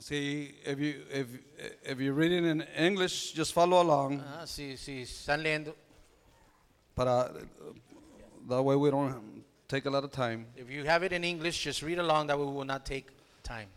See, 0.00 0.54
if 0.64 0.78
you 0.78 0.94
if 1.10 1.26
if 1.82 1.98
you're 1.98 2.14
reading 2.14 2.44
in 2.44 2.62
English, 2.76 3.32
just 3.32 3.52
follow 3.52 3.82
along. 3.82 4.22
Ah, 4.24 4.44
si, 4.46 4.76
si 4.76 5.02
están 5.02 5.42
leyendo, 5.42 5.74
Para 6.94 7.30
that 8.48 8.62
way 8.62 8.76
we 8.76 8.90
don't 8.90 9.44
take 9.66 9.86
a 9.86 9.90
lot 9.90 10.04
of 10.04 10.12
time. 10.12 10.46
if 10.56 10.70
you 10.70 10.84
have 10.84 11.02
it 11.02 11.12
in 11.12 11.24
English, 11.24 11.64
just 11.64 11.82
read 11.82 11.98
along. 11.98 12.28
That 12.28 12.38
way 12.38 12.44
we 12.46 12.52
will 12.52 12.64
not 12.64 12.84
take 12.86 13.06
time. 13.42 13.68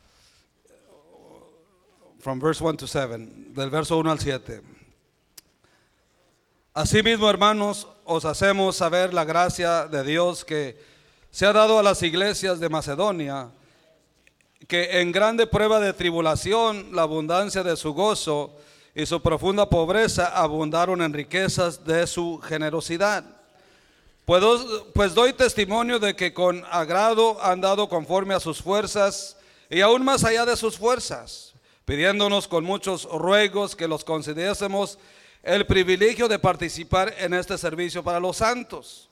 From 2.19 2.39
verse 2.39 2.61
1 2.61 2.77
to 2.77 2.87
7, 2.87 3.53
del 3.55 3.69
verso 3.71 3.97
1 3.97 4.07
al 4.07 4.19
7. 4.19 4.61
Asimismo, 6.75 7.27
hermanos, 7.29 7.87
os 8.05 8.23
hacemos 8.25 8.75
saber 8.75 9.11
la 9.11 9.25
gracia 9.25 9.87
de 9.87 10.03
Dios 10.03 10.45
que 10.45 10.77
se 11.31 11.45
ha 11.47 11.51
dado 11.51 11.79
a 11.79 11.83
las 11.83 12.01
iglesias 12.03 12.59
de 12.59 12.69
Macedonia, 12.69 13.49
que 14.71 15.01
en 15.01 15.11
grande 15.11 15.47
prueba 15.47 15.81
de 15.81 15.91
tribulación, 15.91 16.95
la 16.95 17.01
abundancia 17.01 17.61
de 17.61 17.75
su 17.75 17.93
gozo 17.93 18.55
y 18.95 19.05
su 19.05 19.21
profunda 19.21 19.69
pobreza 19.69 20.27
abundaron 20.27 21.01
en 21.01 21.11
riquezas 21.11 21.83
de 21.83 22.07
su 22.07 22.39
generosidad. 22.39 23.25
Pues, 24.23 24.41
pues 24.93 25.13
doy 25.13 25.33
testimonio 25.33 25.99
de 25.99 26.15
que 26.15 26.33
con 26.33 26.63
agrado 26.71 27.37
han 27.43 27.59
dado 27.59 27.89
conforme 27.89 28.33
a 28.33 28.39
sus 28.39 28.61
fuerzas 28.61 29.35
y 29.69 29.81
aún 29.81 30.05
más 30.05 30.23
allá 30.23 30.45
de 30.45 30.55
sus 30.55 30.77
fuerzas, 30.77 31.51
pidiéndonos 31.83 32.47
con 32.47 32.63
muchos 32.63 33.03
ruegos 33.11 33.75
que 33.75 33.89
los 33.89 34.05
concediésemos 34.05 34.97
el 35.43 35.67
privilegio 35.67 36.29
de 36.29 36.39
participar 36.39 37.13
en 37.17 37.33
este 37.33 37.57
servicio 37.57 38.05
para 38.05 38.21
los 38.21 38.37
santos. 38.37 39.09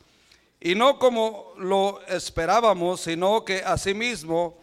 Y 0.61 0.73
no 0.73 0.97
como 0.97 1.53
lo 1.57 1.99
esperábamos, 2.07 3.01
sino 3.01 3.43
que 3.43 3.61
asimismo 3.61 4.57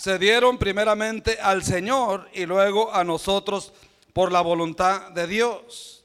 se 0.00 0.18
dieron 0.18 0.56
primeramente 0.56 1.38
al 1.42 1.62
Señor 1.62 2.26
y 2.32 2.46
luego 2.46 2.90
a 2.90 3.04
nosotros 3.04 3.70
por 4.14 4.32
la 4.32 4.40
voluntad 4.40 5.10
de 5.10 5.26
Dios. 5.26 6.02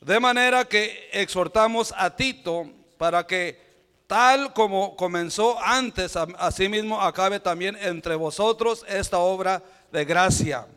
De 0.00 0.20
manera 0.20 0.66
que 0.66 1.10
exhortamos 1.12 1.92
a 1.96 2.14
Tito 2.14 2.70
para 2.96 3.26
que 3.26 3.60
tal 4.06 4.52
como 4.52 4.94
comenzó 4.94 5.58
antes, 5.60 6.14
asimismo 6.14 7.00
acabe 7.00 7.40
también 7.40 7.76
entre 7.80 8.14
vosotros 8.14 8.84
esta 8.88 9.18
obra 9.18 9.64
de 9.90 10.04
gracia. 10.04 10.68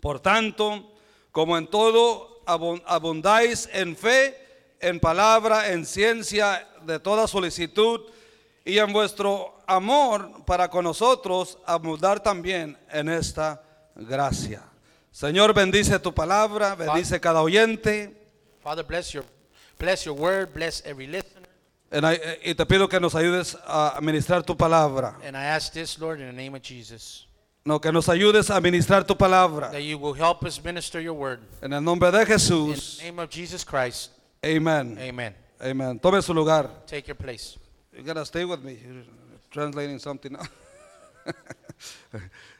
Por 0.00 0.20
tanto, 0.20 0.90
como 1.32 1.58
en 1.58 1.66
todo 1.66 2.40
abun- 2.46 2.82
abundáis 2.86 3.68
en 3.74 3.94
fe, 3.94 4.74
en 4.80 4.98
palabra, 5.00 5.70
en 5.70 5.84
ciencia, 5.84 6.66
de 6.86 6.98
toda 6.98 7.28
solicitud, 7.28 8.00
y 8.64 8.78
en 8.78 8.90
vuestro 8.90 9.57
amor 9.68 10.44
para 10.44 10.68
con 10.68 10.82
nosotros, 10.84 11.58
abundar 11.66 12.20
también 12.20 12.76
en 12.90 13.08
esta 13.08 13.62
gracia. 13.94 14.62
Señor, 15.12 15.52
bendice 15.54 15.98
tu 15.98 16.12
palabra, 16.14 16.74
bendice 16.74 17.20
cada 17.20 17.42
oyente. 17.42 18.14
Father, 18.62 18.84
bless 18.84 19.12
your, 19.12 19.24
bless 19.78 20.04
your 20.04 20.16
word, 20.18 20.48
bless 20.52 20.82
every 20.84 21.06
listener. 21.06 21.48
En 21.90 22.04
ahí- 22.04 22.18
Y 22.44 22.54
te 22.54 22.66
pido 22.66 22.88
que 22.88 22.98
nos 23.00 23.14
ayudes 23.14 23.56
a 23.66 23.98
ministrar 24.02 24.42
tu 24.42 24.56
palabra. 24.56 25.16
And 25.24 25.36
I 25.36 25.44
ask 25.46 25.72
this, 25.72 25.98
Lord, 25.98 26.20
in 26.20 26.26
the 26.26 26.32
name 26.32 26.56
of 26.56 26.62
Jesus, 26.62 27.26
No, 27.64 27.80
que 27.80 27.90
nos 27.92 28.08
ayudes 28.08 28.50
a 28.50 28.60
ministrar 28.60 29.04
tu 29.06 29.14
palabra. 29.16 29.70
that 29.70 29.80
you 29.82 29.98
will 29.98 30.14
help 30.14 30.42
us 30.44 30.62
minister 30.62 31.00
your 31.00 31.14
word. 31.14 31.40
En 31.62 31.72
el 31.72 31.80
nombre 31.82 32.10
de 32.10 32.20
In 32.22 32.26
Jesús. 32.26 32.98
the 32.98 33.04
name 33.04 33.18
of 33.22 33.30
Jesus 33.30 33.64
Christ, 33.64 34.12
Amén. 34.42 34.98
amen. 34.98 35.34
Amen. 35.60 35.98
Tome 35.98 36.22
su 36.22 36.32
lugar. 36.32 36.68
Take 36.86 37.08
your 37.08 37.16
place. 37.16 37.58
You 37.92 38.02
gotta 38.04 38.24
stay 38.24 38.44
with 38.44 38.60
me. 38.62 38.78
Translating 39.50 39.98
something. 39.98 40.36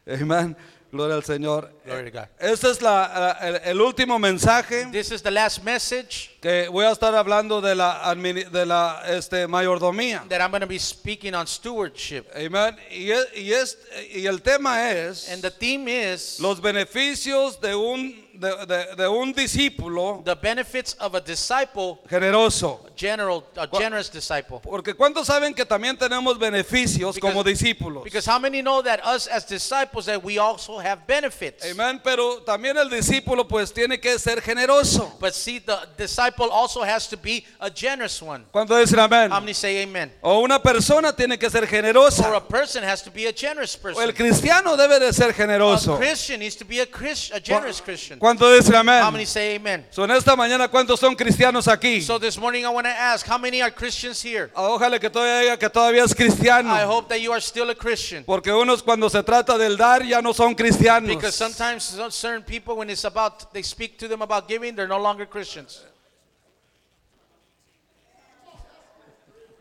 Amen. 0.07 0.57
Gloria 0.91 1.17
al 1.17 1.23
Señor. 1.23 1.71
Glory 1.85 2.11
to 2.11 2.19
God. 2.19 2.29
Este 2.39 2.71
es 2.71 2.81
la- 2.81 3.07
la- 3.15 3.47
el, 3.47 3.57
el 3.63 3.81
último 3.81 4.19
mensaje 4.19 4.87
This 4.91 5.11
is 5.13 5.23
the 5.23 5.31
last 5.31 5.63
message 5.63 6.31
que 6.41 6.67
voy 6.71 6.87
a 6.87 6.93
estar 6.93 7.15
hablando 7.15 7.61
de 7.61 7.75
la, 7.75 8.15
de 8.15 8.65
la 8.65 9.03
este, 9.07 9.47
mayordomía. 9.47 10.25
that 10.31 10.41
I'm 10.41 10.51
going 10.51 10.63
to 10.63 10.67
be 10.67 10.79
speaking 10.79 11.35
on 11.35 11.47
stewardship. 11.47 12.27
Amen. 12.35 12.75
Y, 12.91 13.13
y, 13.37 13.53
es- 13.53 13.77
y 14.15 14.25
el 14.27 14.41
tema 14.41 14.91
es 14.91 15.29
And 15.31 15.43
the 15.43 15.51
theme 15.51 15.89
is 15.89 16.41
los 16.41 16.59
beneficios 16.63 17.61
de 17.61 17.75
un, 17.75 18.27
de, 18.39 18.67
de- 18.67 18.97
de 18.97 19.09
un 19.09 19.33
discípulo 19.33 20.23
the 20.25 20.35
benefits 20.35 20.95
of 21.01 21.15
a 21.15 21.21
disciple, 21.21 21.99
generoso. 22.09 22.81
general, 22.97 23.45
a 23.57 23.67
generous 23.67 24.09
disciple. 24.11 24.61
Porque 24.63 24.95
¿cuántos 24.95 25.27
saben 25.27 25.55
que 25.55 25.65
también 25.65 25.97
tenemos 25.97 26.39
beneficios 26.39 27.17
Because- 27.17 27.21
como 27.21 27.43
discípulos? 27.45 28.05
Because 28.05 28.27
how 28.27 28.39
many 28.39 28.61
know 28.63 28.83
that 28.83 29.01
us 29.05 29.27
as 29.29 29.45
disciples 29.47 30.07
that 30.07 30.23
we 30.23 30.39
also 30.39 30.79
have 30.79 31.07
benefits? 31.07 31.65
Amén, 31.65 32.01
pero 32.03 32.41
también 32.45 32.77
el 32.77 32.89
discípulo 32.89 33.47
pues 33.49 33.73
tiene 33.73 33.99
que 34.01 34.19
ser 34.19 34.41
generoso. 34.41 35.13
But 35.21 35.35
see, 35.35 35.59
the 35.59 35.77
disciple 35.97 36.49
also 36.51 36.83
has 36.83 37.09
to 37.09 37.17
be 37.17 37.45
a 37.61 37.71
generous 37.71 38.21
one. 38.23 38.45
¿Cuánto 38.53 38.77
dicen 38.77 38.99
amén? 39.01 39.31
How 39.33 39.41
many 39.41 39.53
say 39.55 39.83
amen? 39.83 40.13
O 40.23 40.41
una 40.41 40.61
persona 40.63 41.13
tiene 41.15 41.39
que 41.39 41.51
ser 41.51 41.63
Or 41.63 41.65
a 41.65 41.69
generosa. 41.69 42.49
person 42.49 42.83
has 42.85 43.03
to 43.03 43.11
be 43.11 43.27
a 43.27 43.33
generous 43.33 43.77
O 43.83 43.89
el 43.89 43.95
person. 43.95 44.15
cristiano 44.15 44.77
debe 44.77 44.99
de 45.01 45.13
ser 45.13 45.31
A 45.31 45.33
generoso. 45.33 45.97
Christian 45.99 46.41
needs 46.41 46.57
to 46.57 46.65
be 46.65 46.81
a, 46.81 46.85
a 46.85 47.41
generous 47.41 47.81
Christian. 47.81 48.19
¿Cuánto 48.29 48.53
dicen 48.53 48.75
How 48.75 48.85
many 48.85 49.01
amén? 49.01 49.27
say 49.27 49.57
amen? 49.57 49.87
So, 49.91 50.05
en 50.05 50.11
esta 50.11 50.37
mañana, 50.37 50.69
¿cuántos 50.69 51.01
son 51.01 51.17
cristianos 51.17 51.67
aquí? 51.67 52.03
So 52.03 52.19
this 52.19 52.37
morning 52.37 52.67
I 52.67 52.69
want 52.69 52.87
to 52.87 52.93
ask, 52.93 53.27
how 53.27 53.39
many 53.39 53.63
are 53.63 53.71
Christians 53.75 54.23
here? 54.23 54.51
Ojalá 54.55 55.01
que 55.01 55.09
todavía 55.09 55.59
que 55.59 55.71
todavía 55.71 56.05
es 56.05 56.15
cristiano. 56.15 56.69
I 56.75 56.85
hope 56.85 57.09
that 57.09 57.23
you 57.23 57.33
are 57.33 57.41
still 57.41 57.71
a 57.71 57.75
Christian. 57.75 58.25
Porque 58.25 58.53
unos 58.53 58.83
cuando 58.83 59.09
se 59.09 59.23
trata 59.23 59.57
del 59.57 59.79
dar 59.79 60.03
ya 60.05 60.21
no 60.21 60.35
son 60.35 60.55
cristianos. 60.55 61.09
Because 61.09 61.35
sometimes 61.35 61.85
some- 61.85 62.11
certain 62.11 62.43
people, 62.43 62.77
when 62.77 62.91
it's 62.91 63.07
about, 63.07 63.51
they 63.55 63.63
speak 63.63 63.97
to 63.97 64.07
them 64.09 64.21
about 64.21 64.47
giving, 64.47 64.77
they're 64.77 64.87
no 64.87 65.01
longer 65.01 65.25
Christians. 65.25 65.83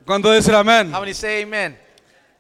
Cuando 0.06 0.30
dicen 0.34 0.56
amén. 0.56 0.92
How 0.92 1.00
many 1.00 1.14
say 1.14 1.42
amen? 1.44 1.78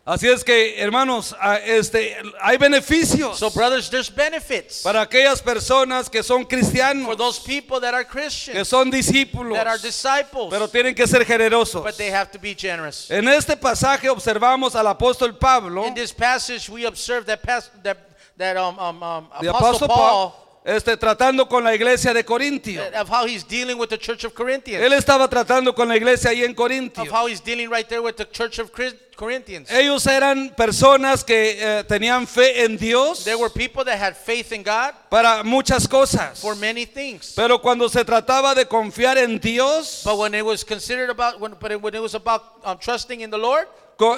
Así 0.07 0.25
es 0.29 0.41
que, 0.41 0.81
hermanos, 0.81 1.35
este, 1.66 2.16
hay 2.40 2.57
beneficios 2.57 3.38
So 3.38 3.50
brothers, 3.50 3.90
there's 3.90 4.09
benefits 4.09 4.81
para 4.81 5.01
aquellas 5.01 5.41
personas 5.41 6.09
que 6.09 6.23
son 6.23 6.44
for 6.44 6.47
cristianos, 6.47 7.18
those 7.18 7.41
people 7.41 7.81
that 7.81 7.94
are 7.94 8.06
que 8.06 8.22
Christians, 8.22 8.66
son 8.69 8.90
discípulos, 8.90 9.57
that 9.57 9.68
are 9.68 9.78
disciples, 9.78 10.47
pero 10.50 10.69
tienen 10.69 10.95
que 10.95 11.06
ser 11.06 11.25
generosos. 11.25 11.84
but 11.84 11.97
they 11.97 12.09
have 12.09 12.31
to 12.31 12.40
be 12.40 12.56
generous. 12.56 13.12
En 13.12 13.28
este 13.28 13.57
pasaje 13.57 14.07
observamos 14.09 14.75
al 14.75 14.88
apóstol 14.88 15.38
Pablo, 15.38 15.85
In 15.85 15.94
this 15.94 16.13
passage, 16.13 16.69
we 16.69 16.85
observe 16.85 17.25
that 17.25 17.44
past, 17.44 17.72
that 17.84 17.97
that 18.38 18.56
um, 18.56 18.79
um, 18.79 19.03
um, 19.03 19.28
Apostle 19.45 19.89
Paul, 19.89 20.46
este, 20.67 20.97
tratando 20.97 21.47
con 21.47 21.63
la 21.63 21.73
iglesia 21.73 22.13
de 22.13 22.25
Corintio. 22.25 22.81
of 22.94 23.07
how 23.09 23.25
he's 23.25 23.44
dealing 23.47 23.78
with 23.79 23.88
the 23.89 23.97
church 23.97 24.25
of 24.25 24.33
Corinthians, 24.33 24.83
Él 24.83 24.91
estaba 24.91 25.29
tratando 25.29 25.73
con 25.73 25.88
la 25.88 25.95
iglesia 25.95 26.31
ahí 26.31 26.44
en 26.44 26.53
Corintio. 26.53 27.03
of 27.03 27.09
how 27.09 27.25
he's 27.25 27.39
dealing 27.41 27.69
right 27.69 27.88
there 27.88 28.01
with 28.01 28.17
the 28.17 28.25
church 28.25 28.59
of 28.59 28.69
Corinthians. 29.16 29.72
Ellos 29.72 30.06
eran 30.06 30.50
personas 30.56 31.23
que 31.23 31.56
eh, 31.57 31.83
tenían 31.88 32.27
fe 32.27 32.66
en 32.66 32.75
Dios 32.77 33.23
There 33.23 33.38
were 33.38 33.50
people 33.50 33.83
that 33.85 33.97
had 33.97 34.16
faith 34.17 34.51
in 34.51 34.61
God 34.61 34.94
para 35.09 35.41
muchas 35.44 35.88
cosas. 35.88 36.39
for 36.41 36.53
many 36.56 36.85
things. 36.85 37.33
Pero 37.35 37.59
cuando 37.59 37.88
se 37.88 38.03
trataba 38.03 38.53
de 38.53 38.66
confiar 38.66 39.17
en 39.17 39.39
Dios, 39.39 40.01
But 40.03 40.17
when 40.17 40.35
it 40.35 40.45
was 40.45 40.63
considered 40.66 41.09
about, 41.09 41.39
when, 41.39 41.56
but 41.59 41.81
when 41.81 41.95
it 41.95 42.01
was 42.01 42.13
about 42.13 42.44
um, 42.66 42.77
trusting 42.77 43.22
in 43.22 43.29
the 43.31 43.38
Lord, 43.39 43.67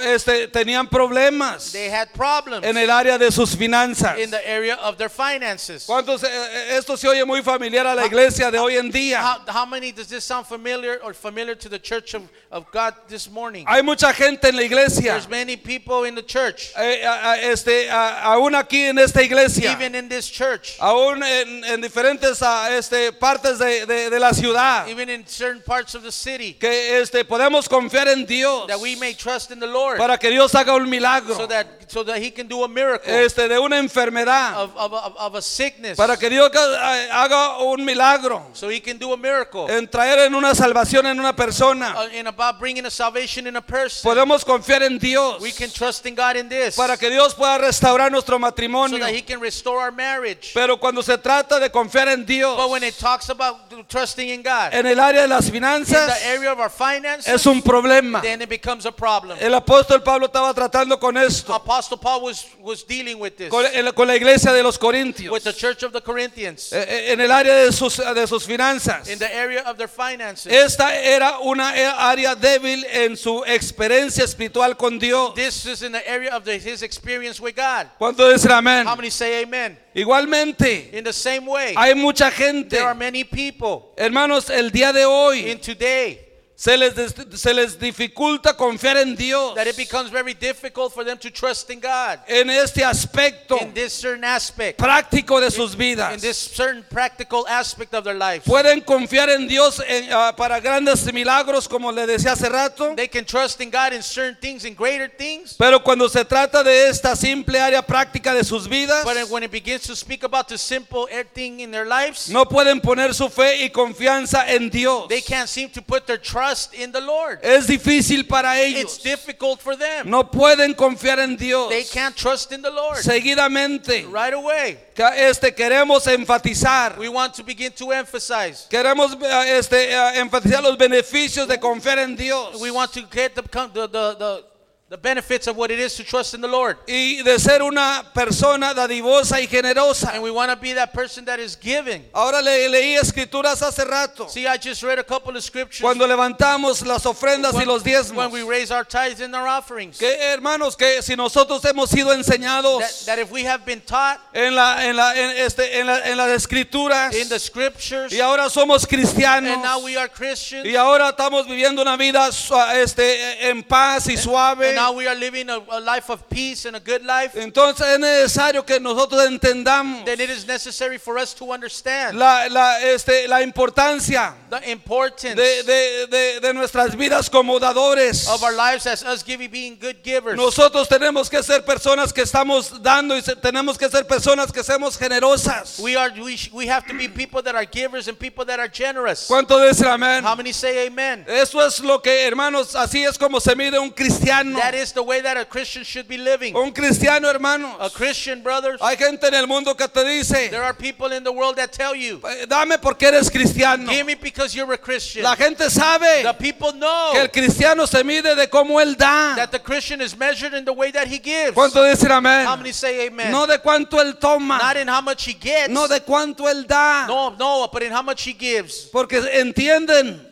este, 0.01 0.47
tenían 0.49 0.87
problemas 0.89 1.71
they 1.71 1.89
had 1.89 2.09
problems 2.13 2.65
en 2.65 2.77
el 2.77 2.89
área 2.89 3.17
de 3.17 3.31
sus 3.31 3.55
finanzas. 3.55 4.17
in 4.19 4.29
the 4.29 4.49
area 4.49 4.75
of 4.75 4.97
their 4.97 5.09
finances. 5.09 5.85
¿Cuántos, 5.85 6.23
eh, 6.23 6.27
eh, 6.29 6.77
esto 6.77 6.97
se 6.97 7.07
oye 7.07 7.23
muy 7.25 7.41
familiar 7.41 7.85
a 7.87 7.95
la 7.95 8.05
iglesia 8.05 8.51
de 8.51 8.59
hoy 8.59 8.77
en 8.77 8.91
día. 8.91 9.21
How, 9.21 9.39
how 9.47 9.65
many 9.65 9.91
does 9.91 10.07
this 10.07 10.23
sound 10.25 10.45
familiar 10.45 10.99
or 11.03 11.13
familiar 11.13 11.55
to 11.55 11.69
the 11.69 11.79
church 11.79 12.13
of, 12.13 12.23
of 12.51 12.69
God 12.71 12.93
this 13.07 13.29
morning? 13.29 13.65
Hay 13.67 13.81
mucha 13.81 14.11
gente 14.13 14.49
en 14.49 14.55
la 14.55 14.63
iglesia, 14.63 15.11
There's 15.13 15.29
many 15.29 15.55
people 15.55 16.03
in 16.03 16.15
the 16.15 16.23
church, 16.23 16.71
eh, 16.75 17.03
a- 17.05 17.31
a- 17.33 17.37
este, 17.51 17.89
a- 17.89 18.23
aún 18.33 18.53
aquí 18.55 18.81
en 18.89 18.97
esta 18.99 19.21
iglesia, 19.23 19.71
even 19.71 19.95
in 19.95 20.09
this 20.09 20.27
church, 20.29 20.77
aún 20.79 21.23
en, 21.23 21.63
en 21.63 21.81
diferentes 21.81 22.41
este, 22.71 23.11
partes 23.13 23.57
de, 23.59 23.85
de- 23.85 24.09
de 24.09 24.19
la 24.19 24.31
ciudad, 24.33 24.87
even 24.89 25.09
in 25.09 25.25
certain 25.27 25.61
parts 25.61 25.95
of 25.95 26.03
the 26.03 26.11
city, 26.11 26.53
que 26.59 26.99
este, 27.01 27.23
podemos 27.25 27.67
confiar 27.69 28.07
en 28.07 28.25
Dios 28.25 28.67
that 28.67 28.79
we 28.79 28.95
may 28.95 29.13
trust 29.13 29.51
in 29.51 29.59
the 29.59 29.67
Lord 29.71 29.97
para 29.97 30.17
que 30.17 30.29
Dios 30.29 30.53
haga 30.55 30.75
un 30.75 30.89
milagro 30.89 31.35
so 31.35 31.47
that, 31.47 31.65
so 31.87 32.03
that 32.03 32.17
He 32.17 32.31
can 32.31 32.47
do 32.47 32.63
a 32.63 32.67
miracle 32.67 33.11
este, 33.13 33.47
de 33.47 33.57
una 33.59 33.77
enfermedad, 33.77 34.55
of, 34.55 34.75
of, 34.75 34.93
of, 34.93 35.15
of 35.17 35.35
a 35.35 35.41
sickness, 35.41 35.97
para 35.97 36.17
que 36.17 36.29
Dios 36.29 36.51
ha- 36.55 37.23
haga 37.23 37.59
un 37.63 37.83
milagro 37.85 38.47
so 38.53 38.69
He 38.69 38.81
can 38.81 38.97
do 38.97 39.13
a 39.13 39.17
miracle 39.17 39.67
en 39.69 39.87
traer 39.87 40.19
en 40.27 40.35
una 40.35 40.53
salvación 40.55 41.05
en 41.07 41.19
una 41.19 41.35
persona. 41.35 41.95
uh, 41.97 42.27
about 42.27 42.59
bringing 42.59 42.85
a 42.85 42.89
salvation 42.91 43.47
in 43.47 43.55
a 43.55 43.61
person. 43.61 44.09
Podemos 44.09 44.45
confiar 44.45 44.83
en 44.83 44.97
Dios 44.99 45.41
We 45.41 45.51
can 45.51 45.69
trust 45.69 46.05
in 46.05 46.15
God 46.15 46.35
in 46.35 46.47
this 46.49 46.75
para 46.75 46.97
que 46.97 47.09
Dios 47.09 47.33
pueda 47.33 47.57
restaurar 47.57 48.11
nuestro 48.11 48.35
so 48.35 48.39
matrimonio. 48.39 48.99
that 48.99 49.13
He 49.13 49.21
can 49.21 49.39
restore 49.39 49.79
our 49.79 49.91
marriage. 49.91 50.51
Pero 50.53 50.77
cuando 50.79 51.01
se 51.01 51.17
trata 51.17 51.59
de 51.59 51.69
confiar 51.69 52.07
en 52.09 52.25
Dios 52.25 52.55
But 52.57 52.69
when 52.69 52.83
it 52.83 52.97
talks 52.97 53.29
about 53.29 53.57
trusting 53.89 54.29
in 54.29 54.41
God, 54.43 54.73
en 54.73 54.85
el 54.85 54.99
área 54.99 55.21
de 55.21 55.27
las 55.27 55.47
in 55.47 55.53
finanzas, 55.53 56.19
the 56.19 56.27
area 56.27 56.51
of 56.51 56.59
our 56.59 56.69
finances, 56.69 57.27
es 57.33 57.45
un 57.45 57.61
problema. 57.61 58.21
then 58.21 58.41
it 58.41 58.49
becomes 58.49 58.85
a 58.85 58.91
problem. 58.91 59.37
El 59.41 59.53
apóstol 59.59 60.01
Pablo 60.03 60.25
estaba 60.27 60.53
tratando 60.53 60.99
con 60.99 61.15
esto. 61.17 61.53
Apostle 61.53 61.97
Paul 61.97 62.23
was, 62.23 62.45
was 62.59 62.83
dealing 62.85 63.19
with 63.19 63.35
this, 63.37 63.49
con, 63.49 63.65
el- 63.65 63.93
con 63.93 64.07
la 64.07 64.15
iglesia 64.15 64.51
de 64.51 64.63
los 64.63 64.77
Corintios, 64.77 65.31
with 65.31 65.43
the 65.43 65.53
church 65.53 65.83
of 65.83 65.91
the 65.93 66.01
Corinthians, 66.01 66.71
eh, 66.73 66.85
eh, 66.87 67.13
en 67.13 67.21
el 67.21 67.31
área 67.31 67.53
de 67.55 67.71
sus, 67.71 67.97
de 67.97 68.27
sus 68.27 68.45
finanzas. 68.45 69.07
in 69.09 69.19
the 69.19 69.33
area 69.35 69.61
of 69.69 69.77
their 69.77 69.87
finances. 69.89 70.51
Esta 70.51 70.95
era 70.95 71.39
una 71.39 71.73
e- 71.77 71.85
área 71.85 72.35
débil 72.35 72.85
en 72.91 73.15
su 73.17 73.43
experiencia 73.45 74.23
espiritual 74.23 74.75
con 74.77 74.97
Dios. 74.99 75.33
This 75.35 75.65
is 75.65 75.81
in 75.83 75.91
the 75.91 76.09
area 76.09 76.35
of 76.35 76.43
the, 76.43 76.57
his 76.57 76.81
experience 76.81 77.39
with 77.39 77.55
God. 77.55 77.87
¿Cuánto 77.99 78.27
dicen 78.31 78.51
amén? 78.51 78.85
How 78.87 78.95
many 78.95 79.09
say 79.11 79.43
amen? 79.43 79.77
Igualmente, 79.93 80.89
In 80.93 81.03
the 81.03 81.13
same 81.13 81.45
way, 81.47 81.73
hay 81.75 81.93
mucha 81.95 82.31
gente, 82.31 82.75
there 82.77 82.85
are 82.85 82.95
many 82.95 83.23
people 83.23 83.91
hermanos, 83.97 84.49
el 84.49 84.71
día 84.71 84.93
de 84.93 85.05
hoy 85.05 85.49
in 85.49 85.59
today 85.59 86.19
se 86.59 86.75
les, 86.75 86.93
se 87.35 87.53
les 87.53 87.79
dificulta 87.79 88.53
confiar 88.53 88.97
en 88.97 89.15
Dios 89.15 89.55
that 89.55 89.65
it 89.65 89.77
becomes 89.77 90.09
very 90.11 90.33
difficult 90.33 90.93
for 90.93 91.05
them 91.05 91.17
to 91.17 91.31
trust 91.31 91.69
in 91.69 91.79
God 91.79 92.19
en 92.27 92.49
este 92.49 92.83
aspecto 92.83 93.57
in 93.61 93.73
this 93.73 93.93
certain 93.93 94.25
aspect, 94.25 94.77
práctico 94.77 95.39
de 95.39 95.49
sus 95.51 95.71
in 95.71 95.79
vidas. 95.79 96.21
this 96.21 96.37
certain 96.37 96.83
practical 96.89 97.47
aspect 97.47 97.93
of 97.93 98.03
their 98.03 98.13
life. 98.13 98.43
Pueden 98.43 98.81
confiar 98.81 99.29
en 99.29 99.47
Dios 99.47 99.81
en, 99.87 100.11
ah, 100.11 100.33
para 100.35 100.59
grandes 100.59 101.05
milagros, 101.13 101.65
como 101.65 101.93
le 101.93 102.05
decía 102.05 102.33
hace 102.33 102.49
rato, 102.49 102.93
They 102.93 103.07
can 103.07 103.23
trust 103.23 103.61
in 103.61 103.71
God 103.71 103.93
in 103.93 104.03
certain 104.03 104.35
things, 104.41 104.65
in 104.65 104.75
greater 104.75 105.07
things. 105.07 105.55
pero 105.57 105.79
cuando 105.81 106.09
se 106.09 106.25
trata 106.25 106.61
de 106.61 106.89
esta 106.89 107.15
simple 107.15 107.57
área 107.57 107.81
práctica 107.81 108.33
de 108.33 108.43
sus 108.43 108.67
vidas, 108.67 109.05
But 109.05 109.29
when 109.29 109.43
it 109.43 109.51
begins 109.51 109.83
to 109.83 109.95
speak 109.95 110.23
about 110.25 110.49
the 110.49 110.57
simple 110.57 111.07
thing 111.33 111.61
in 111.61 111.71
their 111.71 111.85
lives, 111.85 112.29
no 112.29 112.43
pueden 112.43 112.81
poner 112.81 113.13
su 113.13 113.29
fe 113.29 113.63
y 113.63 113.69
confianza 113.69 114.43
en 114.45 114.69
Dios. 114.69 115.07
they 115.07 115.21
can't 115.21 115.47
seem 115.47 115.69
to 115.69 115.81
put 115.81 116.05
their 116.05 116.17
trust 116.17 116.48
in 116.73 116.91
the 116.91 117.01
Lord. 117.01 117.39
Es 117.41 117.67
difícil 117.67 118.27
para 118.27 118.59
It's 118.61 118.97
difficult 118.97 119.61
for 119.61 119.75
them. 119.75 120.09
No 120.09 120.23
pueden 120.29 120.73
confiar 120.73 121.19
en 121.19 121.35
Dios. 121.35 121.69
They 121.69 121.83
can't 121.83 122.15
trust 122.15 122.51
in 122.51 122.61
the 122.61 122.69
Lord 122.71 122.97
Seguidamente, 122.97 124.05
right 124.11 124.33
away. 124.33 124.77
este, 125.15 125.53
queremos 125.55 126.05
enfatizar, 126.07 126.97
We 126.97 127.09
want 127.09 127.33
to 127.35 127.43
begin 127.43 127.71
to 127.73 127.91
emphasize. 127.91 128.67
queremos 128.69 129.13
eh, 129.21 129.57
este, 129.57 129.91
eh, 129.91 130.19
enfatizar 130.19 130.61
los 130.61 130.77
beneficios 130.77 131.47
de 131.47 131.57
confiar 131.59 131.99
en 131.99 132.15
Dios 132.15 132.59
We 132.59 132.71
want 132.71 132.91
to 132.93 133.01
get 133.09 133.35
the, 133.35 133.41
the, 133.41 133.87
the, 133.87 134.15
the, 134.17 134.43
the 134.89 134.97
benefits 134.97 135.45
of 135.45 135.55
what 135.55 135.69
it 135.69 135.77
is 135.77 135.93
to 135.95 136.03
trust 136.03 136.33
in 136.33 136.41
the 136.41 136.47
Lord. 136.47 136.75
y 136.87 137.21
de 137.23 137.37
ser 137.37 137.61
una 137.61 138.03
persona 138.11 138.73
dadivosa 138.73 139.33
y 139.39 139.45
generosa. 139.45 140.13
And 140.15 140.23
we 140.23 140.31
want 140.31 140.49
to 140.49 140.55
be 140.55 140.73
that 140.73 140.93
person 140.93 141.25
that 141.25 141.39
is 141.39 141.55
giving. 141.55 142.05
Ahora 142.11 142.41
le, 142.41 142.67
leí 142.69 142.97
escrituras 142.97 143.61
hace 143.61 143.85
rato, 143.85 144.27
See, 144.27 144.47
I 144.47 144.57
just 144.57 144.81
read 144.81 144.97
a 144.97 145.03
couple 145.03 145.37
of 145.37 145.43
scriptures 145.43 145.81
cuando 145.81 146.07
levantamos 146.07 146.83
las 146.87 147.05
ofrendas 147.05 147.53
y 147.53 147.65
los 147.65 147.83
when 147.83 147.93
diezmos. 147.93 148.31
we 148.31 148.41
raise 148.41 148.71
our 148.71 148.83
tithes 148.83 149.21
and 149.21 149.35
our 149.35 149.47
offerings. 149.47 149.99
Que 149.99 150.07
hermanos, 150.21 150.75
que 150.75 151.03
si 151.03 151.15
nosotros 151.15 151.61
hemos 151.65 151.89
sido 151.91 152.07
That, 152.09 152.17
enseñados 152.25 153.05
that 153.05 153.19
if 153.19 153.29
we 153.31 153.43
have 153.43 153.63
been 153.65 153.81
taught 153.81 154.19
en, 154.33 154.55
la, 154.55 154.79
en, 154.81 154.95
la, 154.95 155.13
en, 155.13 155.37
este, 155.37 155.79
en, 155.79 155.85
la- 155.85 155.99
en 156.03 156.17
las 156.17 156.29
escrituras 156.31 157.13
in 157.13 157.29
the 157.29 157.37
scriptures, 157.37 158.11
y 158.11 158.19
ahora 158.19 158.49
somos 158.49 158.87
cristianos 158.87 159.53
and 159.53 159.61
now 159.61 159.79
we 159.83 159.95
are 159.95 160.07
Christians, 160.07 160.65
y 160.65 160.75
ahora 160.75 161.09
estamos 161.15 161.45
viviendo 161.45 161.83
una 161.83 161.95
vida 161.95 162.27
este, 162.73 163.47
en 163.49 163.61
paz 163.61 164.07
y 164.07 164.13
and 164.13 164.19
suave. 164.19 164.78
Now 164.79 164.91
we 164.93 165.07
are 165.07 165.15
living 165.15 165.49
a, 165.49 165.59
a 165.71 165.79
life 165.79 166.09
of 166.09 166.27
peace 166.29 166.65
and 166.65 166.75
a 166.75 166.79
good 166.79 167.03
life, 167.03 167.35
Entonces 167.35 167.85
es 167.87 167.99
necesario 167.99 168.65
que 168.65 168.79
nosotros 168.79 169.25
entendamos 169.27 170.05
then 170.05 170.19
it 170.21 170.29
is 170.29 170.45
necessary 170.47 170.97
for 170.97 171.17
us 171.17 171.33
to 171.33 171.51
understand 171.51 172.17
la, 172.17 172.47
la, 172.49 172.79
este, 172.79 173.27
la 173.27 173.41
importancia 173.41 174.33
the 174.49 174.71
importance 174.71 175.35
de, 175.35 175.63
de- 175.63 176.07
de- 176.07 176.39
de 176.39 176.53
nuestras 176.53 176.95
vidas 176.95 177.29
como 177.29 177.59
dadores. 177.59 178.27
of 178.27 178.41
our 178.43 178.53
lives 178.53 178.85
as 178.87 179.03
us 179.03 179.23
giving, 179.23 179.49
being 179.49 179.77
good 179.79 179.97
givers. 180.03 180.35
Nosotros 180.37 180.87
tenemos 180.87 181.29
que 181.29 181.41
ser 181.43 181.63
personas 181.63 182.11
que 182.13 182.21
estamos 182.23 182.81
dando 182.81 183.15
y 183.15 183.21
se- 183.21 183.35
tenemos 183.35 183.77
que 183.77 183.89
ser 183.89 184.05
personas 184.07 184.51
que 184.51 184.63
seamos 184.63 184.97
generosas. 184.97 185.79
We 185.79 185.95
are 185.95 186.11
we, 186.21 186.35
sh- 186.37 186.51
we 186.53 186.67
have 186.67 186.85
to 186.87 186.93
be 186.93 187.07
people 187.07 187.41
that 187.43 187.55
are 187.55 187.65
givers 187.65 188.07
and 188.07 188.17
people 188.17 188.45
that 188.45 188.59
are 188.59 188.69
generous. 188.69 189.27
¿Cuánto 189.27 189.59
dicen 189.59 189.87
amén? 189.87 190.23
How 190.23 190.35
many 190.35 190.51
say 190.53 190.87
amen? 190.87 191.25
Eso 191.27 191.59
es 191.65 191.79
lo 191.81 192.01
que, 192.01 192.25
hermanos, 192.27 192.75
así 192.75 193.03
es 193.05 193.17
como 193.17 193.39
se 193.39 193.55
mide 193.55 193.77
un 193.79 193.91
cristiano. 193.91 194.57
That 194.71 194.75
is 194.77 194.91
the 194.93 195.01
way 195.01 195.21
that 195.21 195.35
a 195.35 195.45
Christian 195.45 195.83
should 195.83 196.07
be 196.07 196.17
living. 196.17 196.55
Un 196.55 196.71
cristiano, 196.71 197.27
A 197.27 197.31
hermanos. 197.33 197.91
Christian, 197.93 198.41
brothers, 198.43 198.79
Hay 198.81 198.97
gente 198.97 199.27
en 199.27 199.33
el 199.33 199.47
mundo 199.47 199.73
que 199.75 199.87
te 199.87 200.03
dice, 200.05 200.49
there 200.49 200.61
are 200.63 200.73
people 200.75 201.11
in 201.11 201.23
the 201.23 201.31
world 201.31 201.55
that 201.55 201.71
tell 201.71 201.95
you, 201.95 202.21
"Eh, 202.23 202.45
dame 202.47 202.77
porque 202.79 203.03
eres 203.07 203.29
cristiano. 203.31 203.89
give 203.91 204.05
me 204.05 204.13
because 204.15 204.53
you're 204.55 204.71
a 204.71 204.77
Christian. 204.77 205.23
La 205.23 205.35
gente 205.35 205.69
sabe 205.71 206.21
The 206.23 206.33
people 206.35 206.71
know 206.73 207.13
que 207.13 207.21
el 207.21 207.29
cristiano 207.31 207.85
se 207.87 208.03
mide 208.03 208.35
de 208.35 208.47
cómo 208.47 208.79
él 208.79 208.95
da. 208.95 209.35
that 209.35 209.51
the 209.51 209.59
Christian 209.59 210.01
is 210.01 210.15
measured 210.15 210.53
in 210.53 210.65
the 210.65 210.73
way 210.73 210.91
that 210.91 211.07
he 211.07 211.17
gives. 211.17 211.53
¿Cuánto 211.55 211.83
dicen 211.83 212.11
How 212.11 212.17
amén? 212.17 212.45
many 212.59 212.71
say 212.71 213.07
amen? 213.07 213.31
No 213.31 213.47
de 213.47 213.57
cuánto 213.59 213.99
él 213.99 214.19
toma, 214.19 214.59
Not 214.59 214.77
in 214.77 214.87
how 214.87 215.01
much 215.01 215.25
he 215.25 215.33
gets. 215.33 215.69
no 215.69 215.87
de 215.87 215.99
cuánto 216.01 216.47
él 216.47 216.67
da. 216.67 217.07
No, 217.07 217.31
no, 217.39 217.67
but 217.71 217.81
in 217.81 217.91
how 217.91 218.03
much 218.03 218.23
he 218.23 218.33
gives. 218.33 218.87
Porque 218.91 219.17
entienden, 219.33 220.28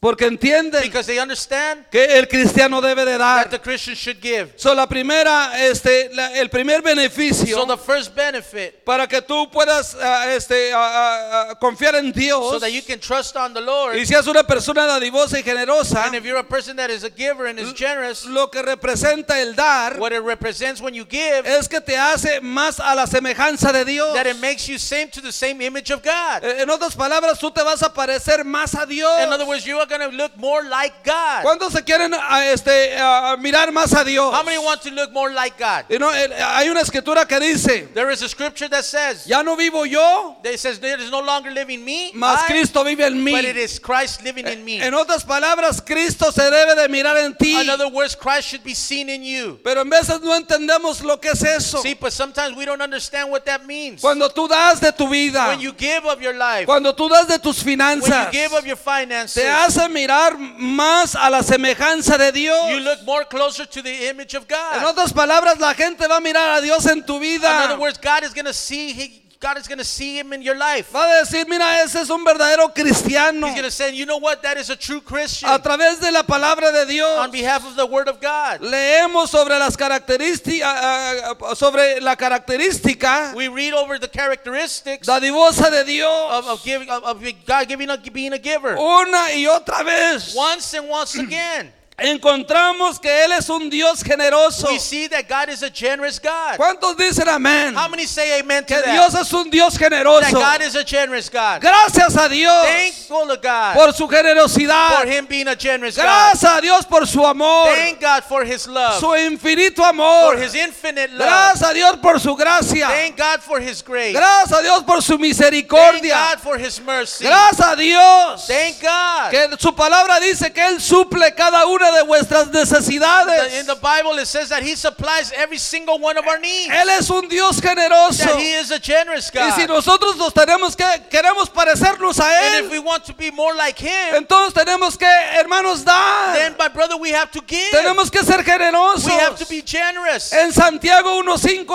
porque 0.00 0.24
entienden 0.24 0.80
Because 0.82 1.06
they 1.06 1.18
understand 1.20 1.84
que 1.90 2.02
el 2.18 2.26
cristiano 2.26 2.80
debe 2.80 3.04
de 3.04 3.18
that 3.18 3.18
dar. 3.18 3.50
the 3.50 3.58
Christian 3.58 3.94
should 3.94 4.18
give. 4.18 4.54
So, 4.56 4.72
la 4.74 4.86
primera, 4.86 5.52
este, 5.68 6.08
la- 6.14 6.32
el 6.40 6.48
primer 6.48 6.80
beneficio 6.80 7.54
So 7.54 7.66
the 7.66 7.76
first 7.76 8.14
benefit, 8.14 8.82
para 8.82 9.06
que 9.06 9.20
tú 9.20 9.50
puedas 9.50 9.94
ah, 10.00 10.32
este, 10.34 10.72
ah, 10.72 10.78
ah, 10.80 11.46
ah, 11.50 11.54
confiar 11.60 11.96
en 11.96 12.14
so 12.14 12.18
Dios 12.18 12.60
that 12.62 12.72
you 12.72 12.80
can 12.80 12.98
trust 12.98 13.36
on 13.36 13.52
the 13.52 13.60
Lord. 13.60 13.94
y 13.98 14.06
seas 14.06 14.26
una 14.26 14.42
persona 14.42 14.86
dadivosa 14.86 15.38
y 15.38 15.42
generosa, 15.42 16.06
And 16.06 16.14
if 16.14 16.24
you're 16.24 16.38
a 16.40 16.48
person 16.48 16.76
that 16.76 16.88
is 16.88 17.04
a 17.04 17.10
giver 17.10 17.44
and 17.46 17.58
is 17.60 17.74
generous, 17.74 18.24
lo 18.24 18.48
que 18.50 18.62
representa 18.62 19.38
el 19.38 19.54
dar 19.54 19.98
what 19.98 20.12
it 20.12 20.22
represents 20.22 20.80
when 20.80 20.94
you 20.94 21.04
give, 21.04 21.42
es 21.46 21.68
que 21.68 21.78
te 21.82 21.98
hace 21.98 22.40
más 22.40 22.80
a 22.80 22.94
la 22.94 23.06
semejanza 23.06 23.70
de 23.70 23.84
Dios. 23.84 24.14
that 24.14 24.26
it 24.26 24.38
makes 24.40 24.66
you 24.66 24.78
same 24.78 25.08
to 25.10 25.20
the 25.20 25.30
same 25.32 25.60
image 25.60 25.90
of 25.90 26.02
God. 26.02 26.42
Eh, 26.42 26.62
En 26.62 26.70
otras 26.70 26.96
palabras, 26.96 27.38
tú 27.38 27.50
te 27.50 27.62
vas 27.62 27.82
a 27.82 27.92
parecer 27.92 28.44
más 28.46 28.74
a 28.74 28.86
Dios. 28.86 29.10
In 29.22 29.30
other 29.30 29.44
words, 29.46 29.66
you 29.66 29.78
are 29.78 29.89
going 29.90 30.10
to 30.10 30.16
look 30.16 30.36
more 30.38 30.62
like 30.62 31.04
God. 31.04 31.42
¿Cuántos 31.42 31.72
se 31.72 31.82
quieren 31.82 32.14
ah, 32.14 32.46
este, 32.46 32.96
ah, 32.96 33.36
mirar 33.38 33.70
más 33.72 33.92
a 33.92 34.04
Dios? 34.04 34.32
How 34.32 34.42
many 34.42 34.58
want 34.58 34.80
to 34.82 34.90
look 34.90 35.12
more 35.12 35.32
like 35.32 35.58
God? 35.58 35.84
Y 35.90 35.98
no, 35.98 36.10
eh, 36.10 36.28
hay 36.32 36.68
una 36.68 36.80
escritura 36.80 37.26
que 37.26 37.38
dice, 37.40 37.88
There 37.92 38.10
is 38.10 38.22
a 38.22 38.28
scripture 38.28 38.68
that 38.68 38.84
says, 38.84 39.26
ya 39.26 39.42
no 39.42 39.56
vivo 39.56 39.84
yo, 39.84 40.36
that 40.42 40.58
says, 40.58 40.78
there 40.78 40.98
is 41.00 41.10
no 41.10 41.20
longer 41.20 41.50
living 41.50 41.84
me, 41.84 42.12
mas 42.14 42.42
I, 42.44 42.46
Cristo 42.46 42.84
vive 42.84 43.00
en 43.00 43.22
mí. 43.22 43.32
but 43.32 43.44
it 43.44 43.56
is 43.56 43.78
Christ 43.78 44.22
living 44.22 44.46
in 44.46 44.64
me. 44.64 44.80
En 44.80 44.94
otras 44.94 45.24
palabras, 45.24 45.84
Cristo 45.84 46.30
se 46.30 46.50
debe 46.50 46.76
de 46.76 46.88
mirar 46.88 47.16
en 47.16 47.34
ti. 47.34 47.60
In 47.60 47.68
other 47.68 47.88
words, 47.88 48.14
Christ 48.14 48.48
should 48.48 48.64
be 48.64 48.74
seen 48.74 49.08
in 49.08 49.22
you. 49.22 49.58
Pero 49.64 49.82
en 49.82 49.90
veces 49.90 50.20
no 50.22 50.34
entendemos 50.38 51.02
lo 51.02 51.18
que 51.18 51.30
es 51.30 51.42
eso. 51.42 51.82
See, 51.82 51.94
but 51.94 52.12
sometimes 52.12 52.56
we 52.56 52.64
don't 52.64 52.80
understand 52.80 53.30
what 53.30 53.44
that 53.44 53.66
means. 53.66 54.00
Cuando 54.00 54.28
tú 54.28 54.48
das 54.48 54.80
de 54.80 54.92
tu 54.92 55.08
vida, 55.08 55.48
When 55.48 55.60
you 55.60 55.72
give 55.72 56.06
of 56.06 56.22
your 56.22 56.34
life, 56.34 56.66
cuando 56.66 56.94
tú 56.94 57.08
das 57.08 57.26
de 57.26 57.38
tus 57.38 57.64
when 57.64 57.72
you 57.72 57.84
finanzas, 57.84 58.30
give 58.30 58.52
of 58.52 58.64
your 58.66 58.76
finances, 58.76 59.42
te 59.42 59.48
hace 59.80 59.88
mirar 59.92 60.36
más 60.38 61.14
a 61.14 61.30
la 61.30 61.42
semejanza 61.42 62.18
de 62.18 62.32
Dios. 62.32 62.70
you 62.70 62.80
look 62.80 63.02
more 63.04 63.24
closer 63.26 63.66
to 63.66 63.82
the 63.82 64.08
image 64.10 64.34
of 64.36 64.44
En 64.48 64.80
God. 64.82 64.90
otras 64.90 65.12
palabras, 65.12 65.58
la 65.58 65.74
gente 65.74 66.06
va 66.06 66.16
a 66.16 66.20
mirar 66.20 66.50
a 66.50 66.60
Dios 66.60 66.86
en 66.86 67.04
tu 67.04 67.16
In 67.16 67.20
vida. 67.20 67.64
other 67.64 67.78
words, 67.78 67.98
God 67.98 68.24
is 68.24 68.32
going 68.34 68.46
to 68.46 68.52
see 68.54 68.92
he, 68.92 69.22
God 69.40 69.56
is 69.56 69.66
going 69.66 69.78
to 69.78 69.84
see 69.86 70.18
him 70.18 70.34
in 70.34 70.42
your 70.42 70.54
life. 70.54 70.90
Va 70.92 70.98
a 70.98 71.24
decir, 71.24 71.48
mira, 71.48 71.64
ese 71.82 71.96
es 71.96 72.10
un 72.10 72.22
verdadero 72.22 72.74
cristiano. 72.74 73.46
He's 73.46 73.54
going 73.54 73.64
to 73.64 73.70
say, 73.70 73.94
you 73.94 74.04
know 74.04 74.18
what? 74.18 74.42
That 74.42 74.58
is 74.58 74.68
a 74.68 74.76
true 74.76 75.00
Christian. 75.00 75.48
A 75.48 75.58
través 75.58 75.98
de 75.98 76.12
la 76.12 76.22
palabra 76.22 76.70
de 76.70 76.84
Dios. 76.84 77.18
On 77.18 77.30
behalf 77.30 77.66
of 77.66 77.74
the 77.74 77.86
Word 77.86 78.08
of 78.08 78.20
God. 78.20 78.60
Leemos 78.60 79.30
sobre 79.30 79.58
las 79.58 79.78
características, 79.78 80.60
ah, 80.62 81.54
sobre 81.54 82.02
la 82.02 82.16
característica 82.16 83.34
We 83.34 83.48
read 83.48 83.72
over 83.72 83.98
the 83.98 84.08
characteristics 84.08 85.06
dadivosa 85.08 85.70
de 85.70 85.84
Dios 85.84 86.32
of, 86.32 86.46
of 86.46 86.62
giving 86.62 86.90
of, 86.90 87.02
of 87.04 87.24
God 87.46 87.66
giving 87.66 87.88
being 88.12 88.34
a 88.34 88.38
giver. 88.38 88.76
una 88.76 89.30
y 89.34 89.46
otra 89.46 89.82
vez. 89.82 90.34
Once 90.34 90.74
and 90.74 90.86
once 90.86 91.16
again, 91.16 91.72
Encontramos 92.00 92.98
que 92.98 93.24
Él 93.24 93.32
es 93.32 93.48
un 93.50 93.68
Dios 93.68 94.02
generoso. 94.02 94.68
we 94.68 94.78
see 94.78 95.06
that 95.08 95.28
God 95.28 95.48
is 95.50 95.62
a 95.62 95.70
generous 95.70 96.18
God. 96.18 96.56
¿Cuántos 96.56 96.96
dicen 96.96 97.28
amén? 97.28 97.74
How 97.74 97.88
many 97.88 98.06
say 98.06 98.40
amen 98.40 98.64
to 98.64 98.74
Que 98.74 98.82
that? 98.82 98.92
Dios 98.92 99.14
es 99.14 99.32
un 99.32 99.50
Dios 99.50 99.74
That 99.74 99.92
generoso. 99.92 100.32
God 100.32 100.62
is 100.62 100.74
a 100.74 100.84
generous 100.84 101.28
God. 101.28 101.60
Gracias 101.60 102.16
a 102.16 102.28
Dios 102.28 102.66
Thankful 102.66 103.26
to 103.28 103.36
God 103.36 103.74
por 103.74 103.92
su 103.92 104.06
for 104.06 104.14
generosidad. 104.14 105.06
Him 105.06 105.26
being 105.26 105.48
a 105.48 105.56
generous 105.56 105.96
God. 105.96 106.04
Gracias 106.04 106.56
a 106.56 106.60
Dios 106.60 106.86
por 106.86 107.06
su 107.06 107.24
amor, 107.24 107.68
Thank 107.74 108.00
God 108.00 108.24
for 108.24 108.44
His 108.44 108.66
love, 108.66 108.98
su 108.98 109.14
infinito 109.14 109.82
for 109.82 109.88
amor. 109.90 110.36
His 110.36 110.54
infinite 110.54 111.10
love. 111.12 111.28
Gracias 111.28 111.70
a 111.70 111.74
Dios 111.74 111.96
por 112.00 112.18
su 112.18 112.34
gracia. 112.34 112.88
Thank 112.88 113.16
God 113.18 113.40
for 113.42 113.60
His 113.60 113.82
grace. 113.82 114.12
Gracias 114.14 114.58
a 114.58 114.62
Dios 114.62 114.82
por 114.84 115.02
su 115.02 115.12
Thank 115.18 115.20
misericordia. 115.20 116.14
God 116.32 116.40
for 116.40 116.58
His 116.58 116.80
mercy. 116.80 117.24
Gracias 117.24 117.60
a 117.66 117.76
Dios. 117.76 118.46
Thank 118.46 118.80
God 118.80 119.30
Que 119.30 119.56
su 119.58 119.74
palabra 119.74 120.18
dice 120.20 120.52
que 120.52 120.66
Él 120.66 120.80
suple 120.80 121.34
cada 121.34 121.66
una 121.66 121.89
de 121.92 122.04
vuestras 122.04 122.50
The- 122.50 122.58
In 122.60 122.64
necesidades. 122.64 123.66
the 123.66 123.76
Bible, 123.76 124.18
it 124.18 124.26
says 124.26 124.48
that 124.50 124.62
He 124.62 124.74
supplies 124.76 125.32
every 125.32 125.58
single 125.58 125.98
one 125.98 126.16
of 126.18 126.26
our 126.26 126.38
needs. 126.38 126.72
Él 126.72 126.88
es 126.98 127.10
un 127.10 127.28
Dios 127.28 127.60
generoso. 127.60 128.24
That 128.24 128.38
He 128.38 128.52
is 128.54 128.70
a 128.70 128.78
generous 128.78 129.30
Y 129.34 129.50
si 129.50 129.66
God. 129.66 129.74
nosotros 129.76 130.16
nos 130.16 130.32
tenemos 130.32 130.76
que 130.76 130.84
queremos 131.10 131.48
parecernos 131.50 132.18
a 132.20 132.24
And 132.24 132.64
if 132.64 132.64
él, 132.66 132.70
we 132.70 132.78
want 132.78 133.04
to 133.06 133.12
be 133.14 133.30
more 133.30 133.54
like 133.54 133.78
Him, 133.78 134.14
entonces 134.14 134.52
tenemos 134.54 134.98
que, 134.98 135.06
hermanos, 135.06 135.84
then, 135.84 136.52
dar. 136.52 136.56
my 136.58 136.68
brother, 136.68 136.96
we 136.96 137.10
have 137.10 137.30
to 137.30 137.40
give. 137.46 137.70
Tenemos 137.72 138.10
que 138.10 138.22
ser 138.22 138.42
generosos. 138.42 139.06
We 139.06 139.12
have 139.12 139.36
to 139.38 139.46
be 139.46 139.62
generous. 139.62 140.32
En 140.32 140.52
Santiago 140.52 141.22
1:5 141.22 141.60
In 141.60 141.66
the 141.66 141.74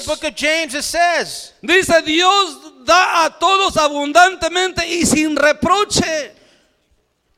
leemos. 0.00 0.06
book 0.06 0.24
of 0.24 0.34
James, 0.34 0.74
it 0.74 0.84
says, 0.84 1.52
Dice, 1.62 2.02
Dios 2.04 2.56
da 2.84 3.24
a 3.26 3.30
todos 3.38 3.76
abundantemente 3.76 4.86
y 4.86 5.04
sin 5.04 5.34
reproche. 5.36 6.32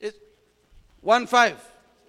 it- 0.01 0.15
1:5. 1.03 1.57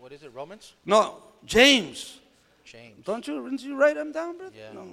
What 0.10 0.16
is 0.16 0.24
it, 0.24 0.34
Romans? 0.34 0.74
No, 0.88 1.18
James. 1.46 2.20
James. 2.66 3.06
Don't 3.06 3.28
you, 3.28 3.44
didn't 3.44 3.62
you 3.62 3.76
write 3.76 3.94
them 3.94 4.12
down, 4.12 4.40
brother? 4.40 4.52
Yeah. 4.58 4.74
No. 4.74 4.88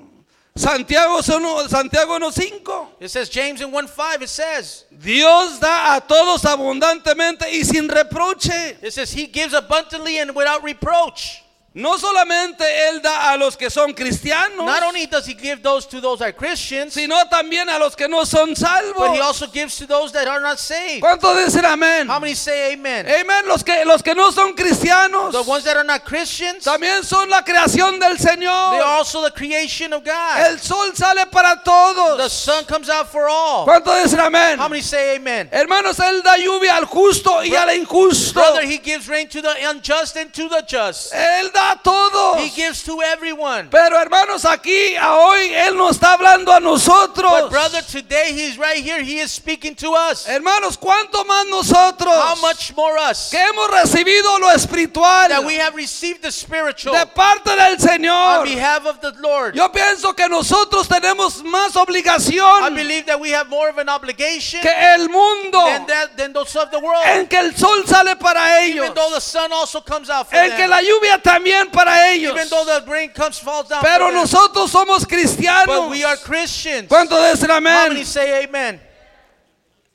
Santiago, 0.55 1.23
uno- 1.35 1.67
Santiago 1.67 2.19
1.5. 2.19 2.89
It 3.01 3.09
says, 3.09 3.31
James 3.31 3.63
in 3.63 3.73
1 3.73 3.87
5, 3.87 4.23
it 4.23 4.29
says, 4.29 4.85
Dios 4.91 5.59
da 5.59 5.97
a 5.97 6.01
todos 6.03 6.43
abundantemente 6.43 7.45
y 7.51 7.63
sin 7.63 7.89
reproche. 7.89 8.77
it 8.83 8.93
says, 8.93 9.11
He 9.11 9.27
gives 9.27 9.55
abundantly 9.55 10.19
and 10.19 10.35
without 10.37 10.63
reproach. 10.63 11.43
No 11.77 11.99
solamente 11.99 12.65
Él 12.89 13.03
da 13.03 13.33
a 13.33 13.37
los 13.37 13.55
que 13.55 13.69
son 13.69 13.93
cristianos, 13.93 14.65
Not 14.65 14.83
only 14.83 15.05
does 15.05 15.27
He 15.29 15.35
give 15.35 15.61
those 15.63 15.87
to 15.89 16.01
those 16.01 16.21
that 16.21 16.29
are 16.29 16.33
Christians, 16.33 16.95
sino 16.95 17.23
también 17.29 17.69
a 17.69 17.79
los 17.79 17.95
que 17.95 18.09
no 18.09 18.25
son 18.25 18.49
but 18.49 18.57
He 18.57 18.65
salvos. 18.65 19.21
also 19.21 19.47
gives 19.49 19.77
to 19.77 19.87
those 19.87 20.11
that 20.13 20.27
are 20.27 20.41
not 20.41 20.59
saved. 20.59 21.03
¿Cuántos 21.03 21.37
dicen 21.45 21.67
amén? 21.67 22.09
How 22.09 22.19
many 22.19 22.35
say 22.35 22.73
amen? 22.73 23.07
Amén. 23.07 23.47
Los 23.47 23.63
que, 23.63 23.85
los 23.85 24.03
que 24.03 24.15
no 24.15 24.31
son 24.33 24.55
cristianos 24.55 25.33
The 25.33 25.43
ones 25.43 25.65
that 25.65 25.77
are 25.77 25.85
not 25.85 26.03
Christians, 26.03 26.65
they 26.65 26.73
también 26.73 27.05
son 27.05 27.29
la 27.29 27.43
creación 27.43 28.01
del 28.01 28.13
are 28.13 28.19
Señor. 28.19 28.81
also 28.83 29.21
the 29.23 29.31
creation 29.33 29.93
of 29.93 30.03
God. 30.03 30.39
El 30.39 30.59
sol 30.59 30.95
sale 30.95 31.27
para 31.27 31.57
The 31.57 31.63
todos. 31.63 32.33
sun 32.33 32.65
comes 32.65 32.89
out 32.89 33.09
for 33.09 33.29
all. 33.29 33.67
¿Cuántos 33.67 34.03
dicen 34.03 34.21
amén? 34.21 34.59
How 34.59 34.69
many 34.71 34.81
say 34.81 35.17
amen? 35.17 35.51
Hermanos, 35.53 35.99
Él 35.99 36.23
da 36.23 36.39
lluvia 36.39 36.75
al 36.79 36.87
justo 36.87 37.45
y 37.45 37.55
al 37.55 37.69
injusto. 37.77 38.41
Brother, 38.41 38.63
He 38.65 38.79
gives 38.79 39.07
rain 39.09 39.29
to 39.29 39.43
the 39.43 39.53
unjust 39.69 40.17
and 40.17 40.33
to 40.33 40.49
the 40.49 40.63
just. 40.67 41.13
Él 41.13 41.53
da 41.53 41.66
a 41.73 41.77
todos. 41.83 42.39
He 42.41 42.49
gives 42.51 42.83
to 42.85 43.01
everyone. 43.03 43.69
Pero 43.71 43.99
hermanos, 43.99 44.45
aquí 44.45 44.97
a 44.97 45.15
hoy 45.17 45.53
Él 45.55 45.77
nos 45.77 45.97
está 45.97 46.13
hablando 46.13 46.53
a 46.53 46.61
nosotros. 46.61 47.31
But 47.31 47.51
brother, 47.51 47.83
today 47.83 48.33
He's 48.33 48.59
right 48.59 48.83
here. 48.83 49.03
He 49.03 49.21
is 49.21 49.31
speaking 49.33 49.75
to 49.77 49.93
us. 49.95 50.27
Hermanos, 50.27 50.77
¿cuánto 50.79 51.25
más 51.25 51.47
nosotros 51.47 52.15
How 52.15 52.37
much 52.41 52.75
more 52.77 52.99
us 52.99 53.31
que 53.31 53.39
hemos 53.39 53.71
recibido 53.71 54.39
lo 54.39 54.51
espiritual 54.51 55.29
that 55.29 55.45
we 55.45 55.57
have 55.57 55.75
received 55.75 56.23
the 56.23 56.31
spiritual 56.33 56.95
de 56.95 57.07
parte 57.07 57.51
del 57.51 57.73
on 57.73 57.79
Señor? 57.79 58.45
behalf 58.45 58.87
of 58.87 59.01
the 59.01 59.13
Lord. 59.21 59.55
Yo 59.55 59.71
pienso 59.73 60.15
que 60.15 60.29
nosotros 60.29 60.89
tenemos 60.89 61.43
más 61.45 61.75
I 61.77 61.81
obligación 61.81 62.75
believe 62.75 63.07
that 63.07 63.19
we 63.21 63.31
have 63.31 63.49
more 63.49 63.69
of 63.71 63.79
an 63.79 63.89
obligation 63.89 64.61
que 64.61 64.71
el 64.95 65.09
mundo 65.09 65.65
than 65.67 65.87
that 65.87 66.17
than 66.17 66.33
those 66.33 66.55
of 66.57 66.71
the 66.71 66.79
world. 66.79 67.03
en 67.07 67.27
que 67.27 67.39
el 67.39 67.55
sol 67.57 67.85
sale 67.87 68.17
para 68.17 68.61
ellos, 68.63 68.85
Even 68.85 68.95
though 68.95 69.11
the 69.15 69.21
sun 69.21 69.53
also 69.53 69.81
comes 69.81 70.11
out 70.11 70.29
for 70.29 70.37
en 70.37 70.51
que 70.51 70.57
them. 70.59 70.71
la 70.71 70.81
lluvia 70.83 71.21
también 71.23 71.56
para 71.73 72.11
ellos. 72.11 72.35
Pero 73.83 74.11
nosotros 74.11 74.71
somos 74.71 75.01
But 75.01 75.09
cristianos. 75.09 75.91
we 75.91 76.05
are 76.05 76.17
Christians. 76.19 76.89
¿Cuánto 76.89 77.17
dicen 77.23 77.51
amén? 77.51 78.05
say 78.05 78.45
amen? 78.45 78.81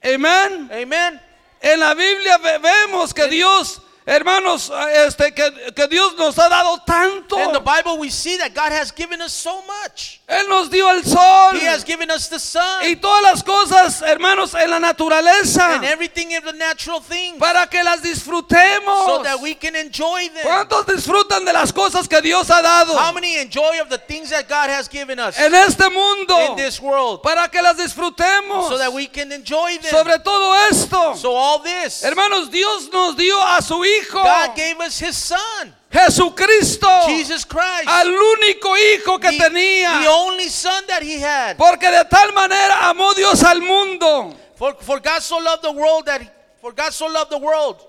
Amén. 0.03 0.70
Amen. 0.72 1.22
En 1.62 1.80
la 1.80 1.94
Biblia 1.94 2.38
ve- 2.39 2.58
vemos 2.58 3.13
que 3.13 3.27
Dios, 3.27 3.82
hermanos, 4.05 4.72
este, 5.05 5.34
que, 5.34 5.74
que 5.75 5.88
Dios 5.88 6.15
nos 6.17 6.38
ha 6.39 6.50
dado 6.50 6.79
tanto. 6.86 7.38
In 7.39 7.51
the 7.53 7.60
Bible, 7.60 7.98
we 8.00 8.10
see 8.10 8.38
that 8.38 8.53
God 8.53 8.72
has 8.72 8.91
given 8.91 9.22
us 9.22 9.31
so 9.34 9.62
much. 9.63 10.20
Él 10.27 10.48
nos 10.48 10.70
dio 10.70 10.89
el 10.89 11.03
sol 11.03 11.53
He 11.55 11.65
has 11.67 11.84
given 11.84 12.10
us 12.10 12.27
the 12.29 12.39
sun 12.39 12.84
y 12.84 12.96
todas 12.96 13.22
las 13.24 13.43
cosas, 13.43 14.01
hermanos, 14.01 14.53
en 14.55 14.70
la 14.70 14.79
naturaleza 14.79 15.75
and 15.75 15.86
everything 15.86 16.36
of 16.36 16.43
the 16.46 16.53
natural 16.53 17.01
things 17.01 17.38
para 17.38 17.67
que 17.67 17.84
las 17.84 18.01
disfrutemos. 18.01 19.05
so 19.05 19.24
that 19.24 19.39
we 19.41 19.53
can 19.53 19.75
enjoy 19.75 20.29
them. 20.29 20.43
¿Cuántos 20.43 20.86
disfrutan 20.86 21.46
de 21.46 21.53
las 21.53 21.72
cosas 21.72 22.08
que 22.08 22.22
Dios 22.22 22.50
ha 22.50 22.62
dado 22.62 22.93
How 22.98 23.12
many 23.13 23.38
enjoy 23.38 23.79
of 23.81 23.89
the 23.89 23.98
things 23.98 24.29
that 24.29 24.48
God 24.48 24.70
has 24.70 24.88
given 24.88 25.20
us 25.20 25.38
en 25.38 25.53
este 25.53 25.89
mundo 25.91 26.38
in 26.51 26.55
this 26.55 26.79
world 26.79 27.22
para 27.22 27.48
que 27.50 27.62
las 27.62 27.77
disfrutemos? 27.77 28.70
so 28.70 28.77
that 28.77 28.91
we 28.91 29.08
can 29.08 29.31
enjoy 29.31 29.77
them? 29.77 29.91
Sobre 29.91 30.17
todo 30.20 30.55
esto, 30.70 31.15
So 31.15 31.36
all 31.36 31.60
this, 31.60 32.03
hermanos, 32.03 32.50
Dios 32.50 32.89
nos 32.91 33.15
dio 33.15 33.38
a 33.39 33.62
su 33.62 33.84
Hijo, 33.84 33.91
God 34.12 34.55
gave 34.55 34.79
us 34.79 35.00
His 35.00 35.17
Son, 35.17 35.74
Jesucristo, 35.91 36.88
Jesus 37.08 37.46
Christ, 37.46 37.88
al 37.88 38.08
único 38.08 38.75
Hijo 38.77 39.20
que 39.20 39.31
the, 39.31 39.38
tenía. 39.38 40.01
the 40.01 40.10
only 40.10 40.50
Son 40.50 40.84
that 40.88 41.03
He 41.03 41.20
had. 41.20 41.58
Porque 41.58 41.89
de 41.89 42.05
tal 42.05 42.34
manera 42.34 42.89
amó 42.89 43.13
Dios 43.13 43.43
al 43.43 43.62
mundo. 43.62 44.36
For, 44.55 44.75
for 44.75 45.00
God 45.00 45.22
so 45.22 45.38
loved 45.38 45.63
the 45.63 45.72
world 45.72 46.05
that 46.05 46.22
for 46.62 46.72
God 46.72 46.93
so 46.93 47.08
loved 47.08 47.31
the 47.31 47.38
world, 47.39 47.84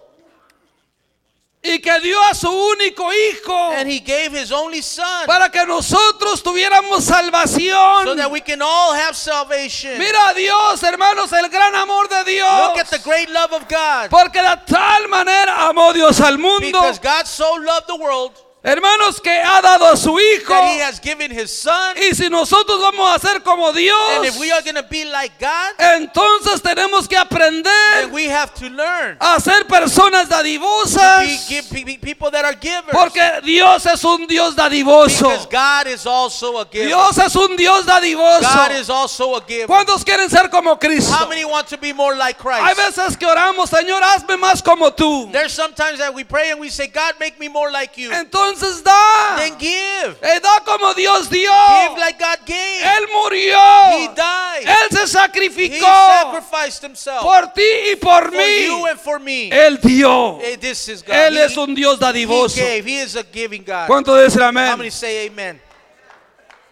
y 1.65 1.79
que 1.79 2.01
dio 2.01 2.21
a 2.25 2.35
su 2.35 2.51
único 2.51 3.13
Hijo 3.13 3.73
and 3.73 3.89
He 3.89 4.01
gave 4.01 4.33
His 4.33 4.51
only 4.51 4.83
Son 4.83 5.27
para 5.27 5.49
que 5.49 5.65
nosotros 5.65 6.43
tuviéramos 6.43 7.05
salvación. 7.05 8.05
so 8.05 8.17
that 8.17 8.31
we 8.31 8.41
can 8.41 8.61
all 8.61 8.93
have 8.93 9.15
salvation. 9.15 9.97
Mira 9.97 10.31
a 10.31 10.35
Dios, 10.35 10.83
hermanos, 10.83 11.33
el 11.33 11.49
gran 11.49 11.75
amor 11.77 12.09
de 12.09 12.25
Dios. 12.33 12.69
Look 12.69 12.79
at 12.79 12.91
the 12.91 12.99
great 12.99 13.31
love 13.31 13.53
of 13.53 13.69
God. 13.69 14.11
Porque 14.11 14.43
de 14.43 14.57
tal 14.67 15.09
manera 15.09 15.69
amó 15.69 15.93
Dios 15.93 16.21
al 16.21 16.37
mundo, 16.39 16.61
Because 16.67 16.99
God 16.99 17.27
so 17.27 17.55
loved 17.55 17.87
the 17.87 17.97
world 17.97 18.33
hermanos, 18.63 19.21
que 19.21 19.31
ha 19.31 19.61
dado 19.61 19.87
a 19.87 19.97
su 19.97 20.19
Hijo. 20.19 20.49
that 20.55 20.65
He 20.77 20.81
has 20.81 21.01
given 21.01 21.31
His 21.31 21.51
Son. 21.51 21.97
Y 21.97 22.15
si 22.15 22.29
nosotros 22.31 22.81
vamos 22.81 23.15
a 23.15 23.19
ser 23.19 23.43
como 23.43 23.73
Dios, 23.73 23.97
And 24.17 24.25
if 24.27 24.39
we 24.39 24.51
are 24.53 24.63
going 24.63 24.77
to 24.77 24.83
be 24.89 25.05
like 25.05 25.33
God, 25.41 25.75
entonces 25.79 26.63
tenemos 26.63 27.09
que 27.09 27.17
aprender 27.17 28.09
we 28.13 28.27
have 28.29 28.55
to 28.55 28.69
learn 28.71 29.17
a 29.21 29.41
ser 29.41 29.65
personas 29.67 30.29
dadivosas. 30.29 31.49
be, 31.71 31.85
be- 31.85 31.99
people 31.99 32.31
that 32.31 32.45
are 32.45 32.55
givers. 32.55 32.93
Porque 32.93 33.21
Dios 33.45 33.85
es 33.87 34.05
un 34.05 34.27
Dios 34.27 34.55
dadivoso. 34.55 35.29
Because 35.29 35.47
God 35.51 35.87
is 35.93 36.07
also 36.07 36.59
a 36.59 36.65
giver. 36.67 36.87
Dios 36.87 37.19
es 37.19 37.35
un 37.35 37.57
Dios 37.57 37.85
dadivoso. 37.85 38.43
God 38.43 38.73
is 38.79 38.89
also 38.89 39.35
a 39.37 39.41
giver. 39.45 39.67
¿Cuántos 39.67 40.05
quieren 40.05 40.31
ser 40.31 40.49
como 40.51 40.79
Cristo? 40.79 41.13
How 41.13 41.29
many 41.29 41.45
want 41.45 41.67
to 41.69 41.79
be 41.79 41.93
more 41.93 42.17
like 42.17 42.39
Hay 42.41 42.75
Christ? 42.75 42.77
veces 42.77 43.17
que 43.17 43.27
oramos, 43.27 43.71
Señor, 43.71 44.03
hazme 44.03 44.37
más 44.37 44.63
como 44.63 44.93
tú. 44.93 45.31
There's 45.33 45.53
sometimes 45.53 45.99
that 45.99 46.15
we 46.15 46.25
pray 46.25 46.51
and 46.53 46.61
we 46.61 46.71
say, 46.71 46.87
God, 46.87 47.15
make 47.19 47.39
me 47.41 47.49
more 47.49 47.71
like 47.71 47.97
you. 47.97 48.13
Entonces 48.13 48.52
da. 48.61 49.37
Then 49.37 49.57
give. 49.59 50.17
Eh, 50.23 50.41
da 50.41 50.61
como 50.65 50.93
Dios 50.95 51.29
dio. 51.29 51.51
Give 51.51 51.99
like 51.99 52.19
God 52.19 52.39
gave. 52.47 52.83
Él 52.83 53.07
murió. 53.15 53.59
He 53.99 54.09
died. 54.15 54.67
Él 54.67 54.89
se 54.91 55.03
He 55.03 55.07
sacrificó 55.07 55.87
sacrificed 55.87 56.83
himself 56.83 57.23
por 57.23 57.47
ti 57.53 57.63
y 57.93 57.97
por 57.97 58.25
for 58.31 58.33
you 58.33 58.39
mí. 58.39 58.91
and 58.91 59.01
for 59.01 59.19
me. 59.21 59.51
Él 59.51 59.79
dio. 59.81 60.39
Eh, 60.41 60.57
This 60.59 60.89
is 60.89 61.03
God. 61.03 61.15
Él 61.15 61.35
He- 61.37 61.45
es 61.45 61.57
un 61.57 61.75
Dios 61.75 61.97
He 61.97 62.01
dadivoso. 62.01 62.57
gave. 62.61 62.85
He 62.85 63.01
is 63.03 63.17
a 63.17 63.23
giving 63.23 63.65
God. 63.65 63.87
¿Cuántos 63.89 64.23
dicen 64.25 64.43
How 64.43 64.53
many 64.53 64.71
amén? 64.71 64.91
say 64.93 65.27
amen? 65.27 65.61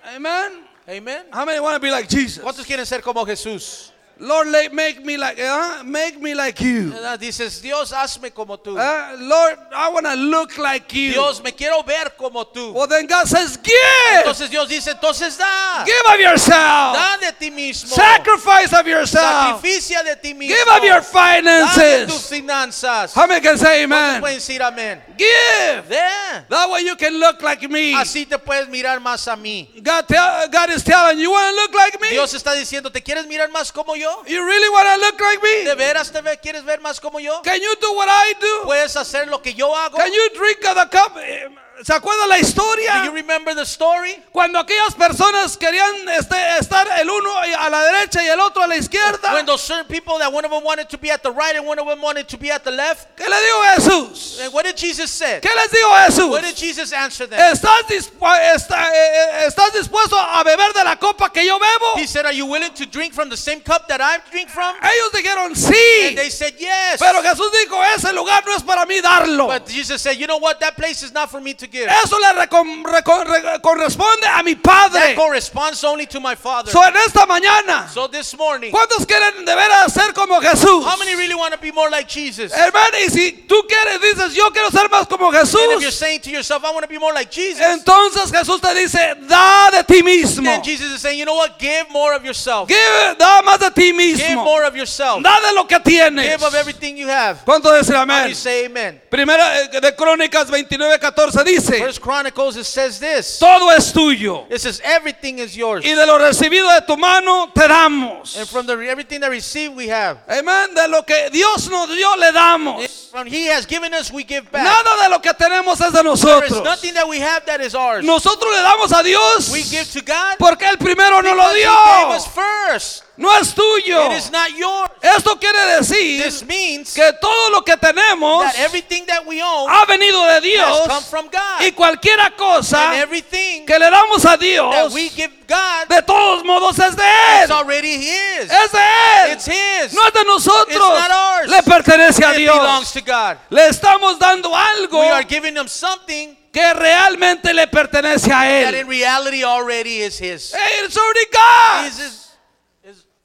Amen. 0.05 0.67
Amen. 0.89 1.25
How 1.33 1.45
many 1.45 1.61
want 1.61 1.75
to 1.77 1.81
be 1.81 1.91
like 1.91 2.09
Jesus? 2.09 2.43
¿Cuántos 2.43 2.67
quieren 2.67 2.85
ser 2.87 3.01
como 3.01 3.25
Jesús? 3.25 3.90
Lord, 4.21 4.49
make 4.73 5.03
me 5.03 5.17
like, 5.17 5.41
uh, 5.41 5.83
make 5.83 6.21
me 6.21 6.35
like 6.35 6.61
you. 6.61 6.91
¿Verdad? 6.91 7.19
Dices, 7.19 7.63
Dios, 7.63 7.91
hazme 7.91 8.31
como 8.33 8.59
tú. 8.59 8.77
Uh, 8.77 9.17
Lord, 9.19 9.59
I 9.75 9.89
want 9.89 10.05
to 10.05 10.15
look 10.15 10.59
like 10.59 10.93
you. 10.93 11.13
Dios, 11.13 11.43
me 11.43 11.53
quiero 11.53 11.83
ver 11.83 12.11
como 12.19 12.45
tú. 12.45 12.73
Well, 12.75 12.87
then 12.87 13.07
God 13.07 13.27
says, 13.27 13.57
give. 13.57 13.75
Entonces 14.19 14.51
Dios 14.51 14.69
dice, 14.69 14.89
entonces 14.89 15.39
da. 15.39 15.85
Give 15.87 16.15
of 16.15 16.21
yourself. 16.21 16.95
Da 16.95 17.17
de 17.17 17.33
ti 17.33 17.51
mismo. 17.51 17.95
Sacrifice 17.95 18.73
of 18.75 18.87
yourself. 18.87 19.63
Sacrificia 19.63 20.03
de 20.05 20.17
ti 20.17 20.35
mismo. 20.35 20.55
Give 20.55 20.69
of 20.69 20.85
your 20.85 21.01
Da 21.01 21.75
de 21.75 22.07
tus 22.07 22.29
finances. 22.29 22.29
finanzas. 22.29 23.15
How 23.15 23.27
many 23.27 23.41
can 23.41 23.57
say 23.57 23.87
¿Cuántos 23.87 23.99
amen? 24.11 24.21
pueden 24.21 24.37
decir 24.39 24.63
amén? 24.63 25.03
Give. 25.17 25.89
Da. 25.89 26.45
That 26.49 26.69
way 26.71 26.83
you 26.83 26.97
can 26.97 27.19
look 27.19 27.41
like 27.43 27.67
me. 27.71 27.95
Así 27.95 28.27
te 28.27 28.39
puedes 28.39 28.69
mirar 28.69 29.01
más 29.01 29.27
a 29.29 29.37
mí. 29.37 29.71
God, 29.83 30.07
tell, 30.07 30.49
God 30.51 30.71
is 30.71 30.85
telling 30.85 31.19
you, 31.19 31.31
want 31.31 31.57
to 31.57 31.63
look 31.63 31.75
like 31.75 32.01
me? 32.01 32.11
Dios 32.11 32.35
está 32.35 32.53
diciendo, 32.53 32.93
¿te 32.93 33.01
quieres 33.01 33.27
mirar 33.27 33.51
más 33.51 33.73
como 33.73 33.97
yo? 33.97 34.10
You 34.27 34.45
really 34.45 34.69
want 34.69 34.89
to 34.89 35.07
look 35.07 35.21
like 35.21 35.41
¿De 35.65 35.65
me? 35.65 35.75
veras 35.75 36.11
te 36.13 36.21
quieres 36.39 36.65
ver 36.65 36.81
más 36.81 37.01
como 37.01 37.19
yo? 37.21 37.41
Can 37.43 37.61
you 37.61 37.75
do 37.81 37.93
what 37.93 38.09
I 38.09 38.35
do? 38.41 38.65
¿Puedes 38.65 38.97
hacer 38.97 39.29
lo 39.29 39.41
que 39.41 39.55
yo 39.55 39.75
hago? 39.75 39.97
Can 39.99 40.13
you 40.13 40.29
drink 40.39 40.65
of 40.65 40.75
the 40.77 40.89
cup? 40.97 41.17
Eh, 41.19 41.49
¿Se 41.83 41.95
acuerda 41.95 42.27
la 42.27 42.35
Do 42.37 42.41
you 42.41 42.47
historia? 42.47 43.11
remember 43.13 43.55
the 43.55 43.65
story? 43.65 44.15
Cuando 44.33 44.59
aquellas 44.59 44.95
personas 44.95 45.57
querían 45.57 46.09
este, 46.11 46.37
estar 46.59 46.87
el 47.01 47.09
uno 47.09 47.31
a 47.39 47.71
la 47.71 47.83
derecha 47.85 48.23
y 48.23 48.29
el 48.29 48.39
otro 48.41 48.63
a 48.63 48.67
la 48.67 48.77
izquierda. 48.77 49.33
When 49.33 49.47
those 49.47 49.63
certain 49.63 49.87
people 49.87 50.19
that 50.19 50.31
one 50.33 50.45
of 50.45 50.51
them 50.51 50.63
wanted 50.63 50.89
to 50.91 50.99
be 50.99 51.11
at 51.11 51.23
the 51.23 51.31
right 51.33 51.57
and 51.57 51.67
one 51.67 51.79
of 51.79 51.87
them 51.87 52.03
wanted 52.03 52.29
to 52.29 52.37
be 52.37 52.51
at 52.51 52.65
the 52.65 52.71
left. 52.71 53.17
¿Qué 53.17 53.27
le 53.29 53.37
dijo 53.37 53.63
Jesús? 53.75 54.41
And 54.45 54.53
what 54.53 54.65
did 54.67 54.77
Jesus 54.77 55.11
say? 55.11 55.41
¿Qué 55.41 55.49
les 55.55 55.71
dijo 55.71 55.91
Jesús? 56.07 56.31
What 56.31 56.43
did 56.43 56.55
Jesus 56.57 56.93
answer 56.93 57.27
them? 57.27 57.39
¿Estás, 57.41 57.83
dispu- 57.89 58.55
está- 58.55 58.89
eh, 58.93 59.45
eh, 59.45 59.47
¿Estás 59.47 59.73
dispuesto 59.73 60.19
a 60.19 60.43
beber 60.45 60.73
de 60.75 60.85
la 60.85 60.97
copa 60.97 61.31
que 61.33 61.47
yo 61.47 61.59
bebo? 61.59 61.97
He 61.97 62.07
said, 62.07 62.27
Are 62.27 62.35
you 62.35 62.45
willing 62.47 62.75
to 62.75 62.85
drink 62.87 63.15
from 63.15 63.31
the 63.31 63.37
same 63.39 63.61
cup 63.61 63.89
that 63.89 64.01
I 64.03 64.19
drink 64.31 64.51
from? 64.51 64.75
Ellos 64.83 65.13
dijeron 65.13 65.47
And 65.47 65.57
sí. 65.57 66.15
they 66.15 66.29
said, 66.31 66.55
Yes. 66.59 67.01
Pero 67.01 67.23
Jesús 67.23 67.51
dijo, 67.65 67.83
ese 67.97 68.13
lugar 68.13 68.43
no 68.47 68.55
es 68.55 68.63
para 68.63 68.85
mí 68.85 69.01
darlo. 69.01 69.47
But 69.49 69.67
Jesus 69.67 70.03
said, 70.03 70.17
You 70.19 70.27
know 70.27 70.39
what? 70.39 70.61
That 70.61 70.77
place 70.77 71.03
is 71.03 71.13
not 71.13 71.31
for 71.31 71.41
me 71.41 71.55
to 71.55 71.70
give. 71.71 71.89
Eso 72.05 72.19
le 72.19 73.61
corresponde 73.61 74.27
a 74.27 74.43
mi 74.43 74.55
That 74.55 74.63
Padre. 74.63 75.15
corresponds 75.15 75.83
only 75.85 76.07
to 76.07 76.21
my 76.21 76.35
Father. 76.35 76.71
So 76.71 76.83
en 76.85 76.97
esta 76.97 77.27
mañana, 77.27 77.89
So 77.93 78.09
this 78.09 78.37
morning, 78.37 78.71
¿cuántos 78.71 79.07
quieren 79.07 79.45
de 79.45 79.55
veras 79.55 79.93
ser 79.93 80.13
como 80.13 80.41
Jesús? 80.41 80.85
how 80.85 80.97
many 80.99 81.15
really 81.15 81.35
want 81.35 81.53
to 81.55 81.61
be 81.61 81.73
more 81.73 81.91
like 81.91 82.09
Jesus? 82.09 82.53
Hermano, 82.53 82.97
y 83.05 83.09
si 83.11 83.33
tú 83.49 83.67
quieres, 83.69 84.01
dices, 84.01 84.35
yo 84.35 84.51
quiero 84.53 84.71
ser 84.71 84.89
más 84.89 85.07
como 85.09 85.29
And 85.31 85.37
if 85.37 85.53
you're 85.55 85.81
Jesús, 85.81 85.93
saying 85.95 86.21
to 86.23 86.31
yourself, 86.31 86.65
I 86.65 86.71
want 86.73 86.83
to 86.83 86.89
be 86.89 86.99
more 86.99 87.13
like 87.15 87.31
Jesus, 87.31 87.61
entonces 87.65 88.31
Jesús 88.33 88.61
te 88.61 88.75
dice, 88.75 89.15
da 89.29 89.71
de 89.71 89.85
ti 89.85 90.03
mismo. 90.03 90.45
then 90.45 90.63
Jesus 90.63 90.91
is 90.93 91.01
saying, 91.01 91.19
You 91.19 91.25
know 91.25 91.35
what? 91.37 91.59
Give 91.59 91.89
more 91.91 92.15
of 92.15 92.25
yourself. 92.25 92.69
Give- 92.69 93.17
da 93.19 93.43
más 93.43 93.59
de 93.59 93.71
ti 93.71 93.93
Give 93.93 93.97
mismo. 93.97 94.45
more 94.45 94.65
of 94.65 94.75
yourself. 94.77 95.23
Da 95.23 95.41
de 95.41 95.53
lo 95.55 95.65
que 95.67 95.79
tienes. 95.81 96.25
Give 96.25 96.43
of 96.43 96.55
everything 96.55 96.97
you 96.97 97.09
have. 97.09 97.39
¿Cuántos 97.45 97.79
dicen 97.79 97.97
amén? 97.97 99.01
Primera 99.11 99.61
eh, 99.63 99.81
de 99.81 99.95
Crónicas 99.95 100.51
29, 100.51 100.99
14 100.99 101.45
dice, 101.61 101.79
First 101.79 102.01
Chronicles, 102.01 102.57
it 102.57 102.65
says 102.65 102.99
this. 102.99 103.39
todo 103.39 103.71
es 103.71 103.93
tuyo. 103.93 104.47
It 104.51 104.61
says, 104.61 104.81
Everything 104.85 105.39
is 105.39 105.57
yours. 105.57 105.85
Y 105.85 105.95
de 105.95 106.07
lo 106.07 106.19
recibido 106.19 106.69
de 106.73 106.81
tu 106.87 106.97
mano 106.97 107.51
te 107.55 107.67
damos. 107.69 108.37
And 108.37 108.49
from 108.49 108.67
the 108.67 108.73
everything 108.89 109.21
that 109.21 109.31
we 109.31 109.37
receive, 109.37 109.73
we 109.73 109.89
have. 109.89 110.19
Amén. 110.29 110.75
De 110.75 110.89
lo 110.89 111.03
que 111.03 111.31
Dios 111.31 111.69
nos 111.69 111.89
dio, 111.89 112.15
le 112.17 112.33
damos. 112.33 113.11
From 113.11 113.27
He 113.27 113.47
has 113.47 113.67
given 113.67 113.93
us, 113.95 114.11
we 114.13 114.23
give 114.25 114.51
back. 114.51 114.65
Nada 114.65 115.03
de 115.03 115.11
lo 115.11 115.19
que 115.21 115.33
tenemos 115.35 115.81
es 115.81 115.93
de 115.93 116.03
There 116.03 116.13
is 116.13 116.23
nosotros. 116.23 116.65
nothing 116.65 116.95
that 116.95 117.09
we 117.09 117.19
have 117.21 117.45
that 117.47 117.61
is 117.61 117.75
ours. 117.75 118.05
Nosotros 118.05 118.51
le 118.53 118.63
damos 118.63 118.93
a 118.93 119.03
Dios 119.03 119.51
We 119.53 119.63
give 119.63 119.91
to 119.93 120.01
God 120.03 120.37
porque 120.39 120.63
Él 120.67 120.79
primero 120.79 121.21
nos 121.23 121.37
lo 121.37 121.49
because 121.53 121.57
He 121.57 121.63
gave 121.65 122.17
us 122.17 122.25
dio. 122.25 122.43
first. 122.43 123.03
No 123.21 123.31
es 123.39 123.55
tuyo. 123.55 124.07
It 124.07 124.13
is 124.19 124.31
not 124.31 124.51
yours. 124.57 124.89
Esto 125.03 125.39
quiere 125.39 125.59
decir 125.77 126.23
This 126.25 126.43
means 126.45 126.95
que 126.95 127.13
todo 127.21 127.51
lo 127.51 127.63
que 127.63 127.77
tenemos 127.77 128.43
that 128.45 128.55
everything 128.59 129.05
that 129.07 129.27
we 129.27 129.43
own 129.43 129.69
ha 129.69 129.85
venido 129.85 130.25
de 130.25 130.37
has 130.37 130.43
Dios 130.43 130.89
come 130.89 131.03
from 131.05 131.27
God. 131.29 131.61
y 131.61 131.73
cualquier 131.73 132.19
And 132.19 132.35
cosa 132.37 132.97
everything 132.97 133.67
que 133.67 133.79
le 133.79 133.91
damos 133.91 134.25
a 134.25 134.29
that 134.31 134.41
Dios 134.41 134.93
we 134.95 135.11
give 135.11 135.31
God, 135.47 135.87
de 135.89 136.01
todos 136.03 136.45
modos 136.45 136.79
es 136.79 136.97
de 136.97 137.03
it's 137.43 137.51
Él. 137.51 137.53
already 137.53 137.97
His. 137.97 138.51
Es 138.51 138.73
de 138.73 138.79
Él. 138.79 139.33
It's 139.33 139.47
His. 139.47 139.93
No 139.93 140.07
es 140.07 140.15
de 140.15 140.25
nosotros. 140.25 140.69
It's 140.69 140.79
not 140.79 141.11
ours. 141.11 141.49
Le 141.51 141.63
pertenece 141.63 142.25
a 142.25 142.33
It 142.33 142.39
Dios. 142.39 142.57
belongs 142.57 142.93
to 142.93 143.01
God. 143.03 143.37
Le 143.51 143.69
estamos 143.69 144.19
dando 144.19 144.57
algo 144.57 144.99
We 145.01 145.11
are 145.11 145.25
giving 145.25 145.57
Him 145.59 145.69
something 145.69 146.37
que 146.53 146.73
realmente 146.73 147.53
le 147.53 147.67
pertenece 147.67 148.27
a 148.33 148.41
that 148.41 148.73
Él. 148.75 148.81
in 148.81 148.89
reality 148.89 149.45
already 149.45 150.01
is 150.01 150.19
His. 150.19 150.53
Hey, 150.55 150.85
it's 150.87 150.97
already 150.97 151.27
God. 151.31 151.93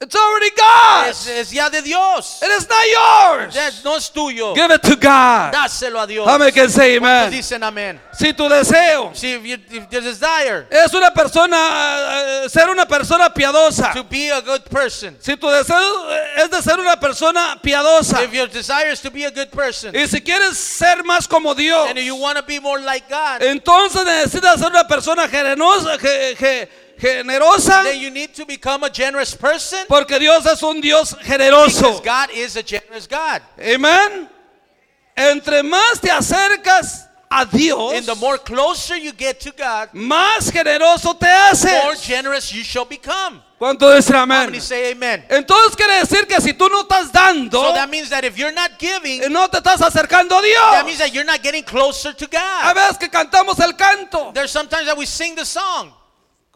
It's 0.06 0.16
already 0.16 0.52
God. 0.56 1.08
es, 1.10 1.28
es 1.28 1.52
ya 1.52 1.68
de 1.70 1.82
Dios. 1.82 2.40
It 2.44 2.50
is 2.52 2.70
not 2.70 2.86
yours. 2.86 3.56
That 3.56 3.74
no 3.84 3.96
es 3.96 4.10
tuyo. 4.12 4.54
Give 4.56 4.70
it 4.72 4.82
to 4.84 4.96
God. 4.96 5.52
Dáselo 5.54 6.04
a 6.04 6.06
Dios. 6.08 6.28
Dame 6.28 6.52
que 6.52 6.70
say 6.70 6.98
amen. 6.98 7.32
Dicen 7.32 7.62
amén. 7.64 8.00
Si 8.14 8.32
tu 8.34 8.48
deseo 8.48 9.12
See, 9.16 9.34
if, 9.34 9.44
you, 9.44 9.58
if 9.72 9.92
your 9.92 10.02
desire 10.02 10.68
es 10.70 10.94
una 10.94 11.12
persona, 11.12 12.44
eh, 12.46 12.50
ser 12.50 12.70
una 12.70 12.86
persona 12.86 13.30
piadosa. 13.34 13.94
to 13.94 14.04
be 14.04 14.30
a 14.30 14.42
good 14.42 14.64
person, 14.70 15.18
Si 15.20 15.36
tu 15.38 15.48
deseo 15.48 16.10
es 16.38 16.50
de 16.50 16.62
ser 16.62 16.80
una 16.80 16.98
persona 17.00 17.60
piadosa. 17.64 18.24
if 18.24 18.32
your 18.32 18.48
desire 18.48 18.92
is 18.92 19.02
to 19.02 19.10
be 19.10 19.24
a 19.26 19.32
good 19.32 19.50
person, 19.52 19.94
Y 19.96 20.06
si 20.08 20.22
quieres 20.22 20.56
ser 20.58 21.04
más 21.04 21.28
como 21.28 21.54
Dios. 21.56 21.90
and 21.90 21.98
you 22.00 22.16
want 22.16 22.38
to 22.38 22.44
be 22.44 22.60
more 22.60 22.80
like 22.80 23.10
God, 23.10 23.42
Entonces 23.42 24.06
necesitas 24.06 24.60
ser 24.60 24.70
una 24.70 24.88
persona 24.88 25.28
generosa, 25.28 25.98
ge- 25.98 26.36
ge- 26.38 26.70
generosa 27.00 27.84
then 27.84 28.00
you 28.00 28.10
need 28.10 28.34
to 28.34 28.46
become 28.46 28.84
a 28.84 28.90
generous 28.90 29.34
person 29.36 29.80
porque 29.88 30.20
Dios 30.20 30.46
es 30.46 30.62
un 30.64 30.82
Dios 30.82 31.14
because 31.14 31.28
generoso. 31.28 32.04
God 32.04 32.30
is 32.32 32.56
a 32.56 32.64
generous 32.64 33.08
God. 33.08 33.42
Amén. 33.58 34.30
Entre 35.18 35.64
más 35.64 36.02
te 36.02 36.10
acercas 36.10 37.08
a 37.32 37.46
Dios, 37.46 37.94
And 37.94 38.06
the 38.06 38.16
more 38.16 38.38
closer 38.38 38.96
you 38.98 39.12
get 39.12 39.40
to 39.42 39.52
God, 39.52 39.90
más 39.94 40.52
generoso 40.52 41.18
te 41.18 41.26
more 41.26 41.94
haces. 41.96 42.02
generous 42.06 42.54
you 42.54 42.64
shall 42.64 42.86
become. 42.86 43.42
¿Cuánto 43.60 43.90
dicen 43.96 44.16
How 44.16 44.24
amén? 44.24 44.62
say 44.62 44.92
amen? 44.92 45.26
Entonces 45.30 45.76
quiere 45.78 46.00
decir 46.02 46.28
que 46.28 46.40
si 46.42 46.54
tú 46.54 46.68
no 46.70 46.82
estás 46.84 47.12
dando, 47.12 47.62
So 47.62 47.74
that 47.74 47.90
means 47.90 48.10
that 48.10 48.26
if 48.26 48.38
you're 48.38 48.52
not 48.54 48.78
giving, 48.78 49.24
eh, 49.24 49.30
no 49.30 49.48
te 49.48 49.58
estás 49.60 49.82
acercando 49.82 50.38
a 50.38 50.42
that 50.42 50.44
Dios. 50.44 50.86
means 50.86 51.00
that 51.00 51.14
you're 51.14 51.24
not 51.26 51.42
getting 51.42 51.64
closer 51.64 52.14
to 52.14 52.26
A 52.26 52.28
God. 52.28 52.76
veces 52.76 52.98
que 53.00 53.10
cantamos 53.10 53.58
el 53.60 53.74
canto. 53.74 54.32
There's 54.34 54.52
sometimes 54.52 54.86
that 54.88 54.98
we 54.98 55.06
sing 55.06 55.36
the 55.36 55.46
song. 55.46 55.94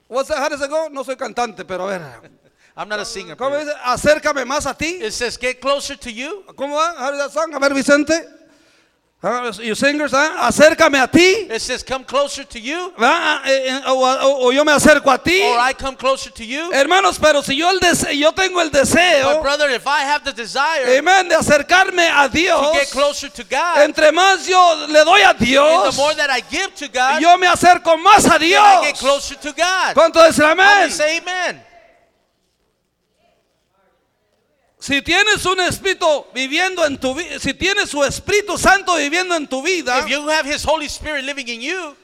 What's 0.09 0.27
that? 0.29 0.39
How 0.39 0.49
does 0.49 0.61
it 0.61 0.69
go? 0.69 0.89
No 0.89 1.03
soy 1.03 1.15
cantante, 1.15 1.63
pero 1.65 1.87
a 1.87 1.97
ver. 1.97 2.31
I'm 2.75 2.89
not 2.89 2.99
a 2.99 3.05
singer. 3.05 3.35
¿Cómo 3.37 3.57
dice? 3.57 3.71
Acércame 3.83 4.43
más 4.43 4.65
a 4.65 4.73
ti. 4.73 4.99
It 5.01 5.13
says, 5.13 5.37
get 5.37 5.61
closer 5.61 5.95
to 5.97 6.09
you. 6.09 6.43
¿Cómo 6.55 6.75
va? 6.75 6.95
How 6.97 7.11
does 7.11 7.19
that 7.19 7.31
song? 7.31 7.53
A 7.53 7.59
ver, 7.59 7.73
Vicente. 7.73 8.13
Ah, 9.21 9.51
You 9.61 9.75
singers, 9.75 10.13
¿ah? 10.13 10.47
acércame 10.47 10.97
a 10.97 11.05
ti. 11.05 11.49
It 11.51 11.59
says, 11.61 11.83
come 11.83 12.05
closer 12.05 12.45
to 12.45 12.57
you, 12.57 12.93
¿verdad? 12.97 13.41
Eh, 13.47 13.67
eh, 13.67 13.81
O, 13.87 13.95
o- 14.01 14.47
o 14.47 14.51
yo 14.53 14.63
me 14.63 14.71
acerco 14.71 15.11
a 15.11 15.17
ti. 15.21 15.41
or 15.41 15.59
I 15.59 15.73
come 15.73 15.97
closer 15.97 16.31
to 16.31 16.45
you. 16.45 16.71
Hermanos, 16.71 17.19
pero 17.19 17.41
si 17.41 17.57
yo, 17.57 17.69
el 17.69 17.81
dese- 17.81 18.17
yo 18.17 18.31
tengo 18.31 18.61
el 18.61 18.69
But 18.69 18.79
deseo, 18.79 19.41
brother, 19.41 19.69
if 19.71 19.85
I 19.85 20.03
have 20.05 20.23
the 20.23 20.31
desire 20.31 20.97
amén, 20.99 21.27
de 21.27 21.35
acercarme 21.35 22.07
a 22.09 22.29
Dios, 22.29 22.71
to 22.71 22.79
get 22.79 22.89
closer 22.91 23.29
to 23.29 23.43
God, 23.43 23.79
entre 23.79 24.09
más 24.13 24.47
yo 24.47 24.85
le 24.87 25.03
doy 25.03 25.21
a 25.21 25.31
and 25.31 25.39
the 25.39 25.45
Dios, 25.45 25.97
more 25.97 26.15
that 26.15 26.29
I 26.29 26.39
give 26.49 26.73
to 26.75 26.87
God, 26.87 27.19
yo 27.19 27.37
me 27.37 27.47
acerco 27.47 27.97
más 27.97 28.25
a 28.25 28.39
then 28.39 28.53
I 28.53 28.81
get 28.85 28.95
Dios. 28.95 28.99
closer 29.01 29.35
to 29.35 29.51
God. 29.51 29.95
¿Cuánto 29.95 30.23
dicen 30.25 30.45
amén? 30.45 30.89
say 30.91 31.17
amen? 31.17 31.61
Si 34.79 35.01
tienes 35.01 35.45
un 35.45 35.59
espíritu 35.59 36.25
viviendo 36.33 36.85
en 36.85 36.97
tu 36.97 37.13
vida, 37.13 37.37
si 37.37 37.53
tienes 37.53 37.89
su 37.89 38.01
Espíritu 38.01 38.57
Santo 38.57 38.95
viviendo 38.95 39.35
en 39.35 39.45
tu 39.45 39.61
vida, 39.61 39.99
If 39.99 40.07
you 40.07 40.29
have 40.29 40.45
His 40.49 40.65
Holy 40.65 40.85
Spirit 40.85 41.25
living 41.25 41.49
in 41.49 41.59
you, 41.59 41.95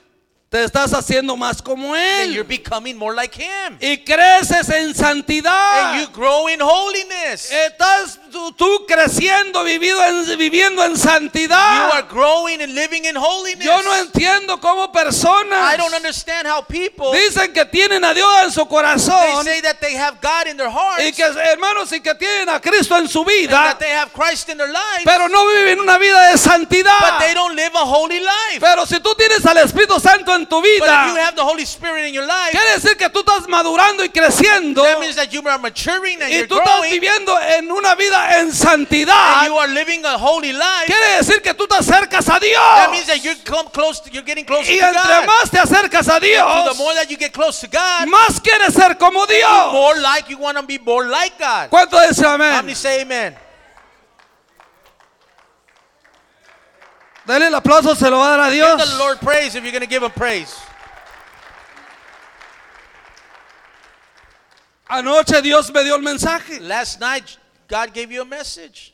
te 0.56 0.64
estás 0.64 0.94
haciendo 0.94 1.36
más 1.36 1.62
como 1.62 1.94
then 1.94 2.32
you're 2.32 2.42
Él. 2.42 2.48
becoming 2.48 2.96
more 2.98 3.14
like 3.14 3.36
Him. 3.38 3.78
Y 3.82 3.98
creces 4.06 4.70
en 4.70 4.86
And 4.88 4.96
santidad. 4.96 6.00
you 6.00 6.08
grow 6.14 6.48
in 6.48 6.62
holiness. 6.62 7.52
Estás 7.52 8.18
tú, 8.32 8.54
tú 8.54 8.86
creciendo, 8.88 9.64
vivido 9.66 10.02
en- 10.06 10.38
viviendo 10.38 10.82
en 10.86 10.92
You 10.92 10.98
santidad. 10.98 11.92
are 11.92 12.04
growing 12.04 12.62
and 12.62 12.74
living 12.74 13.04
in 13.04 13.18
holiness. 13.18 13.66
Yo 13.66 13.82
no 13.84 13.96
entiendo 13.98 14.58
cómo 14.62 14.92
personas 14.94 15.74
I 15.74 15.78
don't 15.78 15.94
understand 15.94 16.48
how 16.48 16.62
people 16.66 17.12
dicen 17.12 17.52
que 17.54 17.66
tienen 17.66 18.06
a 18.06 18.14
Dios 18.14 18.30
en 18.44 18.52
su 18.52 18.62
they 18.62 18.68
corazón 18.70 19.44
say 19.44 19.62
that 19.62 19.80
they 19.82 19.96
have 19.98 20.20
God 20.22 20.48
in 20.48 20.56
their 20.56 20.70
hearts 20.72 21.04
y 21.04 21.12
que 21.12 21.24
hermanos 21.26 21.92
y 21.92 22.00
que 22.00 22.16
tienen 22.16 22.48
a 22.50 22.62
Cristo 22.62 22.96
en 22.98 23.10
su 23.10 23.20
and 23.20 23.28
vida, 23.28 23.52
that 23.52 23.80
they 23.80 23.92
have 23.92 24.12
Christ 24.14 24.48
in 24.50 24.58
their 24.58 24.70
lives, 24.70 25.04
pero 25.04 25.28
no 25.28 25.46
viven 25.48 25.80
una 25.82 25.98
vida 25.98 26.28
de 26.28 26.32
but 26.34 26.40
santidad. 26.40 27.20
they 27.20 27.34
don't 27.34 27.56
live 27.56 27.72
a 27.76 27.84
holy 27.86 28.20
life. 28.22 28.60
Pero 28.62 28.86
si 28.86 29.00
tú 29.02 29.14
tienes 29.16 29.46
al 29.46 29.58
Espíritu 29.58 30.00
Santo 30.00 30.34
en 30.34 30.45
tu 30.46 30.62
But 30.62 30.66
if 30.66 30.80
you 30.80 31.14
vida, 31.14 31.22
have 31.22 31.36
the 31.36 31.44
Holy 31.44 31.66
Spirit 31.66 32.06
in 32.08 32.14
your 32.14 32.26
life, 32.26 32.52
quiere 32.52 32.72
decir 32.76 32.98
que 32.98 33.10
tú 33.10 33.20
estás 33.20 33.48
madurando 33.48 34.04
y 34.04 34.10
creciendo 34.10 34.84
that 34.84 35.00
means 35.00 35.16
that 35.16 35.32
you 35.32 35.42
are 35.48 35.58
maturing 35.58 36.22
and 36.22 36.32
y 36.32 36.48
tú 36.48 36.58
estás 36.58 36.82
viviendo 36.90 37.38
en 37.42 37.72
una 37.72 37.96
vida 37.96 38.40
en 38.40 38.54
santidad. 38.54 39.46
you 39.46 39.58
are 39.58 39.68
living 39.68 40.04
a 40.06 40.18
holy 40.18 40.54
life. 40.54 40.86
Quiere 40.86 41.18
decir 41.18 41.42
que 41.42 41.54
tú 41.54 41.68
te 41.68 41.76
acercas 41.76 42.30
a 42.30 42.40
That 42.40 42.92
means 42.92 43.08
Dios. 43.08 43.38
Y 44.68 44.80
to 44.80 44.86
entre 44.86 45.18
God. 45.18 45.26
más 45.26 45.50
te 45.50 45.60
acercas 45.60 46.08
a 46.08 46.20
Dios, 46.20 46.78
more 46.78 46.96
that 46.96 47.10
you 47.10 47.18
get 47.18 47.32
close 47.32 47.60
to 47.62 47.68
God, 47.68 48.08
más 48.08 48.40
quieres 48.42 48.74
ser 48.74 48.98
como 48.98 49.26
Dios. 49.26 49.74
more 49.74 50.00
like 50.00 50.30
you 50.30 50.38
want 50.38 50.58
to 50.58 50.64
be 50.64 50.78
more 50.80 51.08
like 51.08 51.38
God. 51.38 51.70
¿Cuánto 51.70 52.00
dice 52.08 52.26
How 52.26 52.38
many 52.38 52.58
amén? 52.58 52.76
say 52.76 53.02
amen? 53.02 53.36
Dale 57.26 57.48
el 57.48 57.56
aplauso, 57.56 57.96
se 57.96 58.10
lo 58.10 58.18
va 58.18 58.36
a 58.36 58.38
dar 58.38 58.40
a 58.40 58.52
Give 58.52 58.66
the 58.66 58.76
Dios. 58.86 59.00
Lord 59.00 59.20
praise 59.20 59.56
if 59.56 59.64
you're 59.64 59.72
going 59.72 59.82
to 59.82 59.88
give 59.88 60.04
him 60.04 60.12
praise. 60.12 60.56
Anoche 64.88 65.42
Dios 65.42 65.72
me 65.74 65.84
dio 65.84 65.96
el 65.96 66.02
mensaje. 66.02 66.62
Last 66.62 67.00
night, 67.00 67.38
God 67.68 67.94
gave 67.94 68.12
you 68.12 68.22
a 68.22 68.26
message. 68.26 68.94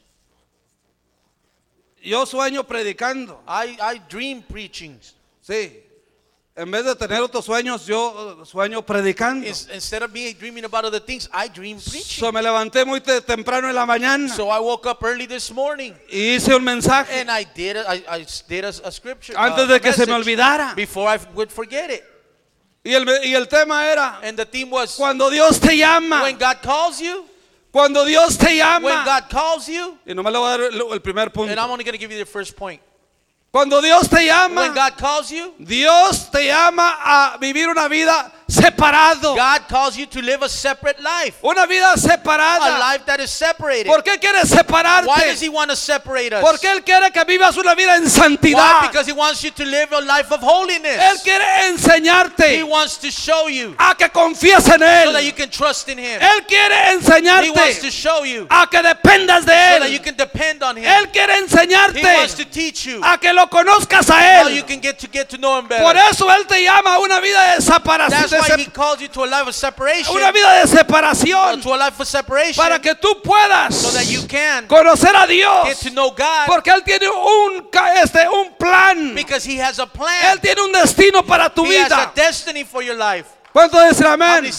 Yo 2.02 2.26
sueño 2.26 2.66
predicando. 2.66 3.40
I, 3.48 3.78
I 3.82 3.98
dream 4.08 4.42
preaching. 4.42 4.98
Sí. 5.46 5.72
En 6.54 6.70
vez 6.70 6.84
de 6.84 6.94
tener 6.98 7.22
otros 7.22 7.46
sueños, 7.46 7.86
yo 7.86 8.40
eh, 8.42 8.46
sueño 8.46 8.86
predicando. 8.86 9.48
Ins- 9.48 9.70
Instead 9.74 10.04
of 10.04 10.12
me 10.12 10.34
dreaming 10.34 10.66
about 10.66 10.84
other 10.84 11.00
things, 11.00 11.30
I 11.34 11.48
dream 11.48 11.78
preaching. 11.80 12.20
So, 12.20 12.30
me 12.32 12.42
levanté 12.42 12.84
muy 12.86 13.00
te- 13.00 13.22
temprano 13.22 13.70
en 13.70 13.76
la 13.76 13.86
mañana 13.86 14.28
So 14.36 14.50
I 14.52 14.60
woke 14.60 14.86
up 14.90 15.02
early 15.02 15.26
this 15.28 15.50
morning 15.50 15.94
y 16.12 16.36
hice 16.36 16.54
un 16.54 16.64
mensaje 16.64 17.22
and 17.22 17.30
I 17.32 17.46
did 17.56 17.78
a, 17.78 17.96
I, 17.96 18.04
I 18.20 18.26
did 18.50 18.66
a, 18.66 18.70
a 18.84 18.92
scripture. 18.92 19.34
antes 19.38 19.64
uh, 19.64 19.68
de 19.68 19.80
que 19.80 19.94
se 19.94 20.06
me 20.06 20.08
message 20.08 20.16
olvidara. 20.18 20.76
Before 20.76 21.08
I 21.08 21.18
would 21.34 21.50
forget 21.52 21.90
it. 21.90 22.04
Y 22.84 22.94
el, 22.96 23.06
y 23.24 23.34
el 23.34 23.48
tema 23.48 23.88
era, 23.88 24.20
And 24.22 24.38
the 24.38 24.46
theme 24.46 24.72
was 24.72 24.96
cuando 24.98 25.30
Dios 25.30 25.58
te 25.58 25.78
llama, 25.78 26.24
when 26.24 26.38
God 26.38 26.58
calls 26.62 27.00
you, 27.00 27.26
cuando 27.72 28.04
Dios 28.04 28.38
te 28.38 28.48
when 28.48 28.58
llama. 28.58 29.04
God 29.06 29.30
calls 29.30 29.68
you, 29.70 29.98
Y 30.06 30.14
no 30.14 30.22
me 30.22 30.30
le 30.32 30.38
voy 30.38 30.48
a 30.48 30.58
dar 30.58 30.62
el, 30.74 30.92
el 30.92 31.00
primer 31.00 31.28
and 31.28 31.38
I'm 31.38 31.48
punto. 31.48 31.62
only 31.72 31.84
going 31.86 31.94
to 31.94 31.98
give 32.00 32.12
you 32.12 32.18
the 32.18 32.26
first 32.30 32.58
point. 32.58 32.82
Cuando 33.52 33.82
Dios 33.82 34.08
te 34.08 34.16
When 34.16 34.28
llama, 34.28 34.68
God 34.70 34.98
calls 34.98 35.30
you, 35.30 35.54
Dios 35.60 36.32
te 36.32 36.48
llama 36.48 36.98
a 37.04 37.38
vivir 37.38 37.68
una 37.68 37.90
vida 37.90 38.32
separado. 38.52 39.36
God 39.36 39.68
calls 39.68 39.98
you 39.98 40.06
to 40.08 40.22
live 40.22 40.42
a 40.44 40.50
separate 40.50 41.00
life, 41.02 41.38
Una 41.44 41.66
vida 41.68 41.94
a 41.94 41.98
separada. 41.98 42.80
life 42.80 43.06
that 43.06 43.20
is 43.20 43.32
separated. 43.32 43.88
¿Por 43.88 44.02
qué 44.04 44.20
quiere 44.20 44.40
Why 44.40 44.42
does 44.42 44.52
separarte? 44.52 45.42
He 45.42 45.50
want 45.50 45.70
to 45.70 45.76
separate 45.76 46.34
us? 46.34 46.42
Porque 46.44 46.66
Él 46.70 46.84
quiere 46.84 47.12
que 47.12 47.24
vivas 47.26 47.58
una 47.58 47.74
vida 47.76 47.96
en 47.96 48.04
Why? 48.04 48.10
santidad. 48.10 48.82
Because 48.82 49.08
He 49.08 49.14
wants 49.14 49.44
you 49.44 49.52
to 49.52 49.64
live 49.66 49.92
a 49.94 50.02
life 50.02 50.32
of 50.32 50.42
Él 50.42 50.48
holiness. 50.48 51.22
quiere 51.24 51.44
He 51.44 51.70
enseñarte 51.74 52.64
wants 52.68 52.98
to 52.98 53.10
show 53.12 53.48
you 53.48 53.76
a 53.80 53.96
que 53.96 54.10
confíes 54.10 54.68
en 54.68 54.80
so 54.80 55.12
that 55.14 55.24
you 55.24 55.30
Él. 55.32 55.36
can 55.36 55.50
trust 55.50 55.90
in 55.90 55.98
Him. 55.98 56.20
Él 56.22 56.46
quiere 56.48 56.74
He 56.76 56.96
wants 56.96 57.06
to 57.08 57.88
enseñarte 57.88 57.92
show 57.92 58.24
you 58.24 58.48
a 58.50 58.68
que 58.70 58.82
dependas 58.82 59.46
de 59.46 59.52
so 59.54 59.80
that 59.80 59.90
you 59.92 59.98
Él. 60.00 60.04
can 60.04 60.16
depend 60.16 60.64
on 60.64 60.78
Him. 60.78 60.84
Él 60.86 61.12
quiere 61.12 61.34
He 61.34 61.42
wants 61.42 61.54
to 61.54 62.44
enseñarte 62.44 62.52
teach 62.52 62.86
you 62.86 63.02
a 63.04 63.18
que 63.18 63.32
lo 63.34 63.48
conozcas 63.48 64.10
a 64.10 64.14
how 64.44 64.48
you 64.48 64.62
Él. 64.62 64.68
can 64.68 64.80
get 64.82 65.00
to 65.00 65.08
get 65.08 65.30
to 65.30 65.38
know 65.38 65.58
Him 65.60 65.68
Por 65.68 65.94
better. 65.94 65.98
eso 66.12 66.30
Él 66.30 66.46
te 66.48 66.64
llama 66.64 66.96
a 66.96 67.00
una 67.00 67.20
vida 67.20 67.56
de 67.56 67.62
separación. 67.62 68.41
That's 68.42 68.50
de 68.50 68.54
why 68.56 68.58
He 68.60 68.64
sep- 68.66 68.74
calls 68.74 69.02
you 69.02 69.08
to 69.10 69.24
a 69.24 69.28
life 69.28 69.48
of 69.48 69.56
separation. 69.56 70.16
Una 70.16 70.32
vida 70.32 70.62
de 70.62 70.68
separación 70.68 71.62
To 71.62 71.74
a 71.74 71.78
life 71.78 72.00
of 72.02 72.08
separation. 72.08 72.64
para 72.64 72.80
que 72.80 72.94
tú 72.96 73.22
puedas 73.24 73.74
so 73.76 73.92
that 73.92 74.06
you 74.08 74.26
can 74.28 74.68
conocer 74.68 75.16
a 75.16 75.28
get 75.28 75.30
Dios. 75.30 75.80
to 75.80 75.90
know 75.92 76.12
God. 76.12 76.48
Porque 76.48 76.68
Él 76.72 76.84
tiene 76.84 77.08
un, 77.10 77.68
este, 78.04 78.28
un 78.28 78.54
plan. 78.58 79.14
Because 79.16 79.46
He 79.46 79.58
has 79.62 79.80
a 79.80 79.84
Él 79.84 79.90
plan. 79.92 80.40
tiene 80.42 80.62
un 80.62 80.72
destino 80.72 81.24
para 81.26 81.50
tu 81.50 81.64
He 81.66 81.78
has 81.78 81.92
a 81.92 81.96
vida. 81.96 82.12
destiny 82.16 82.64
for 82.64 82.82
your 82.84 82.96
life. 82.96 83.28
¿Cuánto 83.54 83.80
dicen 83.88 84.08
amén? 84.08 84.50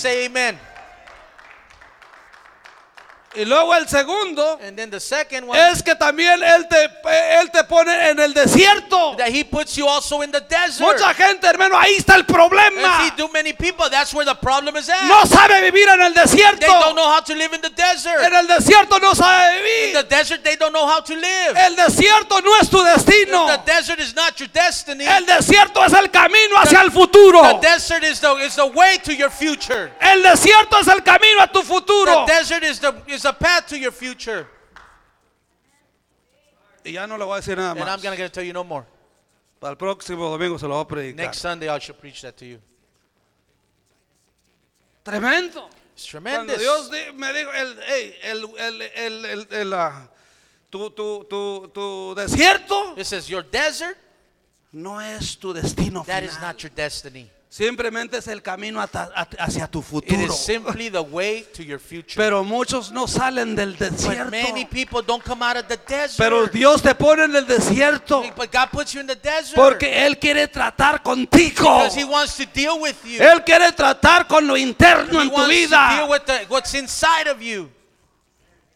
Y 3.35 3.45
luego 3.47 3.75
el 3.75 3.89
segundo 3.89 4.59
And 4.63 4.77
then 4.77 4.91
the 4.91 5.01
second 5.01 5.49
one, 5.49 5.59
es 5.71 5.83
que 5.83 5.95
también 5.95 6.43
Él 6.43 6.67
te, 6.69 6.85
él 7.41 7.51
te 7.51 7.65
pone 7.65 8.11
en 8.11 8.19
el 8.21 8.35
desierto. 8.35 9.17
that 9.17 9.29
He 9.29 9.43
puts 9.45 9.75
you 9.77 9.87
also 9.89 10.21
in 10.23 10.31
the 10.31 10.41
desert. 10.41 10.81
Mucha 10.81 11.15
gente, 11.15 11.47
hermano, 11.47 11.79
ahí 11.79 11.97
está 11.97 12.15
el 12.15 12.21
And 12.21 12.29
problema. 12.29 13.01
see, 13.05 13.11
do 13.17 13.29
many 13.33 13.53
people, 13.55 13.89
that's 13.91 14.13
where 14.13 14.25
the 14.27 14.35
problem 14.35 14.77
is 14.77 14.89
at. 14.91 15.05
No 15.09 15.25
sabe 15.25 15.61
vivir 15.63 15.89
en 15.89 16.01
el 16.03 16.13
They 16.13 16.23
don't 16.23 16.61
desierto. 16.61 16.95
know 16.95 17.09
how 17.09 17.21
to 17.21 17.35
live 17.35 17.55
in 17.55 17.61
the 17.63 17.71
desert. 17.71 18.21
En 18.23 18.35
el 18.35 18.47
desierto 18.47 18.99
no 19.01 19.15
sabe 19.15 19.57
In 19.57 19.93
the 19.95 20.03
vivir. 20.03 20.09
desert, 20.09 20.43
they 20.45 20.57
don't 20.57 20.73
know 20.73 20.87
how 20.87 21.01
to 21.01 21.15
live. 21.15 21.57
El 21.57 21.75
desierto 21.77 22.41
no 22.43 22.55
es 22.61 22.69
tu 22.69 22.83
destino. 22.85 23.47
The 23.47 23.63
desert 23.73 23.99
is 24.01 24.15
not 24.15 24.39
your 24.39 24.49
destiny. 24.53 25.07
El 25.07 25.25
desierto 25.25 25.83
es 25.85 25.93
el 25.95 26.11
camino 26.11 26.57
hacia 26.59 26.83
el 26.83 26.91
futuro. 26.91 27.41
The 27.61 27.67
desert 27.67 28.05
is 28.05 28.21
the, 28.21 28.35
is 28.45 28.57
the 28.57 28.67
way 28.67 28.99
to 29.05 29.13
your 29.15 29.31
future. 29.31 29.91
El 30.01 30.23
desierto 30.23 30.79
es 30.81 30.89
el 30.89 31.03
camino 31.03 31.41
a 31.43 31.47
tu 31.47 31.61
The 31.63 31.67
futuro. 31.67 32.27
desert 32.27 32.63
is 32.65 32.79
the, 32.79 32.93
is 33.07 33.22
the 33.23 33.33
path 33.33 33.67
to 33.69 33.79
your 33.79 33.93
future. 33.93 34.47
Y 36.85 36.93
ya 36.93 37.07
no 37.07 37.17
le 37.17 37.25
voy 37.25 37.39
a 37.39 37.41
decir 37.41 37.57
nada 37.57 37.71
And 37.73 37.81
I'm 37.81 37.87
más. 37.87 38.03
not 38.03 38.03
going 38.03 38.17
to 38.19 38.29
tell 38.29 38.45
you 38.45 38.53
no 38.53 38.65
more. 38.65 38.85
Para 39.61 39.73
el 39.73 39.77
próximo 39.77 40.29
domingo 40.31 40.59
se 40.59 40.67
lo 40.67 40.75
voy 40.75 40.83
a 40.83 40.89
predicar. 40.89 41.17
Next 41.27 41.39
Sunday, 41.39 41.69
I 41.69 41.79
shall 41.79 41.95
preach 41.95 42.21
that 42.23 42.37
to 42.39 42.45
you. 42.45 42.59
Tremendo. 45.05 45.69
It's 45.95 46.11
Cuando 46.11 46.31
tremendous. 46.57 46.59
Dios 46.59 46.91
di- 46.91 47.13
me 47.13 47.33
dijo, 47.33 47.51
el, 47.55 47.77
hey, 47.87 48.15
el, 48.23 48.45
el, 48.59 48.83
el, 48.97 49.25
el- 49.27 49.47
el, 49.51 49.73
ah, 49.75 50.09
tu, 50.71 50.91
tu, 50.91 51.25
tu, 51.29 51.69
tu 51.73 52.15
desierto 52.15 52.97
It 52.97 53.05
says, 53.05 53.29
Your 53.29 53.43
desert, 53.43 53.97
no 54.73 54.99
es 55.01 55.37
tu 55.37 55.53
destino 55.53 56.03
that 56.07 56.23
is 56.23 56.35
final. 56.35 56.49
not 56.49 56.63
your 56.63 56.71
destiny. 56.75 57.31
Simplemente 57.53 58.17
es 58.17 58.29
el 58.29 58.41
camino 58.41 58.81
hacia 58.81 59.67
tu 59.67 59.81
It 59.81 59.85
futuro. 59.85 60.23
is 60.23 60.35
simply 60.39 60.89
the 60.89 61.03
way 61.03 61.43
to 61.53 61.63
your 61.63 61.79
future. 61.79 62.17
Pero 62.17 62.43
muchos 62.43 62.91
no 62.91 63.07
salen 63.07 63.55
del 63.55 63.73
But 63.75 63.91
desierto. 63.91 64.31
many 64.31 64.65
people 64.65 65.03
don't 65.03 65.23
come 65.23 65.43
out 65.45 65.59
of 65.59 65.69
the 65.69 65.77
desert. 65.77 66.17
Pero 66.17 66.47
Dios 66.47 66.81
te 66.81 66.95
pone 66.95 67.25
en 67.25 67.37
el 67.37 67.45
desierto 67.47 68.23
But 68.35 68.51
God 68.51 68.71
puts 68.73 68.95
you 68.95 69.01
in 69.03 69.07
the 69.07 69.17
desert. 69.17 69.55
porque 69.55 70.07
Él 70.07 70.19
quiere 70.19 70.49
tratar 70.49 71.03
contigo. 71.03 71.75
because 71.81 71.95
He 71.95 72.05
wants 72.05 72.39
to 72.39 72.47
deal 72.47 72.81
with 72.81 72.97
you. 73.05 73.21
Él 73.23 73.45
quiere 73.45 73.71
tratar 73.73 74.27
con 74.27 74.47
lo 74.47 74.57
interno 74.57 75.21
he 75.21 75.25
en 75.25 75.29
tu 75.29 75.35
wants 75.35 75.49
to 75.51 75.53
deal 75.55 75.69
vida. 75.69 76.07
with 76.09 76.25
the, 76.25 76.47
what's 76.49 76.73
inside 76.73 77.29
of 77.29 77.43
you. 77.43 77.71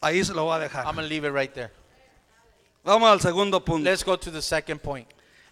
Ahí 0.02 0.22
se 0.22 0.34
lo 0.34 0.44
voy 0.44 0.56
a 0.56 0.68
dejar. 0.68 0.84
I'm 0.84 0.96
going 0.96 1.08
to 1.08 1.08
leave 1.08 1.24
it 1.24 1.32
right 1.32 1.54
there. 1.54 1.70
Vamos 2.84 3.08
al 3.10 3.20
segundo 3.22 3.58
punto. 3.64 3.88
Let's 3.88 4.04
go 4.04 4.16
to 4.18 4.30
the 4.30 4.42
second 4.42 4.82
point. 4.82 5.08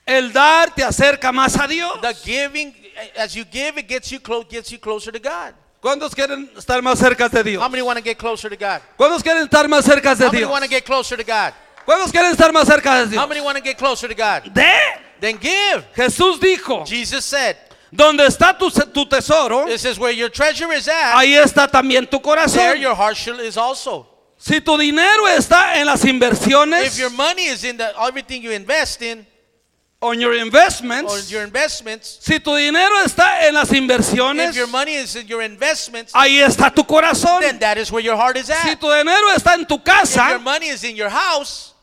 El 0.07 0.31
dar 0.31 0.75
te 0.75 0.85
acerca 0.85 1.33
más 1.33 1.57
a 1.59 1.67
Dios. 1.67 1.99
The 2.03 2.13
giving, 2.13 2.75
as 3.17 3.35
you 3.35 3.45
give, 3.45 3.79
it 3.79 3.89
gets 3.89 4.11
you 4.13 4.21
close, 4.21 4.47
gets 4.49 4.71
you 4.73 4.79
closer 4.79 5.11
to 5.13 5.19
God. 5.19 5.55
¿Cuántos 5.83 6.15
quieren 6.15 6.49
estar 6.57 6.81
más 6.83 6.99
cerca 6.99 7.29
de 7.29 7.43
Dios? 7.43 7.63
How 7.63 7.69
many 7.69 7.83
want 7.83 7.99
to 7.99 8.03
get 8.05 8.17
closer 8.19 8.49
to 8.49 8.57
God? 8.57 8.81
¿Cuántos 8.99 9.23
quieren 9.23 9.43
estar 9.47 9.69
más 9.69 9.85
cerca 9.85 10.15
de 10.15 10.25
How 10.25 10.31
many 10.33 10.39
Dios? 10.39 10.51
want 10.51 10.65
to 10.65 10.71
get 10.71 10.85
closer 10.85 11.17
to 11.17 11.25
God? 11.25 11.53
¿Cuántos 11.85 12.11
quieren 12.11 12.33
estar 12.33 12.51
más 12.53 12.67
cerca 12.67 13.01
de 13.01 13.07
Dios? 13.11 13.21
How 13.23 13.27
many 13.29 13.41
want 13.43 13.59
to 13.59 13.63
get 13.63 13.77
closer 13.77 14.09
to 14.09 14.15
God? 14.15 14.45
De 14.55 14.73
Then 15.21 15.39
give. 15.39 15.85
Jesús 15.95 16.41
dijo, 16.41 16.87
Jesus 16.87 17.25
said, 17.25 17.57
donde 17.93 18.27
está 18.27 18.59
tu, 18.59 18.71
tu 18.71 19.07
tesoro, 19.07 19.67
This 19.67 19.85
is 19.85 19.99
where 19.99 20.11
your 20.13 20.31
treasure 20.31 20.73
is 20.73 20.89
at. 20.89 21.15
ahí 21.17 21.35
está 21.37 21.69
también 21.71 22.09
tu 22.11 22.19
There 22.19 22.23
corazón. 22.23 22.81
your 22.81 22.95
heart 22.95 23.17
shall- 23.17 23.41
is 23.41 23.57
also. 23.59 24.07
Si 24.39 24.61
tu 24.61 24.77
dinero 24.77 25.27
está 25.29 25.77
en 25.79 25.87
las 25.87 26.03
If 26.05 26.11
inversiones, 26.11 26.99
your 26.99 27.11
money 27.11 27.45
is 27.47 27.63
in 27.65 27.77
the 27.77 27.93
everything 28.01 28.43
you 28.43 28.51
invest 28.53 29.01
in 29.03 29.27
on 30.05 30.21
your 30.21 30.35
investments, 30.35 31.31
your 31.31 31.43
investments, 31.45 32.19
si 32.21 32.39
tu 32.39 32.55
dinero 32.57 33.03
está 33.05 33.47
en 33.49 33.55
las 33.55 33.71
inversiones, 33.73 34.51
if 34.51 34.57
your 34.57 34.67
money 34.69 34.95
is 34.97 35.17
in 35.17 35.27
your 35.27 35.43
investments, 35.43 36.13
ahí 36.15 36.41
está 36.41 36.73
tu 36.75 36.85
corazón. 36.85 37.41
then 37.41 37.59
that 37.59 37.77
is 37.79 37.91
where 37.91 38.03
your 38.05 38.17
heart 38.17 38.37
is 38.37 38.47
Si 38.47 38.53
at. 38.71 38.81
tu 38.81 38.87
dinero 38.89 39.29
está 39.37 39.55
en 39.55 39.65
tu 39.67 39.75
If 39.77 39.87
your 39.87 39.95
casa, 39.97 40.39
money 40.39 40.69
is 40.69 40.85
in 40.85 40.95
your 40.97 41.09
house, 41.11 41.74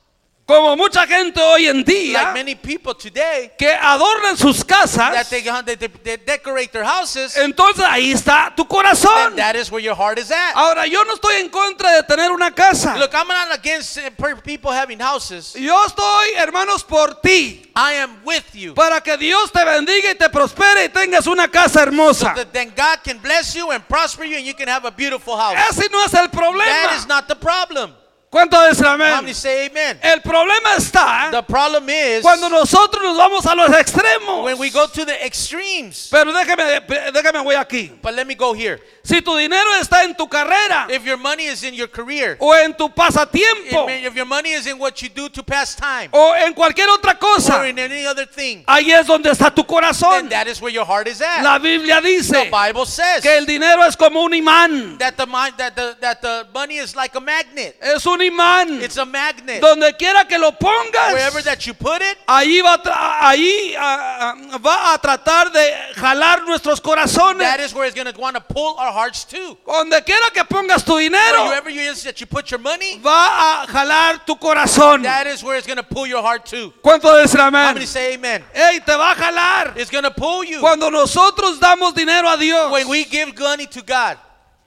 como 0.45 0.75
mucha 0.75 1.07
gente 1.07 1.39
hoy 1.41 1.67
en 1.67 1.77
like 1.77 1.91
día, 1.91 2.33
many 2.33 2.55
people 2.55 2.93
today, 2.93 3.51
que 3.57 3.71
adornan 3.71 4.35
sus 4.37 4.57
that 4.65 4.67
casas, 4.81 5.29
they, 5.29 5.41
they, 5.41 5.75
they- 5.77 5.87
they 5.87 6.17
decorate 6.17 6.71
their 6.73 6.83
houses, 6.83 7.37
entonces 7.37 7.85
ahí 7.87 8.11
está 8.11 8.53
tu 8.55 8.65
corazón. 8.67 9.35
that 9.37 9.55
is 9.55 9.71
where 9.71 9.81
your 9.81 9.95
heart 9.95 10.17
is 10.19 10.29
at. 10.29 10.53
Ahora, 10.55 10.85
yo 10.87 11.03
no 11.05 11.13
estoy 11.13 11.35
en 11.39 11.49
contra 11.49 11.91
de 11.93 12.03
tener 12.03 12.31
una 12.31 12.51
casa. 12.51 12.97
Look, 12.97 13.13
I'm 13.13 13.27
not 13.29 13.53
against 13.53 13.97
per- 14.17 14.35
people 14.41 14.71
having 14.71 14.99
houses. 14.99 15.53
Yo 15.53 15.85
estoy, 15.85 16.33
hermanos, 16.35 16.83
por 16.83 17.21
ti. 17.21 17.71
I 17.73 17.93
am 17.93 18.19
with 18.25 18.53
you. 18.53 18.73
Para 18.73 18.99
que 18.99 19.15
Dios 19.17 19.49
te 19.53 19.63
bendiga 19.63 20.11
y 20.11 20.15
te 20.15 20.27
prospere 20.29 20.83
y 20.85 20.89
tengas 20.89 21.27
una 21.27 21.47
casa 21.47 21.81
hermosa. 21.83 22.33
That 22.35 22.51
then 22.51 22.73
God 22.75 23.01
can 23.03 23.19
bless 23.19 23.55
you 23.55 23.71
and 23.71 23.81
prosper 23.87 24.25
you 24.25 24.35
and 24.35 24.45
you 24.45 24.53
can 24.53 24.67
have 24.67 24.83
a 24.85 24.91
beautiful 24.91 25.37
house. 25.37 25.55
Ese 25.69 25.89
no 25.89 26.03
es 26.03 26.13
el 26.13 26.27
That 26.27 26.31
problema. 26.31 26.97
is 26.97 27.07
not 27.07 27.29
the 27.29 27.35
problem. 27.35 27.95
¿Cuánto 28.31 28.65
dicen 28.69 28.85
amén? 28.85 29.35
say 29.35 29.67
amen? 29.67 29.99
El 30.01 30.21
problema 30.21 30.75
está 30.77 31.27
The 31.31 31.43
problem 31.43 31.89
is 31.89 32.21
cuando 32.21 32.47
nosotros 32.47 33.03
nos 33.03 33.17
vamos 33.17 33.45
a 33.45 33.53
los 33.53 33.69
extremos. 33.71 34.45
when 34.45 34.57
we 34.57 34.69
go 34.69 34.87
to 34.87 35.03
the 35.03 35.25
extremes. 35.25 36.07
Pero 36.09 36.31
déjeme, 36.31 36.79
déjame 37.11 37.43
voy 37.43 37.55
aquí. 37.55 37.91
But 38.01 38.13
let 38.13 38.25
me 38.25 38.35
go 38.35 38.53
here. 38.53 38.79
Si 39.03 39.21
tu 39.21 39.35
dinero 39.35 39.73
está 39.81 40.05
en 40.05 40.15
tu 40.15 40.29
carrera 40.29 40.87
If 40.89 41.03
your 41.03 41.17
money 41.17 41.47
is 41.47 41.63
in 41.63 41.73
your 41.73 41.89
career, 41.89 42.37
o 42.39 42.53
en 42.53 42.73
tu 42.73 42.87
pasatiempo 42.87 43.89
if 43.89 44.15
your 44.15 44.27
money 44.27 44.51
is 44.51 44.65
in 44.65 44.79
what 44.79 45.01
you 45.01 45.09
do 45.09 45.27
to 45.27 45.43
pass 45.43 45.75
time 45.75 46.09
o 46.13 46.33
en 46.35 46.53
cualquier 46.53 46.87
otra 46.87 47.11
or 47.13 47.19
cosa, 47.19 47.67
in 47.67 47.77
any 47.79 48.05
other 48.05 48.25
thing, 48.25 48.63
ahí 48.65 48.93
es 48.93 49.07
donde 49.07 49.29
está 49.29 49.53
tu 49.53 49.65
corazón. 49.65 50.29
that 50.29 50.47
is 50.47 50.61
where 50.61 50.71
your 50.71 50.85
heart 50.85 51.07
is 51.07 51.21
at. 51.21 51.43
La 51.43 51.57
Biblia 51.57 51.99
The 51.99 52.07
dice 52.07 52.49
Bible 52.49 52.85
says 52.85 53.21
que 53.21 53.35
el 53.35 53.45
dinero 53.45 53.83
es 53.83 53.97
como 53.97 54.21
un 54.23 54.33
imán. 54.33 54.97
that 54.99 55.17
the 55.17 55.25
that 55.57 55.75
the 55.75 55.97
that 55.99 56.21
the 56.21 56.47
money 56.53 56.77
is 56.77 56.95
like 56.95 57.13
a 57.15 57.19
magnet. 57.19 57.75
Es 57.81 58.05
un 58.05 58.20
imán. 58.21 58.81
It's 58.81 58.97
a 58.97 59.05
magnet. 59.05 59.61
Donde 59.61 59.95
quiera 59.97 60.25
que 60.27 60.37
lo 60.37 60.51
pongas, 60.51 61.13
Wherever 61.13 61.41
that 61.43 61.65
you 61.65 61.73
put 61.73 62.01
it, 62.01 62.17
ahí 62.27 62.61
va, 62.61 62.75
a 62.85 63.29
ahí, 63.29 63.75
ah, 63.77 64.33
ah, 64.53 64.57
va 64.57 64.93
a 64.93 64.97
tratar 64.99 65.51
de 65.51 65.73
jalar 65.95 66.45
nuestros 66.45 66.79
corazones. 66.81 67.39
that 67.39 67.59
is 67.59 67.73
where 67.73 67.85
it's 67.85 67.95
going 67.95 68.11
to 68.11 68.19
want 68.19 68.35
to 68.35 68.41
pull 68.41 68.75
our 68.77 68.91
hearts 68.91 69.23
to. 69.25 69.57
Donde 69.65 70.03
quiera 70.05 70.29
que 70.33 70.43
pongas 70.45 70.83
tu 70.85 70.97
dinero, 70.97 71.45
Wherever 71.47 71.69
you 71.69 71.81
is 71.81 72.03
that 72.03 72.19
you 72.19 72.27
put 72.27 72.49
your 72.51 72.59
money, 72.59 72.99
va 72.99 73.63
a 73.63 73.67
jalar 73.67 74.25
tu 74.25 74.35
corazón. 74.35 75.03
that 75.03 75.27
is 75.27 75.43
where 75.43 75.57
it's 75.57 75.67
going 75.67 75.77
to 75.77 75.83
pull 75.83 76.05
your 76.07 76.21
heart 76.21 76.45
to. 76.45 76.73
¿Cuánto 76.83 77.13
dicen 77.21 77.39
How 77.39 77.47
amén? 77.49 77.73
many 77.73 77.85
say 77.85 78.13
amen? 78.15 78.43
Ey, 78.53 78.79
te 78.79 78.93
va 78.95 79.11
a 79.11 79.15
jalar. 79.15 79.77
It's 79.77 79.89
going 79.91 80.03
to 80.03 80.11
pull 80.11 80.43
you. 80.43 80.59
Cuando 80.59 80.89
nosotros 80.89 81.59
damos 81.59 81.93
dinero 81.93 82.27
a 82.27 82.37
Dios, 82.37 82.71
When 82.71 82.87
we 82.89 83.03
give 83.05 83.37
money 83.39 83.67
to 83.67 83.81
God, 83.81 84.17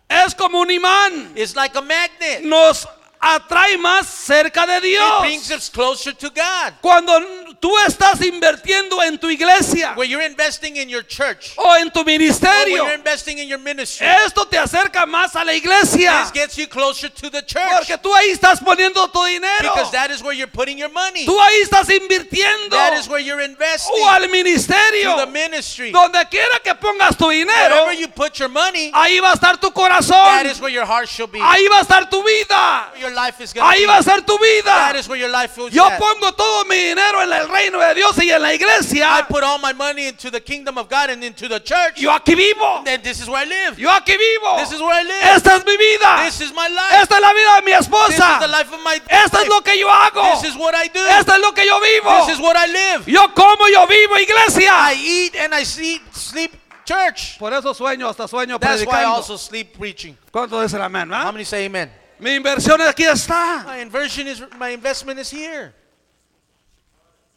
es 0.09 0.35
como 0.35 0.61
un 0.61 0.69
imán. 0.69 1.33
it's 1.37 1.57
like 1.57 1.75
a 1.77 1.83
magnet. 1.83 2.45
Nos 2.45 2.87
atrae 3.25 3.79
más 3.79 4.07
cerca 4.07 4.67
de 4.67 4.77
It 4.79 4.83
Dios. 4.83 5.21
brings 5.21 5.51
us 5.51 5.71
closer 5.71 6.15
to 6.15 6.29
God. 6.31 6.75
Cuando 6.81 7.19
tú 7.65 7.73
estás 7.87 8.21
invirtiendo 8.21 9.03
en 9.03 9.17
tu 9.17 9.31
iglesia 9.31 9.95
you're 10.07 10.23
investing 10.23 10.77
in 10.77 10.91
your 10.91 11.03
church, 11.03 11.55
o 11.57 11.75
en 11.77 11.91
tu 11.91 12.01
or 12.01 12.05
when 12.05 12.19
ministerio, 12.21 12.77
you're 12.77 12.95
investing 12.95 13.39
in 13.39 13.49
your 13.49 13.59
ministry, 13.59 14.07
esto 14.07 14.45
te 14.45 14.59
acerca 14.59 15.07
más 15.07 15.35
a 15.35 15.43
la 15.45 15.55
iglesia. 15.55 16.25
this 16.25 16.31
gets 16.31 16.59
you 16.59 16.67
closer 16.67 17.09
to 17.09 17.31
the 17.31 17.41
church. 17.41 17.65
Porque 17.73 17.97
tú 17.97 18.15
ahí 18.15 18.31
estás 18.31 18.61
poniendo 18.61 19.11
tu 19.11 19.25
dinero. 19.25 19.73
Because 19.73 19.91
that 19.93 20.11
is 20.11 20.23
where 20.23 20.35
you're 20.35 20.47
putting 20.47 20.77
your 20.77 20.91
money. 20.91 21.25
Tú 21.25 21.41
ahí 21.41 21.63
estás 21.63 21.89
invirtiendo. 21.89 22.71
That 22.71 22.99
is 22.99 23.09
where 23.09 23.21
you're 23.21 23.41
investing 23.41 23.95
O 23.97 24.09
al 24.11 24.23
to 24.23 24.29
ministerio. 24.29 25.17
the 25.17 25.27
ministry. 25.27 25.91
Donde 25.91 26.19
quiera 26.29 26.61
que 26.63 26.75
pongas 26.75 27.17
tu 27.17 27.31
dinero, 27.31 27.87
Wherever 27.87 27.95
you 27.95 28.09
put 28.09 28.39
your 28.39 28.51
money, 28.51 28.91
ahí 28.93 29.21
va 29.21 29.31
a 29.31 29.35
estar 29.35 29.57
tu 29.59 29.69
that 29.69 29.75
corazón. 29.75 30.47
is 30.47 30.61
where 30.61 30.73
your 30.73 30.85
heart 30.85 31.09
shall 31.09 31.29
be. 31.29 31.41
Ahí 31.41 31.67
va 31.69 31.79
a 31.79 31.83
estar 31.83 32.11
tu 32.11 32.23
vida. 32.23 32.93
Your 33.01 33.13
life 33.13 33.41
is 33.43 33.55
going 33.55 33.67
Ahí 33.67 33.87
va 33.87 33.97
a 33.97 34.03
ser 34.03 34.21
tu 34.23 34.37
vida. 34.39 34.65
That 34.65 34.97
is 34.97 35.09
where 35.09 35.19
your 35.19 35.31
life 35.31 35.55
Yo 35.71 35.87
at. 35.87 35.99
pongo 35.99 36.33
todo 36.33 36.65
mi 36.67 36.77
dinero 36.77 37.23
en 37.23 37.33
el 37.33 37.49
reino 37.55 37.79
de 37.81 37.95
Dios 37.95 38.19
y 38.19 38.31
en 38.31 38.43
la 38.43 38.49
I 38.53 38.55
iglesia, 38.57 39.25
put 39.29 39.43
all 39.45 39.59
my 39.59 39.73
money 39.73 40.09
into 40.09 40.31
the 40.31 40.41
kingdom 40.41 40.77
of 40.77 40.89
God 40.89 41.11
and 41.11 41.23
into 41.23 41.49
the 41.49 41.61
church, 41.61 42.01
yo 42.01 42.11
aquí 42.11 42.35
vivo. 42.35 42.83
then 42.85 43.01
this 43.03 43.21
is 43.21 43.29
where 43.29 43.43
I 43.43 43.45
live. 43.49 43.79
Yo 43.79 43.89
aquí 43.89 44.17
vivo. 44.19 44.59
This 44.59 44.73
is 44.73 44.81
where 44.81 44.93
I 44.95 45.03
live. 45.05 45.23
Esta 45.37 45.55
es 45.57 45.65
mi 45.65 45.77
vida. 45.77 46.25
This 46.25 46.41
is 46.41 46.53
my 46.53 46.69
life. 46.69 46.93
Esta 47.03 47.15
es 47.17 47.21
la 47.23 47.33
vida 47.33 47.55
de 47.57 47.63
mi 47.65 47.73
This 47.73 47.81
is 47.81 47.89
the 47.89 47.97
esposa. 47.97 48.51
life 48.51 48.73
of 48.73 48.81
my 48.83 49.01
Esto 49.09 49.39
es 49.41 49.49
lo 49.49 49.61
que 49.63 49.79
yo 49.79 49.89
hago. 49.89 50.41
This 50.41 50.51
is 50.51 50.57
what 50.59 50.75
I 50.75 50.89
do. 50.89 51.01
Esto 51.07 51.33
es 51.35 51.41
lo 51.41 51.53
que 51.53 51.65
yo 51.65 51.81
vivo. 51.81 52.27
This 52.27 52.37
is 52.37 52.41
what 52.41 52.57
I 52.57 52.67
live. 52.67 53.05
Yo 53.07 53.29
como, 53.29 53.69
yo 53.69 53.87
vivo, 53.87 54.17
I 54.17 54.23
iglesia. 54.23 54.93
eat 54.97 55.37
and 55.37 55.55
I 55.55 55.63
sleep, 55.65 56.03
sleep 56.13 56.53
church. 56.85 57.39
Por 57.39 57.53
eso 57.53 57.73
sueño, 57.73 58.09
hasta 58.09 58.27
sueño 58.29 58.59
That's 58.59 58.85
why 58.85 59.01
I 59.01 59.05
predicando. 59.05 59.15
also 59.17 59.37
sleep 59.37 59.79
preaching. 59.79 60.17
¿Cuánto 60.31 60.61
dicen 60.61 60.81
amén? 60.81 61.11
How 61.13 61.33
many 61.33 61.45
say 61.45 61.67
amen? 61.67 61.91
Mi 62.19 62.37
inversión 62.37 62.81
aquí 62.81 63.05
está. 63.05 63.65
My 63.67 63.79
inversion 63.81 64.27
is 64.29 64.43
my 64.59 64.71
investment 64.71 65.19
is 65.19 65.31
here. 65.31 65.75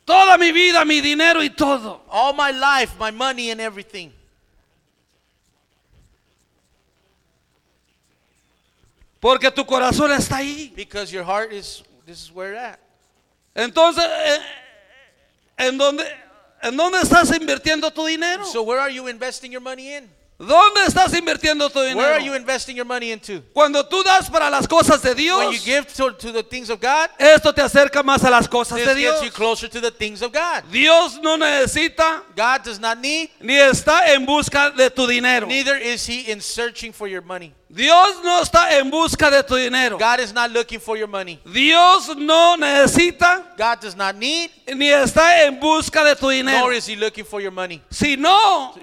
Toda 0.08 0.38
mi 0.38 0.54
vida, 0.54 0.86
mi 0.86 1.02
dinero 1.02 1.43
y 1.43 1.50
todo. 1.50 2.02
All 2.10 2.34
my 2.34 2.52
life, 2.52 2.98
my 2.98 3.12
money 3.12 3.52
and 3.52 3.60
everything. 3.60 4.13
Porque 9.20 9.52
tu 9.52 9.65
corazón 9.65 10.10
está 10.13 10.38
ahí. 10.38 10.74
Because 10.74 11.12
your 11.12 11.26
heart 11.26 11.52
is 11.52 11.84
this 12.06 12.24
is 12.24 12.32
where 12.32 12.56
at. 12.56 12.80
Entonces, 13.54 14.06
eh, 14.06 14.39
¿en 15.58 15.78
dónde, 15.78 16.06
¿en 16.63 16.78
dónde 16.78 17.02
estás 17.02 17.30
invirtiendo 17.38 17.91
tu 17.91 18.06
dinero? 18.06 18.46
So 18.46 18.63
where 18.63 18.80
are 18.80 18.89
you 18.89 19.10
investing 19.10 19.52
your 19.52 19.62
money 19.62 19.93
in? 19.93 20.10
¿Dónde 20.39 20.86
estás 20.86 21.12
invirtiendo 21.15 21.67
tu 21.71 21.80
Where 21.80 22.13
are 22.13 22.19
you 22.19 22.26
dinero? 22.34 22.36
investing 22.36 22.76
your 22.76 22.86
money 22.86 23.12
into? 23.12 23.41
Cuando 23.54 23.84
tú 23.84 24.04
das 24.04 24.30
para 24.30 24.52
las 24.52 24.67
cosas 24.67 25.02
de 25.02 25.10
When 25.15 25.52
you 25.52 25.60
Dios, 25.60 25.65
give 25.65 25.93
to, 25.95 26.12
to 26.12 26.32
the 26.32 26.43
things 26.43 26.69
of 26.69 26.80
God, 26.80 27.10
esto 27.17 27.52
te 27.54 27.62
acerca 27.63 28.04
más 28.04 28.23
a 28.23 28.30
las 28.30 28.47
cosas 28.47 28.78
this 28.78 28.86
de 28.88 28.93
gets 28.93 29.19
Dios. 29.19 29.23
you 29.23 29.32
closer 29.32 29.67
to 29.67 29.82
the 29.82 29.89
things 29.89 30.21
of 30.21 30.32
God. 30.32 30.63
Dios 30.71 31.19
no 31.23 31.38
necesita 31.38 32.21
God 32.36 32.63
does 32.63 32.80
not 32.80 33.00
need, 33.00 33.30
ni 33.41 33.56
está 33.56 34.13
en 34.13 34.28
busca 34.28 34.69
de 34.69 34.91
tu 34.91 35.08
dinero. 35.08 35.47
neither 35.47 35.76
is 35.76 36.06
He 36.08 36.32
in 36.32 36.39
searching 36.39 36.93
for 36.93 37.08
your 37.08 37.23
money. 37.23 37.52
Dios 37.69 38.23
no 38.23 38.39
está 38.43 38.78
en 38.80 38.91
busca 38.91 39.32
de 39.32 39.41
tu 39.41 39.56
dinero. 39.56 39.97
God 39.97 40.19
is 40.19 40.32
not 40.34 40.52
looking 40.52 40.80
for 40.80 40.95
your 40.97 41.08
money. 41.08 41.39
Dios 41.52 42.15
no 42.15 42.56
necesita 42.58 43.43
God 43.58 43.80
does 43.82 43.95
not 43.95 44.15
need, 44.15 44.52
ni 44.67 44.89
está 44.89 45.45
en 45.47 45.60
busca 45.60 46.04
de 46.06 46.15
tu 46.15 46.30
dinero. 46.30 46.60
nor 46.60 46.73
is 46.73 46.86
He 46.86 46.95
looking 46.95 47.26
for 47.26 47.41
your 47.41 47.52
money. 47.52 47.82
Si 47.89 48.15
no, 48.15 48.76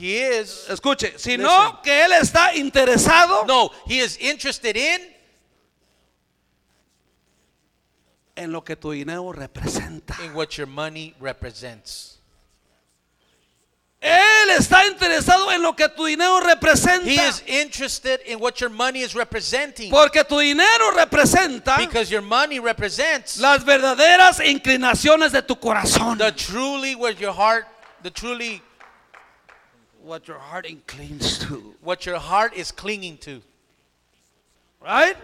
He 0.00 0.16
is. 0.16 0.66
escuche, 0.68 1.18
si 1.18 1.36
Listen. 1.36 1.76
que 1.82 2.04
Él 2.04 2.12
está 2.12 2.54
interesado 2.54 3.44
No, 3.46 3.70
He 3.86 3.98
is 4.00 4.16
interested 4.18 4.76
in 4.76 5.00
en 8.36 8.52
lo 8.52 8.62
que 8.62 8.76
tu 8.76 8.92
dinero 8.92 9.32
representa. 9.32 10.16
in 10.24 10.32
what 10.34 10.56
your 10.56 10.66
money 10.66 11.14
represents. 11.20 12.16
Él 14.00 14.50
está 14.56 14.86
interesado 14.86 15.52
en 15.52 15.60
lo 15.62 15.74
que 15.74 15.86
tu 15.90 16.06
dinero 16.06 16.40
representa. 16.40 17.04
He 17.04 17.16
is 17.20 17.42
interested 17.46 18.20
in 18.24 18.38
what 18.40 18.58
your 18.58 18.70
money 18.70 19.00
is 19.02 19.14
representing. 19.14 19.90
Porque 19.90 20.24
tu 20.26 20.38
dinero 20.38 20.90
representa 20.96 21.76
Because 21.76 22.10
your 22.10 22.22
money 22.22 22.58
represents 22.58 23.36
las 23.38 23.62
verdaderas 23.62 24.40
inclinaciones 24.40 25.32
de 25.32 25.42
tu 25.42 25.56
corazón. 25.56 26.16
the 26.16 26.32
truly 26.32 26.94
where 26.94 27.12
your 27.12 27.34
heart, 27.34 27.66
the 28.02 28.10
truly 28.10 28.62
What 30.10 30.26
your 30.26 30.40
heart 30.40 30.66
inclines 30.66 31.38
to. 31.46 31.72
what 31.82 32.04
your 32.04 32.18
heart 32.18 32.54
is 32.54 32.72
clinging 32.72 33.18
to. 33.18 33.40
Right? 34.82 35.16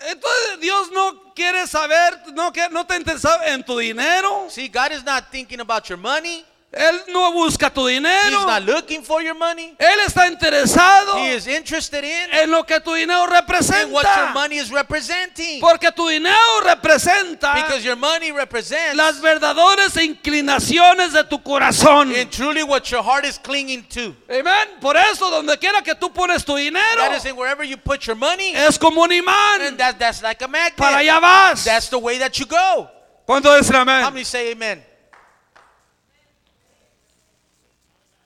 Entonces 0.00 0.58
Dios 0.62 0.88
no 0.90 1.12
quiere 1.36 1.66
saber, 1.66 2.18
no, 2.32 2.50
no 2.70 2.80
está 2.82 2.96
interesado 2.96 3.42
en 3.44 3.62
tu 3.62 3.78
dinero. 3.78 4.48
See, 4.48 4.68
God 4.68 4.92
is 4.92 5.04
not 5.04 5.30
thinking 5.30 5.60
about 5.60 5.90
your 5.90 5.98
money. 5.98 6.46
Él 6.76 7.02
no 7.08 7.32
busca 7.32 7.70
tu 7.72 7.86
He's 7.88 8.00
dinero. 8.00 8.46
not 8.46 8.62
looking 8.64 9.02
for 9.04 9.22
your 9.22 9.34
money. 9.34 9.74
Él 9.78 10.00
está 10.06 10.26
interesado 10.26 11.16
He 11.18 11.34
is 11.36 11.46
interested 11.46 12.02
in, 12.04 12.28
en 12.32 12.50
lo 12.50 12.64
que 12.64 12.80
tu 12.80 12.94
dinero 12.94 13.24
in 13.24 13.30
what 13.30 13.30
your 13.30 13.42
representa. 13.42 14.32
money 14.34 14.56
is 14.58 14.70
representing. 14.70 15.60
Porque 15.60 15.92
tu 15.94 16.08
dinero 16.08 16.34
representa 16.64 17.54
Because 17.54 17.84
your 17.84 17.96
money 17.96 18.32
represents 18.32 18.96
las 18.96 19.20
verdaderas 19.20 19.96
inclinaciones 19.96 21.12
de 21.12 21.24
tu 21.24 21.38
corazón. 21.42 22.12
in 22.14 22.28
truly 22.30 22.62
what 22.62 22.90
your 22.90 23.02
heart 23.02 23.24
is 23.24 23.38
clinging 23.38 23.84
to. 23.88 24.14
Amén. 24.28 24.68
Por 24.80 24.96
eso, 24.96 25.30
donde 25.30 25.56
quiera 25.58 25.82
que 25.82 25.94
tú 25.94 26.12
pones 26.12 26.44
tu 26.44 26.56
dinero, 26.56 26.82
That 26.96 27.16
is 27.16 27.24
in 27.24 27.36
wherever 27.36 27.62
you 27.64 27.76
put 27.76 28.06
your 28.06 28.16
money, 28.16 28.52
es 28.54 28.78
como 28.78 29.02
un 29.02 29.12
and 29.12 29.22
imán. 29.22 29.76
that, 29.78 29.98
that's 29.98 30.22
like 30.22 30.42
a 30.42 30.48
Para 30.48 30.70
magnet. 30.70 30.96
allá 31.08 31.20
vas. 31.20 31.64
That's 31.64 31.88
the 31.88 31.98
way 31.98 32.18
that 32.18 32.38
you 32.38 32.46
go. 32.46 32.90
¿Cuánto 33.26 33.54
dicen 33.56 33.74
How 33.76 33.82
amén? 33.82 34.12
many 34.12 34.24
say 34.24 34.50
amen? 34.52 34.82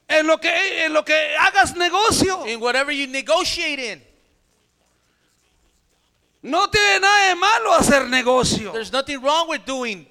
En 0.08 0.26
lo 0.26 0.38
que, 0.38 0.84
en 0.86 0.92
lo 0.92 1.04
que 1.04 1.14
hagas 1.38 1.76
negocio. 1.76 2.46
In 2.46 2.60
whatever 2.60 2.90
you 2.92 3.06
negotiate 3.06 3.78
in. 3.92 4.02
No 6.42 6.68
tiene 6.70 7.00
nada 7.00 7.28
de 7.28 7.34
malo 7.34 7.74
hacer 7.74 8.08
negocio. 8.08 8.72
There's 8.72 8.92
nothing 8.92 9.20
wrong 9.20 9.48
with 9.48 9.64
doing 9.66 10.06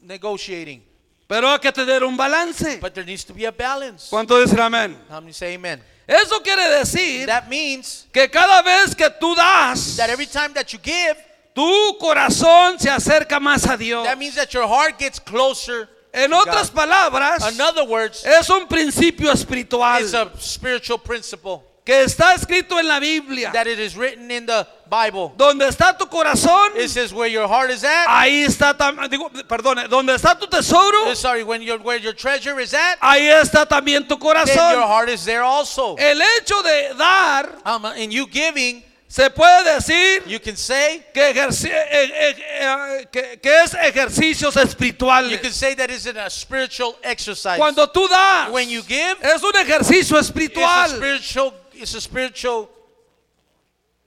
negotiating, 0.00 0.82
Pero 1.26 1.48
hay 1.50 1.58
que 1.58 1.72
tener 1.72 2.04
un 2.04 2.16
balance. 2.16 2.78
but 2.80 2.92
there 2.94 3.04
needs 3.06 3.24
to 3.24 3.32
be 3.32 3.46
a 3.46 3.50
balance. 3.52 4.08
¿Cuánto 4.10 4.38
dicen 4.38 4.60
amén? 4.60 4.96
How 5.08 5.20
many 5.20 5.32
say 5.32 5.54
amen? 5.54 5.82
Eso 6.06 6.40
quiere 6.42 6.68
decir 6.68 7.26
That 7.26 7.48
means 7.48 8.06
que 8.12 8.28
cada 8.28 8.62
vez 8.62 8.94
que 8.94 9.08
tú 9.18 9.34
das, 9.34 9.96
that 9.96 10.10
every 10.10 10.26
time 10.26 10.52
that 10.52 10.70
you 10.72 10.78
give, 10.82 11.16
tu 11.54 11.96
corazón 11.98 12.78
se 12.78 12.90
acerca 12.90 13.40
más 13.40 13.66
a 13.66 13.76
Dios. 13.78 14.04
that 14.04 14.18
means 14.18 14.34
that 14.34 14.52
your 14.52 14.68
heart 14.68 14.98
gets 14.98 15.18
closer. 15.18 15.88
En 16.14 16.32
otras 16.32 16.70
palabras, 16.70 17.50
In 17.52 17.60
other 17.60 17.84
words, 17.84 18.24
es 18.24 18.48
un 18.48 18.66
principio 18.68 19.30
espiritual 19.32 20.00
it's 20.00 20.14
a 20.14 20.30
spiritual 20.40 20.98
principle 20.98 21.60
que 21.84 22.02
está 22.02 22.32
escrito 22.34 22.78
en 22.78 22.88
la 22.88 22.98
Biblia. 22.98 23.50
that 23.52 23.66
it 23.66 23.78
is 23.78 23.94
written 23.94 24.30
in 24.30 24.46
the 24.46 24.66
Bible. 24.88 25.32
Donde 25.36 25.66
está 25.68 25.98
tu 25.98 26.06
corazón, 26.06 26.70
It 26.76 26.88
says 26.88 27.12
where 27.12 27.28
your 27.28 27.46
heart 27.46 27.70
is 27.70 27.84
at. 27.84 28.06
ahí 28.08 28.42
está 28.44 28.74
también, 28.74 29.10
digo, 29.10 29.28
perdone, 29.46 29.86
donde 29.88 30.14
está 30.14 30.38
tu 30.38 30.46
tesoro, 30.46 31.10
Uh, 31.10 31.14
Sorry, 31.14 31.42
when 31.42 31.60
your 31.60 31.78
where 31.80 31.98
your 32.00 32.14
treasure 32.14 32.58
is 32.58 32.72
at, 32.72 32.96
ahí 33.02 33.26
está 33.28 33.66
también 33.66 34.08
tu 34.08 34.16
then 34.16 34.20
your 34.24 34.34
corazón. 34.34 34.82
heart 34.88 35.08
is 35.10 35.24
there 35.26 35.42
also. 35.42 35.96
El 35.98 36.22
hecho 36.38 36.62
de 36.62 36.94
dar, 36.96 37.50
Um, 37.66 37.84
in 37.96 38.10
you 38.10 38.26
giving, 38.28 38.82
se 39.14 39.30
puede 39.30 39.62
decir 39.76 40.24
you 40.26 40.40
can 40.40 40.56
say 40.56 41.06
que, 41.14 41.20
ejerci- 41.32 41.70
eh, 41.70 42.10
eh, 42.12 42.34
eh, 42.60 43.06
que- 43.12 43.36
que 43.40 43.62
es 43.62 43.72
ejercicios 43.74 44.56
you 44.56 44.60
espirituales. 44.62 45.40
can 45.40 45.52
say 45.52 45.72
that 45.76 45.88
is 45.88 46.04
a 46.08 46.28
spiritual 46.28 46.96
exercise. 47.00 47.56
Cuando 47.56 47.86
tú 47.86 48.08
das, 48.08 48.50
when 48.50 48.68
you 48.68 48.82
give, 48.82 49.16
es 49.22 49.40
un 49.44 49.52
ejercicio 49.54 50.16
it's 50.18 50.26
a 50.28 50.32
espiritual. 50.32 50.88
spiritual 50.88 51.54
it's 51.74 51.94
a 51.94 52.00
spiritual 52.00 52.68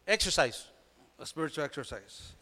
exercise. 0.06 0.66
Spiritual 1.24 1.66
exercise. 1.66 2.34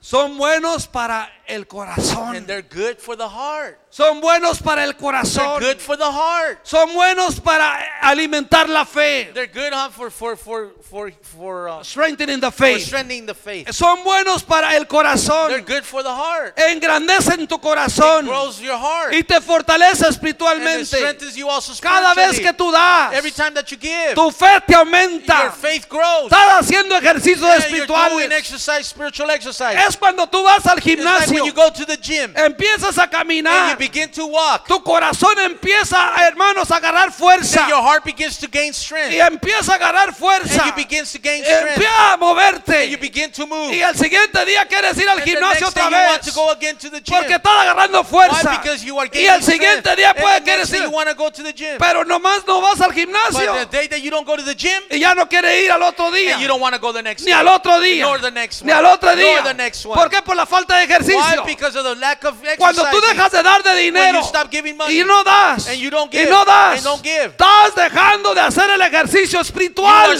Son 0.00 0.36
buenos 0.36 0.86
para 0.86 1.26
el 1.48 1.64
corazón. 1.64 2.36
And 2.36 2.46
they're 2.46 2.60
good 2.62 2.98
for 3.00 3.16
the 3.16 3.28
heart. 3.28 3.78
Son 3.90 4.20
buenos 4.20 4.60
para 4.62 4.84
el 4.84 4.90
They're 4.92 4.98
corazón. 5.00 5.60
good 5.60 5.78
for 5.80 5.96
the 5.96 6.04
heart. 6.04 6.58
Son 6.62 6.92
buenos 6.92 7.40
para 7.40 7.78
alimentar 8.02 8.68
la 8.68 8.84
fe. 8.84 9.30
They're 9.32 9.46
good 9.46 9.72
for 9.92 10.10
for 10.10 10.36
for 10.36 10.72
for 10.88 11.10
for, 11.22 11.68
uh, 11.68 11.82
Strengthening 11.82 12.38
the 12.40 12.50
for 12.50 12.66
faith. 12.66 12.86
strengthening 12.86 13.24
the 13.26 13.34
faith. 13.34 13.72
Son 13.72 14.04
buenos 14.04 14.42
para 14.42 14.74
el 14.76 14.84
They're 14.84 14.86
corazón. 14.86 15.64
good 15.66 15.84
for 15.84 16.02
the 16.02 16.10
heart. 16.14 16.54
Engrandecen 16.58 17.48
tu 17.48 17.54
It 17.56 17.60
corazón 17.62 18.26
grows 18.26 18.60
your 18.60 18.76
heart. 18.76 19.14
y 19.14 19.22
te 19.22 19.40
fortalece 19.40 20.04
And 20.04 20.14
it 20.14 20.18
espiritualmente. 20.20 20.84
strengthens 20.96 21.34
you 21.36 21.48
also 21.48 21.72
Cada 21.80 22.14
vez 22.14 22.38
que 22.40 22.52
tú 22.52 22.70
das, 22.70 23.14
Every 23.14 23.30
time 23.32 23.54
that 23.54 23.70
you 23.70 23.78
give, 23.78 24.14
tu 24.14 24.30
fe 24.30 24.60
te 24.66 24.72
your 24.74 24.80
aumenta. 24.84 25.50
faith 25.52 25.88
grows. 25.88 26.30
Estás 26.30 26.60
haciendo 26.60 26.94
ejercicios 26.96 27.40
Yeah, 27.40 27.68
you're 27.68 27.86
doing 27.86 28.30
espirituales. 28.30 28.32
exercise, 28.32 28.86
spiritual 28.86 29.30
exercise. 29.30 29.78
Es 29.88 29.96
cuando 29.96 30.26
tú 30.26 30.42
vas 30.44 30.66
al 30.66 30.76
It's 30.78 30.86
like 30.86 30.98
gimnasio, 30.98 31.34
when 31.34 31.44
you 31.46 31.52
go 31.54 31.70
to 31.70 31.86
the 31.86 31.96
gym 31.96 32.34
empiezas 32.36 32.98
a 32.98 33.08
caminar, 33.08 33.77
begin 33.78 34.10
to 34.10 34.26
walk. 34.26 34.66
tu 34.66 34.82
corazón 34.82 35.38
empieza, 35.38 36.12
hermanos, 36.26 36.70
a 36.70 36.76
agarrar 36.76 37.10
Then 37.10 37.12
fuerza 37.12 37.68
your 37.68 37.82
heart 37.82 38.04
begins 38.04 38.38
to 38.38 38.46
gain 38.50 38.72
strength. 38.72 39.12
y 39.12 39.20
empieza 39.20 39.72
a 39.72 39.74
agarrar 39.76 40.14
fuerza. 40.14 40.62
And 40.62 40.66
you 40.70 40.72
begins 40.76 41.12
to 41.12 41.18
gain 41.18 41.44
strength. 41.44 41.76
Empieza 41.76 42.12
a 42.12 42.16
moverte 42.16 42.82
And 42.82 42.90
you 42.90 42.98
begin 42.98 43.30
to 43.32 43.46
move. 43.46 43.74
y 43.74 43.80
el 43.82 43.94
siguiente 43.96 44.44
día 44.44 44.66
quieres 44.66 44.96
ir 44.98 45.08
al 45.08 45.18
And 45.18 45.26
gimnasio 45.26 45.68
otra 45.68 45.84
you 45.88 45.90
want 45.96 46.20
to 46.22 46.26
vez 46.26 46.34
go 46.34 46.50
again 46.50 46.76
to 46.76 46.90
the 46.90 47.00
gym. 47.00 47.16
porque 47.16 47.34
estás 47.34 47.60
agarrando 47.62 48.00
Why? 48.02 48.08
fuerza. 48.08 48.50
Because 48.50 48.84
you 48.84 48.98
are 48.98 49.06
Y 49.06 49.10
gaining 49.10 49.30
el 49.30 49.42
siguiente 49.42 49.80
strength. 49.80 49.96
día 49.98 50.10
And 50.10 50.18
puede 50.20 50.34
the 50.40 50.44
querer 50.44 50.58
next 50.58 50.70
day 50.72 50.78
ir, 50.80 50.84
you 50.84 50.90
want 50.90 51.08
to 51.08 51.14
go 51.14 51.30
to 51.30 51.42
the 51.42 51.52
gym. 51.52 51.78
pero 51.78 52.04
nomás 52.04 52.46
no 52.46 52.60
vas 52.60 52.80
al 52.80 52.88
But 52.88 52.94
the 52.94 53.00
gimnasio 53.06 53.70
day 53.70 53.86
that 53.88 54.00
you 54.00 54.10
don't 54.10 54.26
go 54.26 54.36
to 54.36 54.42
the 54.42 54.54
gym, 54.54 54.82
y 54.90 54.98
ya 54.98 55.14
no 55.14 55.26
quieres 55.28 55.62
ir 55.64 55.70
al 55.72 55.82
otro 55.82 56.10
día, 56.10 56.32
and 56.34 56.42
you 56.42 56.48
don't 56.48 56.60
want 56.60 56.74
to 56.74 56.80
go 56.80 56.92
the 56.92 57.02
next 57.02 57.24
ni 57.24 57.32
al 57.32 57.46
otro 57.48 57.78
día, 57.80 58.02
Nor 58.02 58.20
the 58.20 58.30
next 58.30 58.62
ni 58.62 58.72
one. 58.72 58.78
al 58.78 58.86
otro 58.86 59.10
Nor 59.10 59.18
día. 59.18 59.42
the 59.44 59.54
next 59.54 59.84
one. 59.86 59.94
¿Por 59.96 60.10
qué? 60.10 60.22
Por 60.22 60.36
la 60.36 60.46
falta 60.46 60.76
de 60.76 60.86
Why? 60.86 60.92
ejercicio. 60.92 61.44
Because 61.44 61.76
of 61.76 61.84
the 61.84 61.94
lack 61.96 62.24
of 62.24 62.34
Cuando 62.56 62.82
tú 62.90 63.00
dejas 63.00 63.30
de 63.32 63.42
dar 63.42 63.62
de 63.74 63.82
dinero 63.82 64.20
you 64.20 64.24
stop 64.24 64.50
giving 64.50 64.76
money 64.76 65.00
y 65.00 65.04
no 65.04 65.22
das, 65.24 65.68
and 65.68 65.78
you 65.78 65.90
don't 65.90 66.12
y 66.12 66.18
give, 66.18 66.30
no 66.30 66.44
das, 66.44 66.76
and 66.78 66.84
don't 66.84 67.02
give. 67.02 67.32
estás 67.36 67.74
dejando 67.74 68.34
de 68.34 68.40
hacer 68.40 68.70
el 68.70 68.80
ejercicio 68.82 69.40
espiritual. 69.40 70.16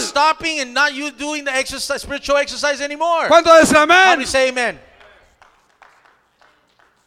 ¿Cuánto 3.27 3.59
dicen 3.59 3.77
amén? 3.77 4.79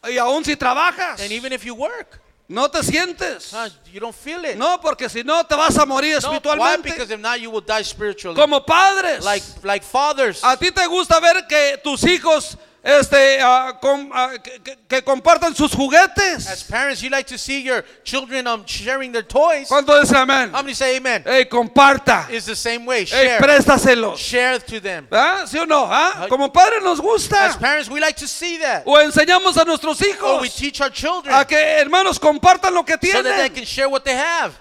Y 0.08 0.18
aún 0.18 0.44
si 0.44 0.56
trabajas, 0.56 1.20
And 1.20 1.30
even 1.30 1.52
if 1.52 1.64
you 1.64 1.74
work, 1.74 2.20
no 2.48 2.68
te 2.68 2.82
sientes. 2.82 3.52
huh, 3.52 3.70
you 3.92 4.00
don't 4.00 4.14
feel 4.14 4.44
it. 4.44 4.56
No, 4.56 4.78
porque 4.80 5.08
si 5.08 5.22
no 5.22 5.44
te 5.44 5.54
vas 5.54 5.78
a 5.78 5.86
morir 5.86 6.18
No, 6.20 6.30
why? 6.30 6.36
espiritualmente. 6.38 6.82
Because 6.82 7.10
if 7.12 7.20
not, 7.20 7.40
you 7.40 7.50
will 7.50 7.60
die 7.64 7.82
spiritually. 7.84 8.34
Como 8.36 8.60
padres, 8.60 9.24
Like 9.24 9.44
like 9.62 9.84
fathers. 9.84 10.42
a 10.42 10.56
ti 10.56 10.70
te 10.72 10.86
gusta 10.86 11.20
ver 11.20 11.46
que 11.48 11.78
tus 11.84 12.02
hijos 12.04 12.56
este, 12.84 13.38
ah, 13.40 13.78
com- 13.80 14.10
ah, 14.12 14.32
que, 14.42 14.76
que- 14.88 15.02
compartan 15.02 15.54
sus 15.54 15.72
juguetes. 15.72 16.48
As 16.50 16.64
parents, 16.64 17.00
you 17.00 17.10
like 17.10 17.26
to 17.28 17.38
see 17.38 17.60
your 17.62 17.84
children 18.02 18.46
um, 18.48 18.64
sharing 18.66 19.12
their 19.12 19.22
toys. 19.22 19.68
¿Cuánto 19.68 20.00
dice 20.00 20.16
amén? 20.16 20.50
How 20.52 20.62
many 20.62 20.74
say 20.74 20.96
amen? 20.96 21.22
Ey, 21.24 21.44
comparta. 21.44 22.26
It's 22.28 22.46
the 22.46 22.56
same 22.56 22.84
way. 22.84 23.04
Share. 23.04 23.38
préstaselos. 23.38 24.16
Share 24.18 24.58
to 24.58 24.80
them. 24.80 25.06
¿Ah? 25.12 25.44
¿Sí 25.46 25.58
o 25.60 25.64
no? 25.64 25.86
¿Ah? 25.88 26.26
Como 26.28 26.48
padres 26.52 26.82
nos 26.82 26.98
As 26.98 27.04
gusta. 27.04 27.56
parents, 27.60 27.88
we 27.88 28.00
like 28.00 28.16
to 28.16 28.26
see 28.26 28.58
that. 28.58 28.82
O 28.84 28.96
enseñamos 28.98 29.56
a 29.56 29.64
nuestros 29.64 30.00
Or 30.02 30.40
we 30.40 30.48
hijos 30.48 30.56
teach 30.56 30.80
our 30.80 30.90
children 30.90 31.34
a 31.34 31.44
que 31.44 31.56
hermanos 31.56 32.18
compartan 32.18 32.74
lo 32.74 32.82
que 32.82 32.94
so 32.94 33.22
that 33.22 33.22
they 33.22 33.48
tienen. 33.48 33.54
can 33.54 33.64
share 33.64 33.88
what 33.88 34.04
they 34.04 34.14
have. 34.16 34.58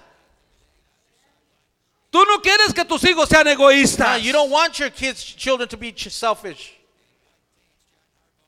Tú 2.12 2.22
no 2.28 2.38
quieres 2.40 2.74
que 2.74 2.84
tus 2.84 3.02
hijos 3.04 3.28
sean 3.28 3.46
egoístas. 3.46 4.20
you 4.22 4.32
don't 4.32 4.50
want 4.50 4.78
your 4.78 4.90
kids, 4.90 5.24
children 5.24 5.66
to 5.68 5.76
be 5.78 5.92
selfish. 5.96 6.74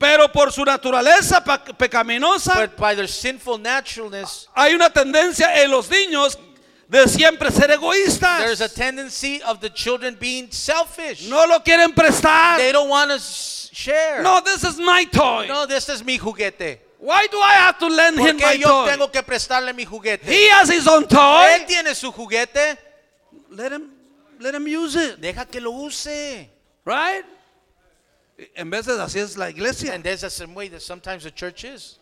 Pero 0.04 0.28
por 0.30 0.52
su 0.52 0.62
naturaleza 0.64 1.42
pecaminosa, 1.78 2.54
But 2.60 2.76
by 2.76 2.94
their 2.94 3.08
sinful 3.08 3.58
naturalness, 3.58 4.48
hay 4.54 4.74
una 4.74 4.90
tendencia 4.90 5.62
en 5.62 5.70
los 5.70 5.88
niños 5.88 6.38
de 6.88 7.08
siempre 7.08 7.50
ser 7.50 7.68
there's 7.68 7.80
egoístas. 7.80 8.60
a 8.60 8.68
tendency 8.68 9.40
of 9.42 9.60
the 9.60 9.70
children 9.70 10.14
being 10.20 10.50
selfish. 10.52 11.26
No 11.28 11.46
lo 11.46 11.60
quieren 11.60 11.94
prestar. 11.94 12.58
They 12.58 12.70
don't 12.72 12.90
want 12.90 13.10
to 13.12 13.18
share. 13.18 14.22
No, 14.22 14.42
this 14.42 14.62
is 14.62 14.76
my 14.78 15.04
toy. 15.06 15.46
No, 15.48 15.66
this 15.66 15.88
is 15.88 16.04
mi 16.04 16.18
juguete. 16.18 16.80
Why 16.98 17.26
do 17.30 17.38
I 17.38 17.52
have 17.54 17.78
to 17.78 17.88
lend 17.88 18.18
him 18.18 18.36
my 18.36 18.52
yo 18.52 18.68
toy? 18.68 18.90
tengo 18.90 19.10
que 19.10 19.22
prestarle 19.22 19.74
mi 19.74 19.84
juguete. 19.86 20.24
He 20.26 20.48
has 20.50 20.68
his 20.68 20.86
own 20.86 21.04
Él 21.04 21.08
toy. 21.08 21.64
tiene 21.66 21.94
su 21.94 22.12
juguete. 22.12 22.76
Let 23.50 23.72
him, 23.72 23.90
let 24.38 24.54
him 24.54 24.66
use 24.66 24.96
it. 24.96 25.18
Deja 25.20 25.46
que 25.46 25.60
lo 25.60 25.70
use. 25.70 26.48
Right? 26.84 27.24
En 28.56 28.68
veces 28.70 28.98
así 28.98 29.20
es 29.20 29.36
la 29.36 29.48
iglesia. 29.48 29.94
And 29.94 30.02
there's 30.02 30.24
a 30.24 30.30
same 30.30 30.54
way 30.54 30.68
that 30.68 30.80
sometimes 30.80 31.22
the 31.22 31.30
church 31.30 31.64
is. 31.64 31.98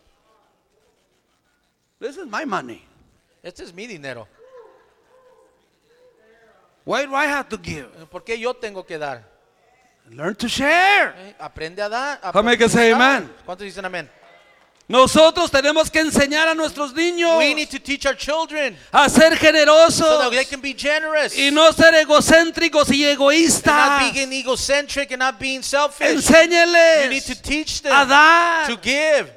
This 1.99 2.17
is 2.17 2.25
my 2.25 2.45
money. 2.45 2.83
Este 3.43 3.61
es 3.61 3.73
mi 3.73 3.87
dinero. 3.87 4.27
Why 6.85 7.05
do 7.05 7.15
I 7.15 7.25
have 7.27 7.47
to 7.49 7.57
give? 7.57 7.87
¿Por 8.09 8.23
qué 8.23 8.37
yo 8.37 8.53
tengo 8.53 8.83
que 8.85 8.97
dar? 8.97 9.23
Learn 10.09 10.35
to 10.35 10.49
share. 10.49 11.13
Eh, 11.17 11.35
Aprende 11.39 11.79
a 11.79 11.89
dar. 11.89 12.19
How 12.33 12.41
many 12.41 12.57
can 12.57 12.67
say 12.69 12.91
aprende 12.91 13.23
amen? 13.23 13.33
¿Cuántos 13.45 13.65
dicen 13.65 13.85
amén? 13.85 14.09
Nosotros 14.89 15.49
tenemos 15.49 15.89
que 15.89 15.99
enseñar 16.01 16.49
a 16.49 16.53
nuestros 16.53 16.93
niños 16.93 17.37
We 17.37 17.53
need 17.53 17.69
to 17.69 17.79
teach 17.79 18.05
our 18.05 18.15
children 18.15 18.75
a 18.91 19.09
ser 19.09 19.21
so 19.23 19.29
that 19.29 19.39
generosos 19.39 20.31
they 20.31 20.43
can 20.45 20.59
be 20.61 20.73
generous. 20.73 21.33
y 21.37 21.51
no 21.51 21.71
ser 21.71 21.93
egocéntricos 21.95 22.89
y 22.91 23.05
and 23.05 23.17
not 23.17 23.31
egoístas. 23.31 24.13
being 24.13 24.33
egocentric 24.33 25.11
and 25.11 25.19
not 25.19 25.39
being 25.39 25.61
selfish. 25.63 26.09
You 26.09 26.15
need 26.15 26.23
Enséñeles 26.23 27.25
to 27.27 27.35
teach 27.41 27.81
a 27.85 28.05
dar. 28.05 28.67
to 28.67 28.75
give. 28.77 29.31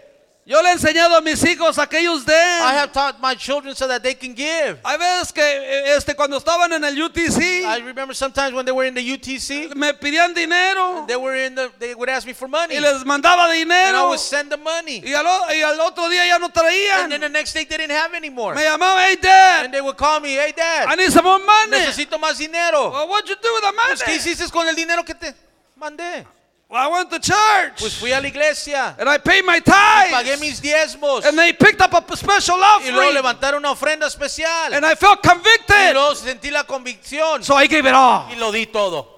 Yo 0.49 0.63
le 0.63 0.69
he 0.69 0.73
enseñado 0.75 1.17
a 1.17 1.21
mis 1.21 1.43
hijos 1.45 1.77
a 1.77 1.89
que 1.89 1.99
ellos 1.99 2.23
I 2.23 2.27
den. 2.31 2.63
have 2.79 2.93
taught 2.93 3.21
my 3.21 3.35
children 3.35 3.75
so 3.75 3.89
that 3.89 4.01
they 4.01 4.15
can 4.15 4.33
give. 4.33 4.79
Hay 4.85 4.97
veces 4.97 5.33
que 5.33 5.43
eh, 5.43 5.97
este, 5.97 6.15
cuando 6.15 6.37
estaban 6.39 6.73
en 6.73 6.85
el 6.85 6.97
I 6.97 7.03
UTC 7.03 7.85
remember 7.85 8.15
sometimes 8.15 8.53
when 8.55 8.65
they 8.65 8.71
were 8.71 8.87
in 8.87 8.95
the 8.95 9.01
UTC, 9.03 9.75
me 9.75 9.93
pedían 9.95 10.33
dinero 10.35 11.05
they 11.09 11.17
were 11.17 11.35
in 11.35 11.57
the, 11.57 11.69
they 11.81 11.97
would 11.97 12.09
ask 12.09 12.25
me 12.29 12.33
for 12.33 12.47
money, 12.47 12.77
y 12.77 12.81
les 12.81 13.05
mandaba 13.05 13.43
and 13.47 13.55
I 13.55 13.57
dinero 13.65 14.09
would 14.11 14.21
send 14.21 14.53
them 14.53 14.63
money. 14.63 15.03
y 15.05 15.15
al, 15.15 15.27
y 15.53 15.63
al 15.63 15.81
otro 15.81 16.09
día 16.09 16.25
ya 16.25 16.39
no 16.39 16.47
And 16.47 16.55
then 16.55 17.11
traían. 17.11 17.21
the 17.23 17.29
next 17.29 17.53
day 17.53 17.65
they 17.65 17.79
didn't 17.79 17.91
have 17.97 18.15
any 18.15 18.31
more. 18.31 18.55
Me 18.55 18.63
llamaba, 18.63 19.01
hey 19.05 19.15
And 19.15 19.23
dad, 19.23 19.73
they 19.73 19.81
would 19.81 19.97
call 19.97 20.21
me, 20.21 20.35
hey 20.37 20.51
I 20.57 20.87
dad, 20.87 20.97
need 20.97 21.11
some 21.11 21.25
more 21.25 21.41
money. 21.41 21.73
necesito 21.73 22.21
más 22.21 22.39
dinero. 22.39 22.93
Well, 22.93 23.09
what'd 23.09 23.29
you 23.29 23.35
do 23.35 23.53
with 23.53 23.63
the 23.65 23.73
Pues, 23.89 24.01
¿Qué 24.01 24.13
money? 24.13 24.19
hiciste 24.21 24.49
con 24.53 24.69
el 24.69 24.77
dinero 24.77 25.03
que 25.05 25.15
te 25.17 25.35
mandé? 25.77 26.25
Well, 26.69 26.83
I 26.83 26.89
went 26.89 27.11
to 27.11 27.21
church 27.21 27.79
Pues 27.79 27.95
fui 27.95 28.11
a 28.13 28.21
la 28.21 28.27
iglesia, 28.27 28.97
and 28.99 29.09
I 29.09 29.19
paid 29.19 29.45
my 29.45 29.61
pagué 29.61 30.35
tithes. 30.35 30.41
mis 30.41 30.61
diezmos 30.61 31.25
And 31.25 31.39
they 31.39 31.53
picked 31.53 31.81
up 31.81 31.95
a 31.95 32.17
special 32.17 32.57
y 32.57 32.91
luego 32.91 32.99
offering. 32.99 33.15
levantaron 33.15 33.59
una 33.59 33.71
ofrenda 33.71 34.07
especial. 34.09 34.75
And 34.75 34.85
I 34.85 34.97
felt 34.97 35.21
Y 35.25 35.29
convicted. 35.29 35.93
luego 35.93 36.15
sentí 36.17 36.51
la 36.51 36.65
convicción 36.65 37.45
So 37.45 37.55
I 37.57 37.69
gave 37.69 37.87
it 37.89 37.95
all. 37.95 38.29
y 38.33 38.37
lo 38.37 38.51
di 38.51 38.67
todo. 38.67 39.15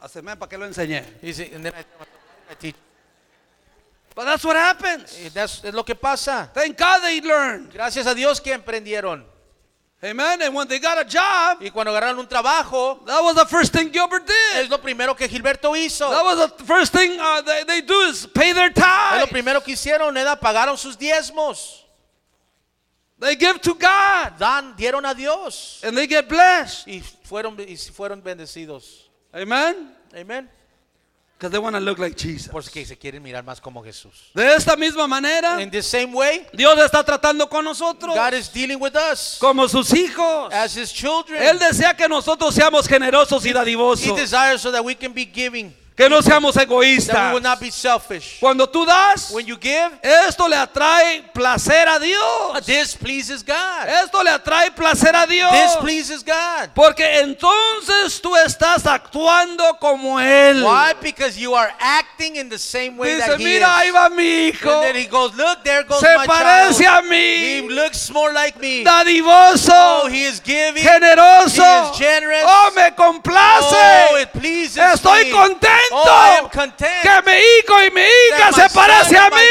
Haceme 0.00 0.34
para 0.36 0.48
que 0.48 0.56
lo 0.58 0.64
enseñé. 0.66 1.04
Y. 1.22 2.74
But 4.14 4.24
that's 4.26 4.44
what 4.44 4.56
happens. 4.56 5.18
Y 5.24 5.28
that's- 5.30 5.62
es 5.64 5.72
lo 5.74 5.84
que 5.84 5.94
pasa. 5.94 6.50
Thank 6.52 6.78
God 6.78 7.02
they 7.02 7.20
learned. 7.20 7.72
Gracias 7.72 8.06
a 8.06 8.14
Dios 8.14 8.40
que 8.40 8.52
emprendieron. 8.52 9.24
Amen. 10.04 10.42
And 10.42 10.52
when 10.52 10.66
they 10.66 10.80
got 10.80 10.98
a 10.98 11.04
job, 11.04 11.58
Y 11.62 11.70
cuando 11.70 11.92
agarraron 11.92 12.18
un 12.18 12.26
trabajo, 12.26 13.04
that 13.06 13.22
was 13.22 13.36
the 13.36 13.46
first 13.46 13.72
thing 13.72 13.92
Gilbert 13.92 14.28
es 14.56 14.62
did. 14.64 14.70
lo 14.70 14.78
primero 14.78 15.14
que 15.14 15.28
Gilberto 15.28 15.76
hizo. 15.76 16.10
That 16.10 16.24
was 16.24 16.50
the 16.50 16.64
first 16.64 16.92
thing 16.92 17.18
uh, 17.20 17.40
they, 17.42 17.62
they 17.64 17.80
do 17.82 17.94
is 18.08 18.26
pay 18.26 18.52
their 18.52 18.70
Es 18.70 19.20
lo 19.20 19.26
primero 19.28 19.60
que 19.62 19.74
hicieron, 19.74 20.12
¿verdad? 20.12 20.40
Pagaron 20.40 20.76
sus 20.76 20.96
diezmos. 20.96 21.84
They 23.20 23.36
give 23.36 23.60
to 23.60 23.74
God 23.74 24.36
Dan, 24.36 24.74
dieron 24.76 25.08
a 25.08 25.14
Dios. 25.14 25.80
and 25.84 25.96
they 25.96 26.08
get 26.08 26.28
blessed. 26.28 26.88
Y 26.88 27.00
fueron, 27.22 27.56
y 27.60 27.76
fueron 27.76 28.20
bendecidos. 28.20 29.08
Amen. 29.32 29.94
Amén. 30.12 30.50
Because 31.42 31.50
they 31.50 31.58
want 31.58 31.74
to 31.74 31.80
look 31.80 31.98
like 31.98 32.16
Jesus. 32.16 32.52
Porque 32.52 32.86
se 32.86 32.96
quieren 32.96 33.20
mirar 33.20 33.42
más 33.42 33.60
como 33.60 33.82
Jesús. 33.82 34.12
De 34.32 34.54
esta 34.54 34.76
misma 34.76 35.08
manera, 35.08 35.60
In 35.60 35.72
the 35.72 35.82
same 35.82 36.14
way, 36.14 36.46
Dios 36.52 36.78
está 36.78 37.02
tratando 37.02 37.48
con 37.48 37.64
nosotros 37.64 38.14
God 38.14 38.34
is 38.34 38.48
dealing 38.48 38.78
with 38.78 38.94
us 38.94 39.38
como 39.40 39.66
sus 39.66 39.92
hijos. 39.92 40.52
as 40.52 40.76
His 40.76 40.92
children. 40.92 41.42
Él 41.42 41.58
desea 41.58 41.96
que 41.96 42.08
nosotros 42.08 42.54
seamos 42.54 42.86
generosos 42.86 43.44
y 43.44 43.48
He 43.48 43.52
dadivosos, 43.52 44.16
desires 44.16 44.60
so 44.60 44.70
that 44.70 44.84
we 44.84 44.94
can 44.94 45.12
be 45.12 45.24
giving, 45.24 45.74
que 46.02 46.08
no 46.08 46.20
seamos 46.22 46.56
egoístas. 46.56 47.32
will 47.32 47.40
not 47.42 47.60
be 47.60 47.70
selfish. 47.70 48.38
Cuando 48.40 48.66
tú 48.68 48.84
das, 48.84 49.30
When 49.30 49.46
you 49.46 49.56
give, 49.56 49.92
esto 50.02 50.48
le 50.48 50.56
atrae 50.56 51.22
placer 51.32 51.86
a 51.88 51.98
Dios. 52.00 52.66
this 52.66 52.94
pleases 52.96 53.42
God. 53.44 53.86
Esto 54.02 54.22
le 54.22 54.30
atrae 54.30 54.70
placer 54.74 55.14
a 55.14 55.26
Dios. 55.26 55.52
This 55.52 55.76
pleases 55.76 56.24
God. 56.24 56.70
Porque 56.74 57.20
entonces 57.20 58.20
tú 58.20 58.34
estás 58.36 58.84
actuando 58.86 59.78
como 59.78 60.18
Él. 60.18 60.64
Why? 60.64 60.94
Because 61.00 61.38
you 61.38 61.54
are 61.54 61.72
acting 61.78 62.36
in 62.36 62.48
the 62.48 62.58
same 62.58 62.96
way 62.96 63.14
Dice, 63.14 63.26
that 63.26 63.38
He 63.40 63.44
mira, 63.44 63.66
ahí 63.78 63.88
is. 63.88 63.94
va 63.94 64.08
mi 64.10 64.48
hijo. 64.48 64.70
And 64.70 64.82
then 64.82 64.96
He 64.96 65.06
goes, 65.06 65.34
look, 65.36 65.62
there 65.62 65.84
goes 65.84 66.00
Se 66.00 66.16
my 66.16 66.26
parece 66.26 66.82
child. 66.82 67.04
a 67.04 67.14
He 67.14 67.62
mí. 67.62 67.68
looks 67.70 68.10
more 68.10 68.32
like 68.32 68.58
me. 68.60 68.82
Dadivoso. 68.84 69.70
Oh, 69.72 70.08
He 70.08 70.24
is 70.24 70.40
giving. 70.40 70.82
generoso. 70.82 71.62
He 71.62 71.90
is 71.92 71.98
generous. 71.98 72.44
Oh, 72.44 72.72
me 72.74 72.90
complace. 72.96 73.38
Oh, 73.62 74.16
it 74.20 74.32
pleases 74.32 74.76
Estoy 74.78 75.24
me. 75.24 75.30
contento. 75.30 75.91
Oh, 75.94 76.04
I 76.06 76.38
am 76.38 76.48
content. 76.48 77.02
que 77.02 77.22
mi 77.26 77.32
hijo 77.38 77.84
y 77.84 77.90
mi 77.90 78.00
hija 78.00 78.52
se 78.52 78.68
parece 78.74 79.14
son 79.14 79.24
a 79.24 79.30
mí 79.30 79.42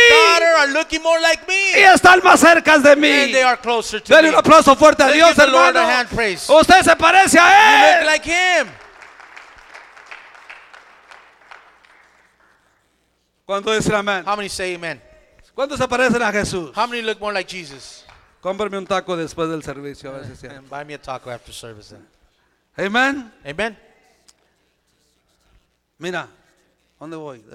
are 0.58 0.72
looking 0.74 1.02
more 1.02 1.20
like 1.22 1.44
y 1.48 1.48
me. 1.76 1.94
están 1.94 2.22
más 2.24 2.40
cerca 2.40 2.78
de 2.80 2.92
And 2.92 3.02
mí. 3.02 3.32
they 3.32 3.42
are 3.44 3.58
closer 3.58 4.02
to 4.02 4.14
Denle 4.14 4.24
me. 4.24 4.30
un 4.30 4.36
aplauso 4.40 4.76
fuerte 4.76 5.04
a 5.04 5.12
Dios, 5.12 5.38
hermano. 5.38 5.80
Usted 6.50 6.82
se 6.84 6.96
parece 6.96 7.40
a 7.40 8.00
Él. 8.00 8.06
like 8.06 8.26
Him. 8.30 8.68
¿Cuánto 13.46 13.74
dicen 13.74 13.96
amén? 13.96 14.24
How 14.26 14.36
many 14.36 14.50
say 14.50 14.76
amen? 14.76 15.02
¿Cuántos 15.54 15.78
se 15.78 15.88
parecen 15.88 16.22
a 16.22 16.32
Jesús? 16.32 16.72
How 16.76 16.88
many 16.88 17.02
look 17.02 17.20
more 17.20 17.34
like 17.34 17.50
Jesus? 17.50 18.06
Cómprame 18.42 18.78
un 18.78 18.88
taco 18.88 19.16
después 19.16 19.50
del 19.50 19.62
servicio, 19.62 20.10
a 20.10 20.20
ver 20.20 20.36
si 20.36 20.48
buy 20.70 20.86
me 20.86 20.96
a 20.96 21.02
taco 21.02 21.30
after 21.30 21.54
service 21.54 21.94
then. 21.94 22.08
Amén. 22.78 23.32
Amen. 23.46 23.91
Mira, 26.02 26.28
¿dónde 27.00 27.16
voy? 27.16 27.46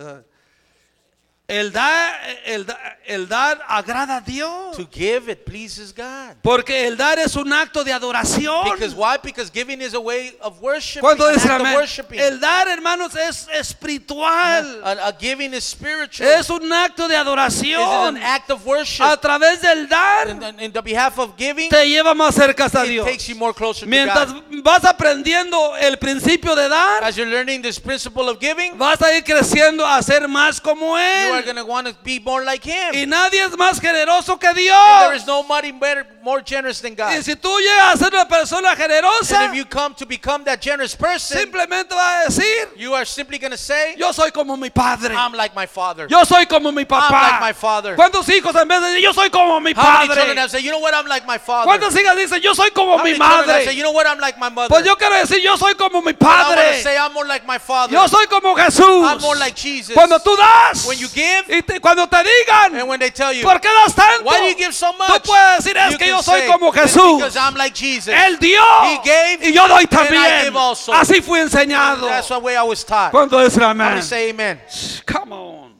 El 1.49 1.71
dar, 1.71 2.13
el, 2.45 2.67
el 3.07 3.29
dar 3.29 3.65
agrada 3.69 4.17
a 4.17 4.21
Dios. 4.21 4.77
To 4.77 4.85
give, 4.91 5.31
it 5.31 5.45
pleases 5.45 5.93
God. 5.95 6.35
Porque 6.43 6.89
el 6.89 6.97
dar 6.97 7.21
es 7.21 7.37
un 7.37 7.53
acto 7.53 7.85
de 7.85 7.93
adoración. 7.93 8.65
Because 8.65 8.97
why? 8.97 9.17
Because 9.23 9.49
giving 9.53 9.81
is 9.81 9.95
a 9.95 10.01
way 10.01 10.37
of 10.41 10.61
worship. 10.61 11.01
¿Cuánto 11.03 11.25
An 11.29 11.35
dicen 11.35 11.51
act 11.53 11.61
of 11.61 11.67
amén? 11.69 11.75
worshiping. 11.77 12.19
El 12.19 12.41
dar, 12.41 12.67
hermanos, 12.67 13.15
es 13.15 13.47
espiritual. 13.53 14.83
A, 14.85 15.09
a 15.09 15.13
giving 15.13 15.55
is 15.55 15.63
spiritual. 15.65 16.29
Es 16.29 16.51
un 16.51 16.73
acto 16.73 17.07
de 17.07 17.15
It 17.15 17.21
is 17.21 17.27
adoración. 17.27 18.17
an 18.17 18.23
act 18.23 18.51
of 18.51 18.67
worship. 18.67 19.05
A 19.05 19.17
través 19.17 19.61
del 19.61 19.89
dar 19.89 20.29
In, 20.29 20.61
in 20.61 20.73
the 20.73 20.83
behalf 20.83 21.17
of 21.19 21.37
giving, 21.37 21.69
te 21.71 21.89
lleva 21.89 22.13
más 22.15 22.35
cerca 22.35 22.65
a 22.67 22.85
it 22.85 22.89
Dios. 22.89 23.07
takes 23.07 23.29
you 23.29 23.37
more 23.37 23.55
closer 23.55 23.85
to 23.85 23.87
Mientras 23.87 24.33
God. 24.33 24.43
vas 24.65 24.85
aprendiendo 24.85 25.77
el 25.77 25.97
principio 25.99 26.57
de 26.57 26.69
dar, 26.69 27.05
As 27.05 27.17
you're 27.17 27.31
learning 27.31 27.63
this 27.63 27.79
principle 27.79 28.29
of 28.29 28.41
giving, 28.41 28.77
vas 28.77 29.01
a 29.01 29.17
ir 29.17 29.23
creciendo 29.23 29.87
a 29.87 30.03
ser 30.03 30.27
más 30.27 30.61
como 30.61 30.97
you 30.97 31.36
are 31.37 31.43
going 31.43 31.57
to 31.57 31.65
want 31.65 31.87
to 31.87 31.95
be 32.03 32.19
more 32.21 32.45
like 32.45 32.65
Him. 32.65 32.95
Y 32.95 33.07
nadie 33.07 33.43
es 33.45 33.57
más 33.57 33.81
generoso 33.81 34.39
que 34.39 34.47
And 34.49 34.57
there 34.57 35.11
Dios. 35.13 35.23
is 35.23 35.27
nobody 35.27 35.73
better, 35.73 36.07
more 36.23 36.41
generous 36.43 36.81
than 36.81 36.93
Y 36.93 36.97
God. 36.97 37.23
si 37.23 37.35
tú 37.37 37.49
llegas 37.61 37.95
a 37.95 37.97
ser 37.99 38.13
una 38.15 38.27
persona 38.27 38.75
generosa, 38.77 39.45
And 39.45 39.53
if 39.53 39.59
you 39.59 39.65
come 39.65 39.95
to 39.95 40.07
become 40.07 40.45
that 40.45 40.61
generous 40.61 40.95
person, 40.97 41.39
simplemente 41.39 41.95
va 41.95 42.21
a 42.23 42.25
decir, 42.27 42.69
you 42.77 42.95
are 42.95 43.05
simply 43.05 43.39
going 43.39 43.53
to 43.53 43.59
say, 43.59 43.95
yo 43.97 44.13
soy 44.13 44.31
como 44.31 44.57
mi 44.57 44.71
padre. 44.71 45.15
I'm 45.15 45.33
like 45.33 45.55
my 45.55 45.67
father. 45.67 46.07
Yo 46.09 46.25
soy 46.25 46.47
como 46.47 46.73
mi 46.73 46.83
I'm 46.83 46.89
like 47.13 47.41
my 47.41 47.53
papá. 47.53 47.55
father. 47.55 47.95
¿Cuántos 47.97 48.29
hijos 48.29 48.55
en 48.57 48.69
vez 48.69 48.81
de 48.81 48.87
decir, 48.89 49.03
yo 49.03 49.13
soy 49.13 49.31
como 49.31 49.61
mi 49.61 49.73
How 49.73 49.83
many 49.83 50.07
children 50.09 50.27
padre? 50.27 50.41
have 50.41 50.51
said, 50.51 50.63
you 50.63 50.71
know 50.71 50.81
what, 50.81 50.95
I'm 50.95 51.07
like 51.07 51.27
my 51.27 51.39
father? 51.39 51.67
¿Cuántas 51.69 51.95
hijas 51.95 52.17
dicen, 52.17 52.41
yo 52.43 52.55
soy 52.55 52.71
como 52.71 52.97
How 52.99 53.05
mi 53.05 53.15
madre? 53.15 53.73
you 53.75 53.83
know 53.83 53.93
what, 53.93 54.07
I'm 54.07 54.19
like 54.19 54.39
my 54.39 54.49
mother? 54.49 54.69
Pues 54.69 54.85
yo 54.85 54.97
quiero 54.97 55.15
decir, 55.17 55.41
yo 55.43 55.57
soy 55.57 55.75
como 55.75 56.01
mi 56.03 56.11
And 56.13 56.23
I 56.23 56.43
want 56.43 56.49
to 56.51 56.57
padre. 56.57 56.83
say, 56.83 56.97
I'm 56.97 57.13
more 57.13 57.27
like 57.27 57.47
my 57.47 57.59
father. 57.59 57.93
Yo 57.93 58.07
soy 58.09 58.27
como 58.27 58.57
I'm 58.57 58.67
Jesús. 58.71 59.21
more 59.21 59.37
like 59.37 59.55
Jesus. 59.57 59.95
Cuando 59.95 60.19
tú 60.19 60.37
das 60.37 60.87
When 60.87 60.99
you 60.99 61.09
give, 61.09 61.26
y 61.49 61.63
te- 61.63 61.81
cuando 61.81 62.07
te 62.09 62.17
and 62.17 62.27
digan, 62.73 62.89
when 62.89 62.99
they 63.01 63.11
tell 63.11 63.33
you, 63.33 63.43
¿por 63.43 63.61
qué 63.61 63.69
das 63.85 63.95
tanto? 63.95 64.25
why 64.25 64.39
do 64.41 64.47
you 64.49 64.55
give 64.57 64.73
so 64.75 64.93
much? 64.95 65.09
Tú 65.23 65.31
puedes 65.31 65.65
decir, 65.65 65.77
es 65.77 65.93
You 65.93 65.99
que 65.99 66.07
yo 66.09 66.23
soy 66.23 66.41
say, 66.41 66.49
como 66.49 66.69
"It's 66.73 66.79
Jesús. 66.95 67.19
Because 67.19 67.37
I'm 67.37 67.55
like 67.55 67.75
Jesus. 67.75 68.15
Él 68.15 68.39
dio 68.39 68.61
He 68.85 68.99
gave, 69.05 69.39
y 69.49 69.53
yo 69.53 69.67
doy 69.69 69.87
también. 69.87 70.45
give 70.45 70.57
also. 70.57 70.93
Así 70.93 71.21
fui 71.23 71.41
enseñado. 71.41 72.07
That's 72.07 72.29
the 72.29 72.39
way 72.39 72.55
I 72.57 72.63
was 72.63 72.85
taught. 72.85 73.11
¿Cuánto 73.13 73.39
dicen 73.41 73.63
How 73.63 73.71
amén? 73.71 73.89
many 73.91 74.03
say 74.03 74.31
amen? 74.31 74.61
Come 75.07 75.33
on. 75.33 75.75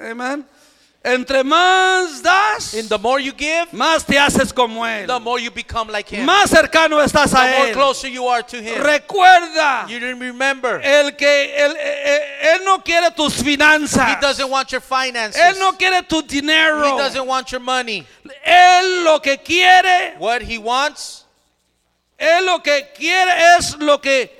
Amen. 0.00 0.44
Entre 1.04 1.42
más 1.42 2.22
das, 2.22 2.74
And 2.74 2.88
the 2.88 2.96
more 2.96 3.18
you 3.20 3.32
give, 3.32 3.66
más 3.72 4.04
te 4.06 4.16
haces 4.16 4.52
como 4.54 4.84
Él. 4.86 5.08
the 5.08 5.18
more 5.18 5.40
you 5.40 5.50
become 5.50 5.90
like 5.90 6.08
Him. 6.08 6.24
Más 6.24 6.48
cercano 6.48 7.02
estás 7.02 7.32
The 7.32 7.38
a 7.38 7.58
more 7.58 7.68
Él. 7.70 7.74
closer 7.74 8.06
you 8.08 8.28
are 8.28 8.44
to 8.44 8.56
Him. 8.62 8.80
Recuerda, 8.80 9.86
You 9.88 9.98
didn't 9.98 10.20
remember. 10.20 10.80
el 10.80 11.16
que 11.16 11.56
él, 11.56 11.74
eh, 11.76 12.54
él 12.54 12.64
no 12.64 12.78
quiere 12.84 13.10
tus 13.16 13.40
He 13.40 13.42
finanzas. 13.56 14.20
doesn't 14.20 14.48
want 14.48 14.70
your 14.70 14.80
finances. 14.80 15.42
Él 15.42 15.58
no 15.58 15.72
quiere 15.72 16.02
tu 16.04 16.18
He 16.20 16.22
dinero. 16.40 16.96
doesn't 16.96 17.26
want 17.26 17.50
your 17.50 17.60
money. 17.60 18.06
Él 18.46 19.02
lo 19.02 19.18
que 19.20 19.38
quiere, 19.38 20.14
What 20.20 20.42
He 20.42 20.56
wants, 20.58 21.24
él 22.16 22.46
lo 22.46 22.60
que 22.62 22.92
quiere 22.96 23.56
es 23.58 23.76
lo 23.80 23.98
que 24.00 24.30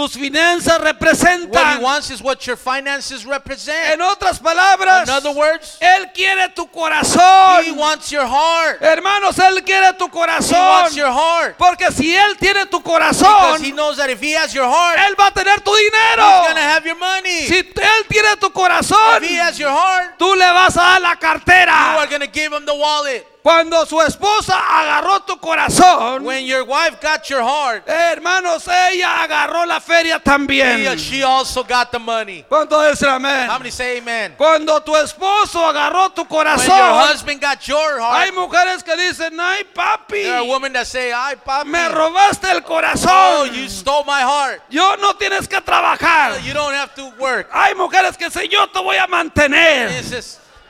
tus 0.00 0.16
finanzas 0.16 0.78
what 0.78 0.86
He 0.86 0.92
representan. 0.92 1.82
wants 1.82 2.10
is 2.10 2.22
what 2.22 2.46
your 2.46 2.56
finances 2.56 3.26
represent. 3.26 3.92
En 3.92 4.00
otras 4.00 4.38
palabras, 4.38 5.06
In 5.08 5.10
other 5.14 5.32
words, 5.32 5.76
él 5.80 6.10
quiere 6.14 6.48
tu 6.54 6.66
corazón. 6.68 7.64
He 7.64 7.72
wants 7.72 8.10
your 8.10 8.26
heart. 8.26 8.80
Hermanos, 8.80 9.36
él 9.38 9.62
quiere 9.64 9.92
tu 9.98 10.06
He 10.06 10.10
corazón. 10.10 10.58
wants 10.58 10.96
your 10.96 11.10
heart. 11.12 11.56
Porque 11.58 11.90
si 11.92 12.14
él 12.16 12.36
tiene 12.38 12.66
tu 12.66 12.78
Because 12.80 13.18
corazón, 13.20 13.62
He 13.62 13.72
knows 13.72 13.96
that 13.98 14.08
if 14.10 14.20
He 14.20 14.32
has 14.32 14.54
your 14.54 14.66
heart, 14.66 14.98
él 14.98 15.14
va 15.16 15.26
a 15.26 15.32
tener 15.32 15.60
tu 15.62 15.70
He's 15.74 15.90
dinero. 15.90 16.42
going 16.44 16.54
to 16.56 16.62
have 16.62 16.86
your 16.86 16.96
money. 16.98 17.46
Si 17.46 17.58
él 17.58 18.06
tiene 18.08 18.36
tu 18.40 18.50
corazón, 18.50 19.22
If 19.22 19.28
He 19.28 19.36
has 19.36 19.58
your 19.58 19.70
heart, 19.70 20.18
tú 20.18 20.34
le 20.34 20.50
vas 20.52 20.76
a 20.76 20.80
dar 20.80 21.00
la 21.00 21.08
you 21.10 21.12
are 21.12 21.16
cartera. 21.16 22.18
to 22.20 22.26
give 22.26 22.52
Him 22.52 22.64
the 22.64 22.74
wallet. 22.74 23.26
Cuando 23.42 23.86
su 23.86 24.00
esposa 24.02 24.58
agarró 24.58 25.20
tu 25.20 25.38
corazón, 25.38 26.24
When 26.24 26.44
your 26.44 26.64
wife 26.64 26.98
got 27.00 27.28
your 27.28 27.42
heart, 27.42 27.88
hermanos, 27.88 28.68
ella 28.68 29.22
agarró 29.22 29.64
la 29.66 29.80
feria 29.80 30.18
también. 30.18 30.98
she 30.98 31.22
also 31.22 31.64
got 31.64 31.90
the 31.90 31.98
money. 31.98 32.44
¿Cuánto 32.48 32.80
dicen 32.82 33.08
amén? 33.08 33.48
How 33.48 33.58
many 33.58 33.70
say 33.70 33.98
amen? 33.98 34.34
Cuando 34.36 34.80
tu 34.82 34.94
esposo 34.94 35.64
agarró 35.64 36.10
tu 36.10 36.22
When 36.22 36.28
your 36.28 36.44
corazón, 36.44 37.10
husband 37.10 37.40
got 37.40 37.66
your 37.66 38.00
hay 38.00 38.30
heart, 38.30 38.34
mujeres 38.34 38.82
que 38.84 38.94
dicen, 38.96 39.38
ay 39.40 39.64
papi, 39.74 40.22
there 40.22 40.36
are 40.36 40.44
women 40.44 40.72
that 40.74 40.86
say, 40.86 41.10
ay, 41.12 41.36
papi, 41.36 41.68
me 41.70 41.88
robaste 41.88 42.50
el 42.50 42.58
oh, 42.58 42.62
corazón. 42.62 43.54
you 43.54 43.68
stole 43.68 44.04
my 44.04 44.20
heart. 44.20 44.62
Yo 44.68 44.96
no 44.96 45.14
tienes 45.14 45.48
que 45.48 45.60
trabajar. 45.60 46.42
You 46.44 46.52
don't 46.52 46.74
have 46.74 46.94
to 46.94 47.10
work. 47.18 47.48
Hay 47.52 47.74
mujeres 47.74 48.16
que 48.18 48.26
dicen, 48.26 48.50
yo 48.50 48.66
te 48.66 48.80
voy 48.80 48.96
a 48.96 49.06
mantener. 49.06 49.90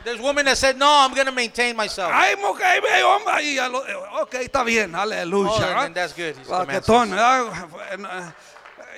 There's 0.04 0.20
women 0.20 0.46
that 0.46 0.56
said, 0.56 0.78
no, 0.78 0.86
I'm 0.88 1.14
going 1.14 1.26
to 1.26 1.32
maintain 1.32 1.76
myself. 1.76 2.10
Hay 2.12 2.34
mujeres, 2.36 2.82
hay 2.90 3.02
hombres, 3.02 3.34
ahí, 3.34 3.58
ok, 4.22 4.34
está 4.36 4.64
bien, 4.64 4.94
Oh, 4.94 5.00
aleluya. 5.00 5.52
and, 5.56 5.64
¿ah? 5.64 5.84
and 5.84 5.94
that's 5.94 6.14
good. 6.14 6.36
He's 6.36 6.46
Baquetón, 6.48 7.10
¿verdad? 7.10 8.32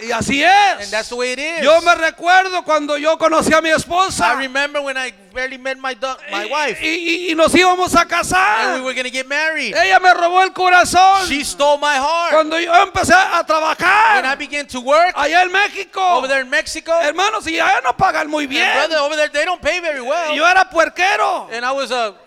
Y 0.00 0.10
así 0.10 0.42
And 0.42 0.80
es. 0.80 0.90
that's 0.90 1.10
the 1.10 1.16
way 1.16 1.32
it 1.32 1.38
is. 1.38 1.62
Yo 1.62 1.80
me 1.82 1.94
recuerdo 1.94 2.64
cuando 2.64 2.96
yo 2.96 3.16
conocí 3.18 3.52
a 3.52 3.60
mi 3.60 3.70
esposa 3.70 4.32
I 4.34 4.38
remember 4.46 4.80
when 4.82 4.96
I 4.96 5.12
barely 5.32 5.58
met 5.58 5.78
my, 5.78 5.94
my 6.30 6.44
y, 6.44 6.48
wife, 6.50 6.80
y- 6.82 7.28
y 7.30 7.34
nos 7.34 7.54
íbamos 7.54 7.94
a 7.94 8.00
and 8.00 8.10
we 8.10 8.16
casar. 8.16 8.82
were 8.82 8.94
to 8.94 9.10
get 9.10 9.28
married. 9.28 9.74
Ella 9.76 10.00
me 10.00 10.12
robó 10.12 10.42
el 10.42 10.52
corazón. 10.52 11.26
She 11.28 11.44
stole 11.44 11.78
my 11.78 11.94
heart. 11.94 12.32
Cuando 12.32 12.58
yo 12.58 12.72
empecé 12.84 13.12
a 13.12 13.36
When 13.36 13.40
I 13.40 13.42
trabajar 13.44 14.38
began 14.38 14.66
to 14.68 14.80
work 14.80 15.14
allá 15.14 15.42
en 15.42 15.52
México, 15.52 16.00
over 16.18 16.26
there 16.28 16.40
in 16.40 16.50
Mexico, 16.50 16.92
hermanos, 17.00 17.46
y 17.46 17.58
allá 17.60 17.80
no 17.84 17.92
pagan 17.96 18.28
muy 18.28 18.44
and 18.44 18.50
bien. 18.50 18.72
brother, 18.74 18.96
over 18.98 19.14
there, 19.16 19.28
they 19.28 19.44
don't 19.44 19.62
pay 19.62 19.78
very 19.80 20.00
well. 20.00 20.34
Yo 20.34 20.44
era 20.44 20.68
puerquero. 20.68 21.48
And 21.52 21.64
I 21.64 21.70
was 21.72 21.90
a, 21.92 22.14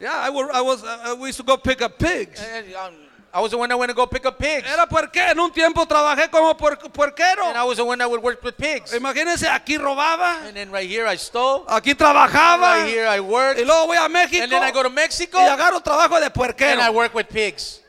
Yeah, 0.00 0.12
I 0.14 0.30
was, 0.30 0.48
I 0.52 0.60
was, 0.60 0.84
uh, 0.84 1.16
we 1.18 1.28
used 1.28 1.38
to 1.38 1.44
go 1.44 1.56
pick 1.56 1.80
up 1.82 1.98
pigs. 1.98 2.40
and, 2.40 2.74
um, 2.74 2.94
I 3.36 3.40
was 3.40 3.50
the 3.50 3.58
one 3.58 3.68
that 3.68 3.76
went 3.78 3.90
to 3.90 3.94
go 3.94 4.06
pick 4.06 4.24
up 4.24 4.38
pigs. 4.38 4.66
Era 4.66 4.86
puerquero. 4.86 5.32
En 5.32 5.38
un 5.40 5.50
tiempo 5.52 5.84
trabajé 5.84 6.30
como 6.30 6.54
puer- 6.56 6.78
puerquero. 6.90 7.44
And 7.48 7.58
I 7.58 7.64
was 7.64 7.76
the 7.76 7.84
one 7.84 7.98
that 7.98 8.08
would 8.08 8.22
work 8.22 8.42
with 8.42 8.56
pigs. 8.56 8.94
Imagínense, 8.94 9.46
aquí 9.46 9.76
robaba, 9.76 10.46
And 10.46 10.56
then 10.56 10.70
right 10.70 10.88
here 10.88 11.06
I 11.06 11.16
stole. 11.18 11.64
aquí 11.68 11.94
trabajaba, 11.94 12.76
Right 12.84 12.88
here 12.88 13.06
I 13.06 13.20
worked. 13.20 13.60
y 13.60 13.64
luego 13.66 13.88
voy 13.88 13.98
a 13.98 14.08
México 14.08 14.42
And 14.42 14.50
then 14.50 14.62
I 14.62 14.70
go 14.70 14.82
to 14.82 14.88
Mexico 14.88 15.38
y 15.38 15.46
agarro 15.46 15.82
trabajo 15.82 16.18
de 16.18 16.24
and 16.26 16.32
I 16.32 16.38
puerquero 16.38 16.92
work 16.94 17.14
with 17.14 17.26
pigs. 17.28 17.82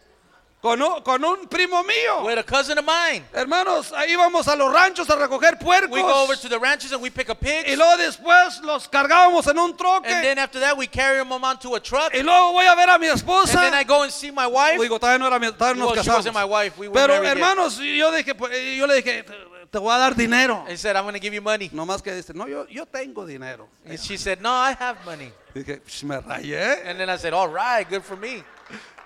Con 0.61 0.81
un, 0.81 1.01
con 1.03 1.23
un 1.23 1.47
primo 1.47 1.83
mío. 1.83 2.23
With 2.25 2.37
a 2.39 2.43
cousin 2.43 2.77
of 2.79 2.85
mine. 2.85 3.23
Hermanos, 3.33 3.91
ahí 3.93 4.11
íbamos 4.13 4.47
a 4.47 4.55
los 4.55 4.73
ranchos 4.73 5.09
a 5.09 5.15
recoger 5.15 5.57
We 5.89 6.01
go 6.01 6.07
over 6.23 6.35
puercos 6.35 6.41
to 6.41 6.49
the 6.49 6.59
ranches 6.59 6.91
and 6.91 7.01
we 7.01 7.09
pick 7.11 7.29
up 7.29 7.37
y 7.41 7.45
pigs. 7.63 7.77
luego 7.77 7.95
después 7.97 8.59
los 8.63 8.87
cargábamos 8.89 9.45
en 9.47 9.57
un 9.59 9.69
And 9.71 9.77
troque 9.77 10.07
then 10.09 10.39
after 10.39 10.59
that 10.59 10.75
we 10.77 10.87
carry 10.87 11.17
them 11.19 11.31
onto 11.31 11.75
a 11.75 11.79
truck. 11.79 12.13
y 12.13 12.21
luego 12.23 12.53
voy 12.53 12.65
a 12.65 12.75
ver 12.75 12.89
a 12.89 12.97
mi 12.97 13.07
And 13.07 13.15
esposa. 13.17 13.61
then 13.61 13.73
I 13.73 13.83
go 13.83 14.01
and 14.03 14.11
see 14.11 14.31
my 14.31 14.47
wife. 14.47 14.79
Digo, 14.81 14.99
todavía 14.99 15.19
no 15.19 15.27
era 15.27 15.39
mi, 15.39 15.51
todavía 15.51 15.85
Well, 15.85 15.95
nos 15.95 16.03
she 16.05 16.09
wasn't 16.11 16.33
my 16.33 16.41
casamos. 16.41 16.49
wife. 16.49 16.77
We 16.79 16.87
were 16.87 16.93
Pero 16.99 17.13
married 17.13 17.27
yet. 17.27 17.37
hermanos, 17.37 17.77
yo 17.77 18.11
dije, 18.11 18.35
pues, 18.35 18.51
yo 18.77 18.87
le 18.87 18.95
dije, 19.01 19.23
te, 19.69 19.77
voy 19.79 19.93
a 19.93 19.97
dar 19.99 20.15
dinero. 20.15 20.65
He 20.67 20.75
said, 20.75 20.95
I'm 20.95 21.03
going 21.03 21.13
to 21.13 21.19
give 21.19 21.33
you 21.35 21.41
money. 21.41 21.69
No 21.71 21.85
más 21.85 22.01
que 22.01 22.13
dice, 22.13 22.33
no, 22.33 22.47
yo, 22.47 22.65
yo 22.67 22.85
tengo 22.87 23.25
dinero. 23.27 23.67
And 23.85 23.99
she 23.99 24.17
said, 24.17 24.41
no, 24.41 24.49
I 24.49 24.71
have 24.77 24.97
money. 25.05 25.31
Dije, 25.53 25.81
"Sh, 25.85 26.03
me 26.03 26.15
rayé. 26.17 26.81
And 26.85 26.99
then 26.99 27.09
I 27.09 27.17
said, 27.17 27.33
all 27.33 27.47
right, 27.47 27.87
good 27.87 28.03
for 28.03 28.15
me. 28.17 28.43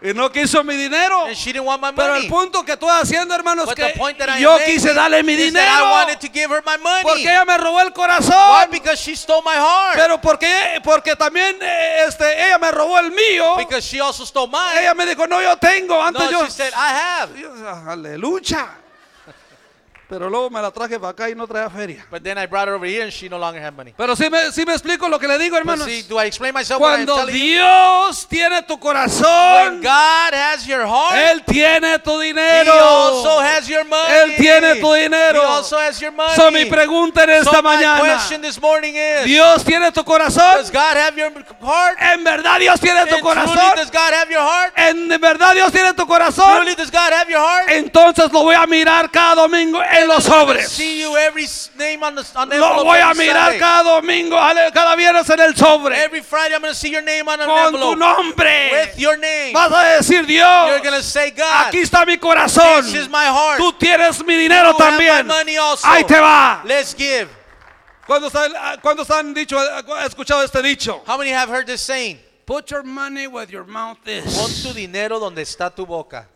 Y 0.04 0.14
no 0.16 0.32
quiso 0.32 0.64
mi 0.64 0.76
dinero. 0.76 1.26
And 1.28 1.36
she 1.38 1.54
didn't 1.54 1.66
want 1.68 1.80
my 1.80 1.92
Pero 1.92 2.16
el 2.16 2.24
money. 2.24 2.28
punto 2.30 2.64
que 2.66 2.72
estoy 2.74 2.90
haciendo, 2.90 3.36
hermanos, 3.36 3.68
But 3.68 3.76
que 3.76 3.84
the 3.84 4.00
point 4.00 4.18
that 4.18 4.30
I 4.30 4.40
yo 4.42 4.54
am 4.56 4.60
quise 4.66 4.86
making 4.86 4.96
darle 4.96 5.24
mi 5.24 5.34
is 5.34 5.54
that 5.54 5.62
I 5.62 5.78
dinero. 5.78 5.92
wanted 5.92 6.20
to 6.20 6.28
give 6.28 6.50
her 6.50 6.64
my 6.66 6.78
money. 6.78 7.04
Porque 7.04 7.22
ella 7.30 7.46
me 7.46 7.56
robó 7.58 7.80
el 7.82 7.90
Why? 7.90 7.94
corazón. 7.94 8.72
Because 8.72 9.00
she 9.00 9.16
stole 9.16 9.44
my 9.44 9.54
heart. 9.54 9.96
Pero 9.96 10.18
porque, 10.20 10.82
porque 10.84 11.16
también 11.16 11.56
eh, 11.62 12.06
este, 12.08 12.26
ella 12.48 12.58
me 12.58 12.72
robó 12.72 12.98
el 12.98 13.12
mío. 13.12 13.58
because 13.58 13.86
she 13.86 14.00
also 14.02 14.26
stole 14.26 14.48
mine. 14.48 14.80
Ella 14.82 14.96
me 14.96 15.06
dijo, 15.06 15.28
no, 15.28 15.40
yo 15.40 15.56
tengo. 15.58 16.02
Antes 16.02 16.24
no, 16.24 16.32
yo. 16.32 16.46
she 16.46 16.52
said, 16.52 16.74
I 16.76 16.94
have. 16.94 17.30
Aleluya. 17.88 18.70
Pero 20.12 20.30
luego 20.30 20.50
me 20.50 20.62
la 20.62 20.72
traje 20.72 21.00
para 21.00 21.12
acá 21.12 21.30
y 21.30 21.36
no 21.36 21.48
traía 21.48 21.70
feria. 21.70 22.06
But 22.12 22.22
then 22.22 22.38
I 22.38 22.46
brought 22.46 22.68
her 22.68 22.74
over 22.76 22.86
here 22.86 23.04
and 23.04 23.14
she 23.14 23.30
no 23.30 23.38
longer 23.40 23.62
had 23.64 23.74
money. 23.74 23.94
Pero 23.96 24.14
sí 24.14 24.30
me, 24.30 24.52
sí 24.52 24.66
me 24.66 24.74
explico 24.74 25.08
lo 25.08 25.18
que 25.18 25.26
le 25.26 25.38
digo, 25.38 25.56
hermanos. 25.56 25.86
see, 25.86 26.02
do 26.02 26.20
I 26.20 26.26
explain 26.26 26.54
myself 26.54 26.82
what 26.82 27.00
I'm 27.00 27.06
Cuando 27.06 27.32
you? 27.32 27.38
Dios 27.38 28.28
tiene 28.28 28.62
tu 28.64 28.74
When 28.74 28.80
corazón, 28.82 29.82
God 29.82 30.34
has 30.34 30.68
your 30.68 30.86
heart, 30.86 31.16
Él 31.16 31.46
tiene 31.46 31.98
tu 32.00 32.20
He 32.20 32.26
dinero. 32.28 32.74
also 32.74 33.40
has 33.40 33.70
your 33.70 33.86
money. 33.86 34.14
Él 34.14 34.36
tiene 34.36 34.76
tu 34.82 34.94
dinero. 34.94 35.40
He 35.42 35.46
also 35.46 35.78
has 35.80 36.02
your 36.02 36.12
money. 36.12 36.36
So, 36.36 36.52
mi 36.52 36.66
pregunta 36.66 37.24
en 37.24 37.30
esta 37.30 37.50
so 37.50 37.62
my 37.62 37.78
mañana, 37.78 38.02
question 38.02 38.42
this 38.42 38.60
morning 38.62 38.96
is, 38.96 39.24
¿Dios 39.24 39.64
tiene 39.64 39.94
tu 39.94 40.04
corazón? 40.04 40.58
does 40.58 40.72
God 40.72 40.98
have 40.98 41.16
your 41.18 41.32
heart? 41.62 41.98
¿En 42.02 42.22
verdad 42.26 42.60
Dios 42.60 42.82
tiene 42.82 43.06
tu 43.06 43.16
And 43.16 43.24
truly, 43.24 43.36
corazón? 43.46 43.76
does 43.78 43.90
God 43.90 44.14
have 44.14 44.30
your 44.30 44.42
heart? 44.42 44.74
¿En 44.76 45.08
verdad 45.22 45.54
Dios 45.54 45.72
tiene 45.72 45.94
tu 45.94 46.06
corazón? 46.06 46.58
Truly, 46.58 46.76
does 46.76 46.92
God 46.92 47.14
have 47.14 47.30
your 47.32 47.40
heart? 47.40 47.70
Entonces 47.70 48.30
lo 48.34 48.44
voy 48.44 48.56
a 48.56 48.68
mirar 48.68 49.10
cada 49.10 49.36
domingo 49.36 49.82
en 49.82 50.01
los 50.08 50.24
sobres. 50.24 50.78
Lo 52.50 52.84
voy 52.84 53.00
a 53.00 53.14
mirar 53.14 53.58
cada 53.58 53.84
domingo, 53.84 54.36
cada 54.74 54.96
viernes 54.96 55.30
en 55.30 55.40
el 55.40 55.56
sobre. 55.56 55.96
Every 56.04 56.22
Friday, 56.22 56.56
I'm 56.56 56.62
going 56.62 56.74
to 56.74 56.80
see 56.80 56.90
your 56.92 57.02
name 57.02 57.28
on 57.28 57.40
an 57.42 57.48
Con 57.48 57.72
tu 57.72 57.78
envelope 57.78 57.98
nombre. 58.00 58.70
with 58.72 59.00
your 59.00 59.18
name. 59.18 59.54
Vas 59.54 59.72
a 59.72 59.98
decir, 59.98 60.26
You're 60.28 60.80
going 60.80 60.84
to 60.84 60.90
Dios, 60.92 61.06
say, 61.06 61.32
God, 61.32 61.68
aquí 61.68 61.80
está 61.82 62.06
mi 62.06 62.18
corazón. 62.18 62.84
this 62.84 62.94
is 62.96 63.10
my 63.10 63.26
heart. 63.26 63.60
Tú 63.60 63.72
tienes 63.78 64.24
mi 64.26 64.36
dinero 64.38 64.72
You 64.72 64.78
have 64.84 64.98
my 64.98 65.06
también. 65.08 65.28
money 65.28 65.58
also. 65.58 65.88
Ahí 65.88 66.04
te 66.06 66.20
va. 66.20 66.62
Let's 66.66 66.94
give. 66.96 67.30
¿Cuántos 68.08 68.34
han, 68.36 68.52
cuántos 68.82 69.10
han 69.10 69.34
dicho, 69.34 69.58
escuchado 70.06 70.44
este 70.44 70.62
dicho? 70.62 71.02
How 71.06 71.18
many 71.18 71.30
have 71.32 71.50
heard 71.50 71.66
this 71.68 71.82
saying? 71.82 72.20
Put 72.46 72.70
your 72.72 72.84
money 72.84 73.28
where 73.28 73.46
your 73.50 73.64
mouth 73.64 73.98
Pon 74.04 74.14
is. 74.14 74.64
tu 74.64 74.74
dinero 74.74 75.20
donde 75.20 75.42
está 75.42 75.74
tu 75.74 75.86
boca. 75.86 76.28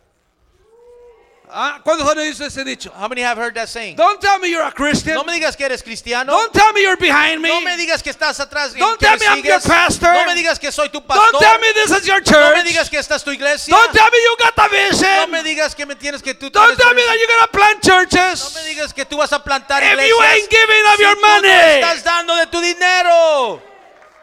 Ah, 1.48 1.78
¿Cuántos 1.84 2.08
han 2.10 2.18
oído 2.18 2.44
ese 2.44 2.64
dicho? 2.64 2.92
How 2.92 3.08
many 3.08 3.22
have 3.22 3.38
heard 3.38 3.54
that 3.54 3.68
saying? 3.68 3.94
Don't 3.96 4.20
tell 4.20 4.38
me 4.40 4.48
you're 4.50 4.66
a 4.66 4.72
Christian. 4.72 5.14
No 5.14 5.22
me 5.22 5.32
digas 5.32 5.56
que 5.56 5.64
eres 5.64 5.80
cristiano. 5.80 6.32
Don't 6.32 6.52
tell 6.52 6.72
me 6.72 6.82
you're 6.82 6.96
behind 6.96 7.40
me. 7.40 7.48
No 7.48 7.60
me 7.60 7.76
digas 7.76 8.02
que 8.02 8.10
estás 8.10 8.40
atrás. 8.40 8.74
Don't 8.76 8.98
tell 8.98 9.16
me 9.16 9.26
I'm 9.26 9.44
your 9.44 9.60
pastor. 9.60 10.12
No 10.12 10.24
me 10.26 10.34
digas 10.34 10.58
que 10.58 10.72
soy 10.72 10.88
tu 10.88 10.98
Don't 10.98 11.06
pastor. 11.06 11.38
tell 11.38 11.58
me 11.60 11.68
this 11.72 11.90
is 11.92 12.04
your 12.06 12.20
No 12.20 12.50
me 12.50 12.56
church. 12.62 12.66
digas 12.66 12.90
que 12.90 12.98
esta 12.98 13.14
es 13.14 13.22
tu 13.22 13.30
iglesia. 13.30 13.72
Don't 13.72 13.92
tell 13.92 14.10
me 14.10 14.18
you 14.24 14.36
got 14.42 14.58
a 14.58 14.62
No 14.62 14.90
vision. 14.90 15.30
me 15.30 15.42
digas 15.44 15.74
que 15.76 15.86
me 15.86 15.94
tienes 15.94 16.20
que 16.20 16.34
tú 16.34 16.50
Don't 16.50 16.76
tell 16.76 16.92
me 16.94 17.02
that 17.02 17.16
you're 17.16 17.28
gonna 17.38 17.52
plant 17.52 17.86
No 17.86 18.00
me 18.00 18.06
churches. 18.06 18.64
digas 18.66 18.92
que 18.92 19.04
tú 19.06 19.16
vas 19.16 19.32
a 19.32 19.38
plantar 19.42 19.84
If 19.84 19.92
iglesias. 19.92 20.08
you 20.08 20.22
ain't 20.24 20.50
giving 20.50 20.86
of 20.92 20.96
si 20.96 21.02
your 21.02 21.14
no 21.14 21.28
money. 21.28 21.48
estás 21.80 22.02
dando 22.02 22.34
de 22.34 22.46
tu 22.48 22.60
dinero. 22.60 23.62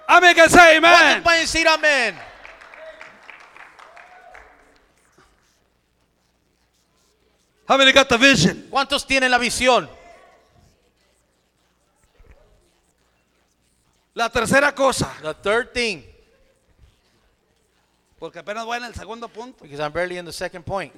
Say 0.10 0.20
¿Cuántos 0.36 0.56
amen. 0.60 1.24
pueden 1.24 1.42
decir 1.42 1.68
amén? 1.70 2.20
How 7.68 7.78
many 7.78 7.92
got 7.94 8.10
the 8.10 8.18
vision? 8.18 8.68
¿Cuántos 8.70 9.06
tienen 9.06 9.32
la 9.32 9.38
visión? 9.38 9.90
La 14.16 14.30
tercera 14.30 14.74
cosa, 14.76 15.12
The 15.22 15.34
third 15.34 15.74
thing, 15.74 16.04
porque 18.20 18.40
apenas 18.40 18.64
voy 18.66 18.78
en 18.78 18.84
el 18.86 18.94
segundo 18.94 19.28
punto. 19.28 19.64
because 19.64 19.80
I'm 19.80 19.92
barely 19.92 20.18
in 20.18 20.26
the 20.26 20.32
second 20.34 20.64
point. 20.66 20.94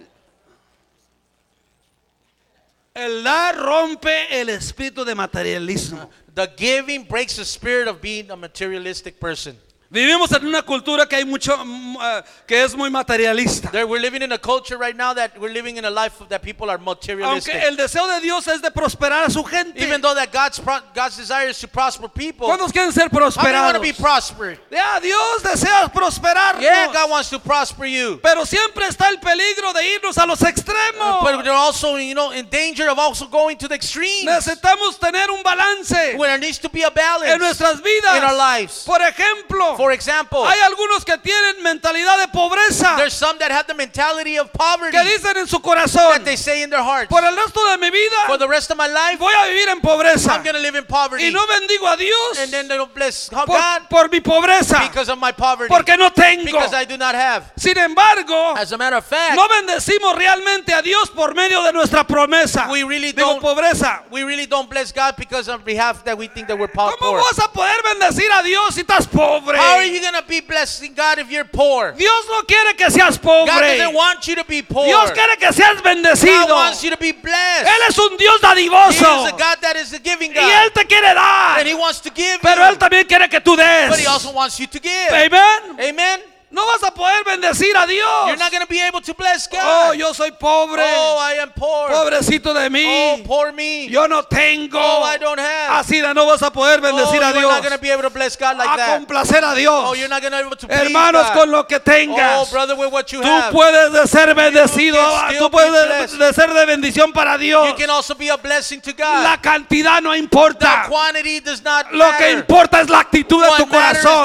El 2.94 3.24
dar 3.24 3.56
rompe 3.58 4.28
el 4.32 4.50
espíritu 4.50 5.04
de 5.06 5.16
materialismo. 5.16 6.10
The 6.34 6.48
giving 6.58 7.06
breaks 7.06 7.36
the 7.36 7.46
spirit 7.46 7.88
of 7.88 8.02
being 8.02 8.30
a 8.32 8.36
materialistic 8.36 9.20
person. 9.20 9.58
Vivimos 9.90 10.32
en 10.32 10.48
una 10.48 10.64
cultura 10.64 11.06
que 11.08 11.16
hay 11.16 11.26
mucho 11.26 11.54
eh, 11.54 12.24
que 12.48 12.64
es 12.64 12.76
muy 12.76 12.90
materialista. 12.90 13.70
There, 13.72 13.86
we're 13.86 14.02
living 14.02 14.24
in 14.24 14.32
a 14.32 14.38
culture 14.38 14.78
right 14.78 14.96
now 14.96 15.14
that 15.14 15.38
we're 15.40 15.54
living 15.54 15.78
in 15.78 15.86
a 15.86 15.90
life 15.90 16.16
that 16.28 16.42
people 16.42 16.70
are 16.72 16.80
materialistic. 16.80 17.54
Aunque 17.54 17.68
el 17.68 17.78
deseo 17.78 18.08
de 18.08 18.20
Dios 18.20 18.48
es 18.48 18.62
de 18.62 18.72
prosperar 18.72 19.26
a 19.26 19.30
su 19.30 19.44
gente. 19.44 19.82
Even 19.82 20.02
though 20.02 20.16
that 20.16 20.32
God's 20.34 20.60
God's 20.94 21.18
desire 21.18 21.50
is 21.50 21.60
to 21.60 21.68
prosper 21.68 22.08
people, 22.10 22.48
¿Cuántos 22.48 22.72
quieren 22.72 22.92
ser 22.92 23.10
many 23.12 23.22
want 23.22 23.36
prosperados? 23.36 23.74
to 23.74 23.80
be 23.80 23.94
prospered? 23.94 24.60
Ya, 24.72 25.00
Dios 25.00 25.44
desea 25.44 25.88
prosperar. 25.94 26.60
Yeah, 26.60 26.92
God 26.92 27.10
wants 27.12 27.30
to 27.30 27.40
prosper 27.40 27.86
you. 27.86 28.20
Pero 28.24 28.44
siempre 28.44 28.88
está 28.88 29.10
el 29.10 29.20
peligro 29.20 29.72
de 29.74 29.84
irnos 30.00 30.18
a 30.18 30.26
los 30.26 30.42
extremos. 30.42 31.22
But 31.22 31.44
they're 31.44 31.54
also, 31.54 31.96
you 31.98 32.16
know, 32.16 32.32
in 32.32 32.50
danger 32.50 32.90
of 32.90 32.98
also 32.98 33.28
going 33.28 33.58
to 33.58 33.68
the 33.68 33.76
extremes. 33.76 34.26
Necesitamos 34.26 35.00
tener 35.00 35.30
un 35.30 35.44
balance 35.44 36.16
Where 36.18 36.30
there 36.30 36.40
needs 36.40 36.58
to 36.60 36.70
be 36.70 36.82
a 36.82 36.90
balance 36.90 37.32
en 37.32 37.40
nuestras 37.40 37.82
vidas. 37.82 38.18
in 38.18 38.24
our 38.24 38.36
lives. 38.36 38.84
Por 38.84 39.00
ejemplo, 39.00 39.75
For 39.78 39.92
example, 39.92 40.46
hay 40.46 40.60
algunos 40.62 41.04
que 41.06 41.18
tienen 41.18 41.62
mentalidad 41.64 42.18
de 42.20 42.28
pobreza 42.30 42.96
there's 42.98 43.14
some 43.14 43.38
that 43.40 43.52
have 43.52 43.66
the 43.68 43.74
mentality 43.74 44.38
of 44.38 44.52
poverty 44.52 44.96
que 44.98 45.04
dicen 45.04 45.38
en 45.38 45.48
su 45.48 45.60
corazón, 45.60 46.12
that 46.14 46.24
they 46.24 46.38
say 46.38 46.64
in 46.64 46.70
their 46.70 46.84
hearts, 46.84 47.08
por 47.10 47.24
el 47.24 47.36
resto 47.36 47.60
de 47.72 47.78
mi 47.78 47.88
for 47.88 47.94
vida 48.38 48.38
the 48.40 48.48
rest 48.48 48.72
of 48.72 48.78
my 48.78 48.88
life, 48.88 49.18
voy 49.20 49.34
a 49.34 49.48
vivir 49.48 49.70
en 49.70 49.82
pobreza 49.82 50.34
I'm 50.36 50.44
going 50.44 50.56
to 50.56 50.62
live 50.62 50.76
in 50.76 50.86
poverty. 50.86 51.26
y 51.28 51.32
no 51.32 51.46
bendigo 51.48 51.88
a 51.88 51.98
Dios 51.98 52.40
And 52.40 52.52
then 52.52 52.68
they 52.68 52.78
don't 52.78 52.94
bless 52.94 53.30
por, 53.30 53.46
God 53.46 53.90
por 53.90 54.10
mi 54.10 54.20
pobreza 54.20 54.80
because 54.88 55.10
of 55.10 55.18
my 55.20 55.32
poverty. 55.32 55.70
porque 55.74 55.98
no 55.98 56.10
tengo. 56.12 56.46
Because 56.46 56.74
I 56.74 56.86
do 56.86 56.98
not 56.98 57.16
have. 57.16 57.52
Sin 57.58 57.78
embargo, 57.78 58.56
As 58.58 58.72
a 58.72 58.78
matter 58.78 58.98
of 58.98 59.06
fact, 59.06 59.36
no 59.36 59.48
bendecimos 59.48 60.16
realmente 60.16 60.74
a 60.74 60.82
Dios 60.82 61.10
por 61.10 61.34
medio 61.34 61.64
de 61.64 61.74
nuestra 61.74 62.04
promesa. 62.06 62.68
We 62.70 62.84
really 62.84 63.12
Digo 63.14 63.26
don't- 63.36 63.42
pobreza. 63.42 64.04
we 64.12 64.24
really 64.24 64.46
don't 64.46 64.70
bless 64.70 64.92
God 64.92 65.16
because 65.18 65.50
on 65.50 65.62
behalf 65.64 66.04
that 66.06 66.18
we 66.18 66.28
think 66.28 66.48
that 66.48 66.58
we're 66.58 66.68
po- 66.72 66.92
¿Cómo 66.98 67.12
poor. 67.12 67.22
vas 67.22 67.40
a 67.40 67.52
poder 67.52 67.76
bendecir 67.84 68.30
a 68.32 68.44
Dios 68.44 68.76
si 68.76 68.82
estás 68.82 69.08
pobre? 69.08 69.58
How 69.66 69.76
are 69.78 69.86
you 69.86 70.02
going 70.02 70.14
to 70.14 70.28
be 70.28 70.42
blessing 70.42 70.94
God 70.94 71.20
if 71.20 71.30
you're 71.30 71.46
poor? 71.46 71.92
Dios 71.94 72.26
no 72.30 72.44
quiere 72.44 72.76
que 72.76 72.90
seas 72.90 73.18
pobre. 73.18 73.48
God 73.48 73.62
doesn't 73.62 73.94
want 73.94 74.28
you 74.28 74.36
to 74.36 74.46
be 74.46 74.62
poor. 74.62 74.86
Dios 74.86 75.12
quiere 75.12 75.38
que 75.38 75.52
seas 75.52 75.82
bendecido. 75.82 76.48
God 76.48 76.50
wants 76.50 76.84
you 76.84 76.92
to 76.92 76.98
be 76.98 77.12
blessed. 77.12 77.68
Él 77.68 77.90
es 77.90 78.00
un 78.00 78.18
Dios 78.18 78.42
dadivoso. 78.42 78.92
He 78.92 79.26
is 79.26 79.34
a 79.34 79.38
God 79.38 79.58
that 79.62 79.76
is 79.76 79.94
a 79.94 80.00
giving 80.00 80.34
God. 80.34 80.44
Y 80.44 80.52
Él 80.64 80.72
te 80.74 80.86
quiere 80.86 81.14
dar. 81.14 81.60
And 81.60 81.68
He 81.68 81.74
wants 81.74 82.00
to 82.02 82.10
give 82.10 82.40
Pero 82.42 82.62
you. 82.62 82.72
Él 82.72 82.78
también 82.78 83.08
quiere 83.08 83.28
que 83.30 83.42
tú 83.42 83.56
des. 83.56 83.90
But 83.90 84.00
He 84.00 84.08
also 84.08 84.32
wants 84.32 84.60
you 84.60 84.68
to 84.68 84.80
give. 84.80 85.12
Amen. 85.12 85.80
Amen. 85.80 86.35
No 86.56 86.66
vas 86.68 86.82
a 86.84 86.92
poder 86.94 87.22
bendecir 87.26 87.76
a 87.76 87.86
Dios. 87.86 88.28
You're 88.28 88.38
not 88.38 88.50
going 88.50 88.62
to 88.64 88.70
be 88.70 88.80
able 88.80 89.02
to 89.02 89.14
bless 89.14 89.46
God. 89.46 89.60
Oh, 89.90 89.94
yo 89.94 90.14
soy 90.14 90.32
pobre. 90.32 90.82
Oh, 90.82 91.18
I 91.20 91.34
am 91.42 91.52
poor. 91.52 91.90
Pobrecito 91.90 92.54
de 92.54 92.68
Oh, 92.68 92.70
mí. 93.18 93.24
poor 93.28 93.52
me. 93.52 93.90
Yo 93.90 94.08
no 94.08 94.24
tengo. 94.24 94.80
Oh, 94.82 95.04
I 95.04 95.18
don't 95.18 95.38
have. 95.38 95.82
Así 95.84 96.00
de 96.00 96.14
no 96.14 96.26
vas 96.26 96.42
a 96.44 96.52
poder 96.52 96.80
Oh, 96.80 96.84
bendecir 96.84 97.16
you're 97.16 97.26
a 97.30 97.34
Dios. 97.34 97.52
not 97.52 97.62
going 97.62 97.74
to 97.76 97.82
be 97.82 97.90
able 97.92 98.04
to 98.04 98.10
bless 98.10 98.38
God 98.38 98.56
like 98.58 98.70
a 98.70 98.78
that. 98.78 99.00
complacer 99.02 99.44
a 99.44 99.54
Dios. 99.54 99.84
Oh, 99.86 99.94
you're 99.96 100.08
not 100.08 100.22
going 100.22 100.32
to 100.32 100.38
be 100.38 100.46
able 100.46 100.56
to 100.56 100.68
Hermanos, 100.68 101.28
God. 101.28 101.34
con 101.34 101.52
lo 101.52 101.68
que 101.68 101.76
Oh, 101.76 101.80
tengas. 101.84 102.50
brother, 102.52 102.76
with 102.78 102.90
what 102.90 103.12
you 103.12 103.20
Tú 103.22 103.28
have. 103.28 103.52
puedes 103.52 103.92
de 103.92 104.08
ser 104.08 104.34
bendecido, 104.34 104.98
still 105.28 105.40
tú 105.40 105.52
puedes 105.52 106.12
ser 106.36 106.54
de 106.54 106.66
bendición 106.66 107.12
para 107.12 107.38
Dios. 107.38 107.68
You 107.68 107.76
can 107.76 107.90
also 107.90 108.16
be 108.16 108.30
a 108.30 108.38
blessing 108.38 108.80
to 108.80 108.94
God. 108.94 109.24
La 109.24 109.42
cantidad 109.42 110.02
no 110.02 110.12
the 110.14 110.20
importa. 110.20 110.86
quantity 110.88 111.42
does 111.42 111.62
not 111.62 111.92
Lo 111.92 112.16
que 112.18 112.32
importa 112.32 112.80
es 112.80 112.90
la 112.90 113.00
actitud 113.00 113.44
de 113.44 113.50
tu 113.58 113.68
corazón. 113.68 114.24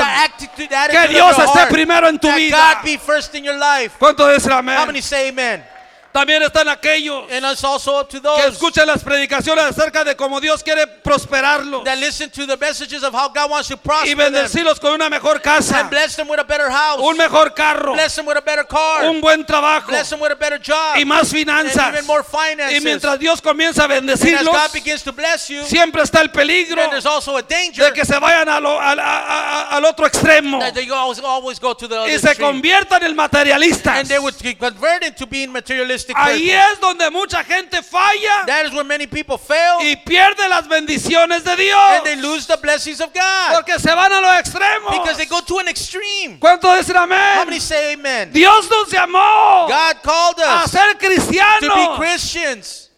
the 0.57 0.69
the 0.69 0.69
Que 0.91 1.09
Dios 1.09 1.37
esté 1.37 1.67
primero 1.67 2.07
en 2.07 2.20
tu 2.21 2.33
vida. 2.33 2.57
God 2.57 2.85
be 2.85 2.97
first 2.97 3.35
in 3.35 3.45
your 3.45 3.59
life. 3.59 3.97
¿Cuánto 3.99 4.29
dicen 4.29 4.53
How 4.53 4.87
many 4.87 5.01
say 5.01 5.29
amen? 5.29 5.65
También 6.13 6.43
están 6.43 6.69
aquellos 6.69 7.31
And 7.31 7.45
it's 7.47 7.63
also 7.63 8.01
up 8.01 8.09
to 8.11 8.17
que 8.17 8.23
those 8.23 8.49
escuchan 8.49 8.85
las 8.87 9.03
predicaciones 9.05 9.65
acerca 9.65 10.03
de 10.03 10.17
cómo 10.17 10.41
Dios 10.41 10.61
quiere 10.63 10.87
prosperarlos 10.89 11.85
that 11.85 11.99
listen 11.99 12.29
to 12.31 12.47
the 12.47 12.57
messages 12.57 13.05
of 13.05 13.15
how 13.15 13.29
God 13.29 13.49
wants 13.49 13.69
to 13.69 13.77
prosper 13.77 14.09
y 14.09 14.15
them 14.15 14.33
bendecirlos 14.33 14.81
con 14.81 14.95
una 14.95 15.09
mejor 15.09 15.41
casa, 15.41 15.79
and 15.81 15.89
bless 15.91 16.17
them 16.17 16.27
with 16.29 16.41
a 16.41 16.45
better 16.45 16.69
house, 16.69 17.01
un 17.01 17.17
mejor 17.17 17.51
carro, 17.55 17.93
bless 17.95 18.17
them 18.17 18.27
with 18.27 18.37
a 18.37 18.41
better 18.41 18.65
car, 18.67 19.05
un 19.09 19.21
buen 19.21 19.45
trabajo 19.45 19.87
bless 19.87 20.11
them 20.11 20.19
with 20.21 20.33
a 20.33 20.35
better 20.37 20.59
job, 20.59 20.97
y 20.97 21.05
más 21.05 21.21
and 21.33 21.47
finanzas. 21.47 21.93
even 21.93 22.05
more 22.07 22.23
Y 22.23 22.25
finances. 22.55 22.83
mientras 22.83 23.19
Dios 23.21 23.41
comienza 23.41 23.83
a 23.83 23.85
and 23.85 24.11
as 24.11 24.21
bendecirlos, 24.21 24.53
God 24.53 24.73
begins 24.73 25.03
to 25.05 25.13
bless 25.13 25.49
you, 25.49 25.63
siempre 25.65 26.03
está 26.03 26.21
el 26.23 26.31
peligro 26.31 26.91
there's 26.91 27.07
also 27.07 27.37
a 27.37 27.43
danger 27.43 27.85
de 27.85 27.93
que 27.93 28.05
se 28.05 28.19
vayan 28.19 28.49
a 28.49 28.59
lo- 28.59 28.81
al, 28.81 28.99
a- 28.99 29.03
a- 29.05 29.77
al 29.77 29.85
otro 29.85 30.07
extremo 30.07 30.59
that 30.59 30.75
they 30.75 30.91
always, 30.91 31.21
always 31.21 31.61
go 31.61 31.73
to 31.73 31.87
the 31.87 31.97
other 31.97 32.11
y 32.13 32.19
se 32.19 32.35
conviertan 32.35 33.03
en 33.05 33.15
materialistas. 33.15 33.97
and 34.01 34.09
they 34.09 34.19
would 34.19 34.35
get 34.43 34.59
converted 34.59 35.17
to 35.17 35.25
being 35.27 35.53
materialistic 35.53 36.00
Ahí 36.15 36.49
persons. 36.51 36.73
es 36.75 36.81
donde 36.81 37.11
mucha 37.11 37.43
gente 37.45 37.83
falla 37.83 38.45
That 38.47 38.67
is 38.67 38.73
where 38.73 38.85
many 38.85 39.07
people 39.07 39.37
fail 39.39 39.79
y 39.81 39.97
pierde 39.97 40.49
las 40.49 40.67
bendiciones 40.69 41.45
de 41.45 41.57
Dios 41.57 41.91
and 41.97 42.05
they 42.05 42.17
lose 42.17 42.47
the 42.47 42.57
blessings 42.57 43.01
of 43.01 43.13
God 43.13 43.55
porque 43.55 43.79
se 43.79 43.95
van 43.95 44.13
a 44.13 44.21
los 44.21 44.37
extremos. 44.39 44.91
because 44.93 45.17
they 45.17 45.27
go 45.27 45.41
to 45.41 45.59
an 45.59 45.69
extreme. 45.69 46.39
¿Cuánto 46.41 46.73
dicen 46.77 46.97
How 46.97 47.07
many 47.07 47.57
amén? 47.57 47.61
say 47.61 47.93
amen? 47.95 48.33
Dios 48.33 48.69
nos 48.71 48.89
llamó 48.91 49.67
God 49.69 49.97
called 50.03 50.39
a 50.41 50.65
us 50.65 50.71
ser 50.73 50.93
to 50.95 50.99
be 50.99 51.07
cristianos 51.07 51.97
Christians, 51.99 52.91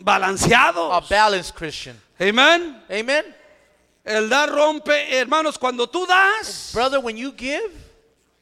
a 0.00 0.04
balanceados. 0.04 1.08
balanced 1.08 1.54
Christian. 1.54 2.00
Amén. 2.18 2.76
Amen. 2.90 3.24
El 4.04 4.28
dar 4.28 4.48
rompe, 4.50 5.18
hermanos, 5.18 5.58
cuando 5.58 5.86
tú 5.86 6.06
das, 6.06 6.70
Brother, 6.72 7.00
when 7.00 7.16
you 7.16 7.32
give, 7.32 7.70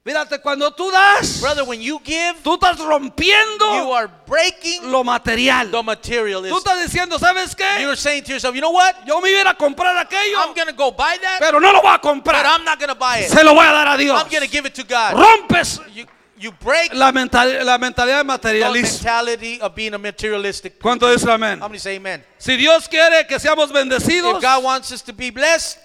fíjate, 0.05 0.40
cuando 0.40 0.70
tú 0.70 0.90
das, 0.90 1.40
brother, 1.40 1.64
when 1.64 1.80
you 1.82 2.01
give, 2.03 2.36
tú 2.42 2.55
estás 2.55 2.78
you 2.78 2.86
rompiendo 2.86 3.92
are 3.94 4.09
breaking 4.26 4.90
lo 4.90 5.05
material. 5.05 5.66
the 5.70 5.76
Tú 5.76 5.82
materialism. 5.84 6.57
estás 6.57 6.82
diciendo, 6.82 7.18
¿sabes 7.18 7.55
qué? 7.55 7.80
You're 7.82 7.96
saying 7.96 8.24
to 8.24 8.32
yourself, 8.32 8.55
you 8.55 8.61
know 8.61 8.70
what? 8.72 8.94
Yo 9.07 9.20
me 9.20 9.30
iba 9.30 9.51
a 9.51 9.55
comprar 9.55 9.96
aquello, 9.99 10.38
I'm 10.38 10.55
to 10.68 10.72
go 10.72 10.90
buy 10.90 11.18
that, 11.20 11.38
pero 11.40 11.59
no 11.61 11.72
lo 11.72 11.80
voy 11.82 11.94
a 11.94 11.99
but 11.99 12.03
comprar. 12.03 12.44
I'm 12.46 12.64
not 12.64 12.78
to 12.88 12.94
buy 12.94 13.18
it. 13.18 13.28
Se 13.30 13.42
lo 13.44 13.55
voy 13.55 13.66
a 13.66 13.72
dar 13.72 13.88
a 13.94 13.96
Dios. 13.99 14.18
I'm 14.20 14.28
to 14.42 14.49
give 14.49 14.64
it 14.66 14.74
to 14.76 14.84
God. 14.84 15.14
Rompes 15.14 15.80
You, 15.94 16.07
you 16.38 16.53
break 16.53 16.94
la, 16.94 17.11
mental- 17.12 17.64
la 17.64 17.76
mentalidad 17.78 18.20
the 18.20 18.24
materialista. 18.24 19.03
mentality 19.05 19.61
of 19.61 19.74
being 19.74 19.92
a 19.94 19.99
materialistic 19.99 20.78
¿Cuánto 20.80 21.11
dice 21.12 21.26
amén? 21.30 21.59
How 21.61 21.68
many 21.68 21.78
say 21.78 21.96
amen? 21.96 22.24
Si 22.38 22.57
Dios 22.57 22.86
quiere 22.88 23.26
que 23.26 23.38
seamos 23.38 23.70
bendecidos, 23.72 24.36
If 24.36 24.42
God 24.42 24.62
wants 24.64 24.90
us 24.92 25.03
to 25.03 25.12
be 25.12 25.30
blessed, 25.30 25.78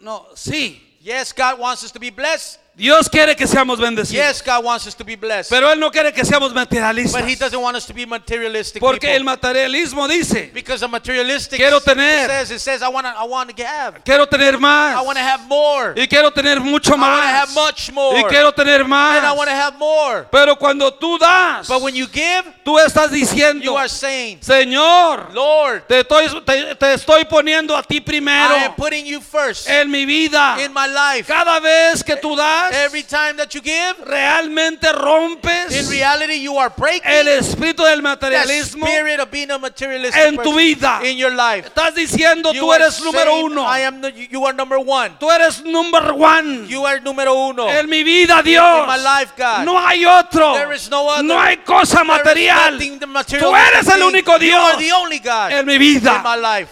no, 0.00 0.26
sí. 0.34 0.80
yes, 1.00 1.32
God 1.32 1.58
wants 1.60 1.82
us 1.84 1.92
to 1.92 1.98
be 2.00 2.10
blessed. 2.10 2.58
Dios 2.78 3.08
quiere 3.08 3.34
que 3.34 3.44
seamos 3.48 3.80
bendecidos. 3.80 4.24
Yes, 4.24 4.40
God 4.40 4.64
wants 4.64 4.86
us 4.86 4.94
to 4.94 5.04
be 5.04 5.16
blessed. 5.16 5.50
Pero 5.50 5.72
Él 5.72 5.80
no 5.80 5.90
quiere 5.90 6.12
que 6.12 6.24
seamos 6.24 6.54
materialistas. 6.54 7.20
But 7.20 7.28
He 7.28 7.34
doesn't 7.34 7.60
want 7.60 7.76
us 7.76 7.84
to 7.86 7.92
be 7.92 8.06
materialistic 8.06 8.80
Porque 8.80 9.16
el 9.16 9.24
materialismo 9.24 10.06
dice, 10.06 10.52
Because 10.54 10.84
a 10.84 10.88
materialistic 10.88 11.58
Quiero 11.58 11.78
it 11.78 11.84
tener. 11.84 12.28
says, 12.28 12.50
it 12.52 12.60
says, 12.60 12.80
I 12.80 12.88
want 12.88 13.04
to 13.04 13.12
I 13.18 13.24
want 13.24 13.50
to 13.50 13.66
have. 13.66 14.04
quiero 14.04 14.26
tener 14.26 14.58
más. 14.58 14.94
I 14.94 15.00
want 15.02 15.18
to 15.18 15.24
have 15.24 15.44
more. 15.48 15.92
Y 15.96 16.06
quiero 16.06 16.30
tener 16.30 16.60
mucho 16.60 16.94
I 16.94 16.98
want 17.00 17.20
to 17.20 17.26
más. 17.26 17.32
have 17.32 17.54
much 17.54 17.90
more. 17.92 18.16
Y 18.16 18.22
quiero 18.28 18.52
tener 18.52 18.82
And 18.82 18.94
I 18.94 19.32
want 19.32 19.38
más. 19.38 19.44
to 19.48 19.50
have 19.50 19.76
more. 19.76 20.28
Pero 20.30 20.54
cuando 20.56 20.92
tú 20.92 21.18
das, 21.18 21.66
But 21.66 21.82
when 21.82 21.96
you 21.96 22.06
give, 22.06 22.44
tú 22.64 22.78
estás 22.78 23.10
you 23.10 23.16
diciendo, 23.16 23.76
are 23.76 23.88
saying, 23.88 24.38
Señor, 24.40 25.34
Lord, 25.34 25.82
te 25.88 26.00
estoy, 26.04 26.28
te, 26.44 26.76
te 26.76 26.94
estoy 26.94 27.24
poniendo 27.24 27.76
a 27.76 27.82
ti 27.82 27.96
I 27.96 27.98
am 27.98 28.04
primero 28.04 28.74
putting 28.76 29.04
you 29.04 29.20
first 29.20 29.68
en 29.68 29.90
mi 29.90 30.04
vida. 30.04 30.56
in 30.64 30.72
my 30.72 30.86
life. 30.86 31.26
Cada 31.26 31.58
vez 31.58 32.04
que 32.04 32.14
tú 32.16 32.36
das, 32.36 32.67
das, 32.70 32.86
Every 32.86 33.02
time 33.02 33.36
that 33.36 33.54
you 33.54 33.60
give, 33.60 33.96
realmente 34.06 34.92
rompes 34.92 35.72
in 35.74 35.88
reality, 35.90 36.34
you 36.40 36.56
are 36.58 36.70
breaking 36.70 37.10
el 37.10 37.26
espíritu 37.28 37.84
del 37.84 38.02
materialismo. 38.02 38.86
spirit 38.86 39.20
of 39.20 39.30
being 39.30 39.50
a 39.50 39.58
materialistic 39.58 40.22
en 40.24 40.36
tu 40.38 40.54
vida. 40.56 41.00
in 41.04 41.16
your 41.16 41.32
life. 41.32 41.66
Estás 41.68 41.94
diciendo 41.94 42.52
You 42.52 42.62
tú 42.62 42.72
are 42.72 42.82
eres 42.84 43.00
número 43.02 43.40
uno. 43.44 43.62
I 43.64 43.80
am. 43.80 44.02
You 44.30 44.44
are 44.46 44.54
number 44.54 44.78
one. 44.78 45.16
Tú 45.18 45.30
eres 45.30 45.62
number 45.64 46.12
one. 46.12 46.66
You 46.68 46.84
are 46.86 47.00
número 47.00 47.34
uno. 47.34 47.68
En 47.68 47.88
mi 47.88 48.02
vida, 48.04 48.42
Dios. 48.42 48.80
In 48.82 48.86
my 48.86 48.96
life, 48.96 49.32
God. 49.36 49.64
No 49.64 49.78
hay 49.78 50.04
otro. 50.04 50.54
There 50.54 50.72
is 50.74 50.88
no 50.90 51.08
other. 51.08 51.22
No 51.24 51.38
hay 51.40 51.56
cosa 51.58 51.96
There 51.98 52.02
is 52.04 52.18
material. 52.18 52.78
the 52.98 53.06
material 53.06 53.50
Tú 53.50 53.56
eres 53.56 53.88
el 53.88 54.02
único 54.02 54.38
You 54.40 54.56
are 54.56 54.76
Dios 54.76 54.78
the 54.78 54.92
only 54.92 55.18
God 55.18 55.52
en 55.52 55.66
mi 55.66 55.74
in 55.74 55.78
vida. 55.80 56.22
my 56.22 56.36
life. 56.36 56.70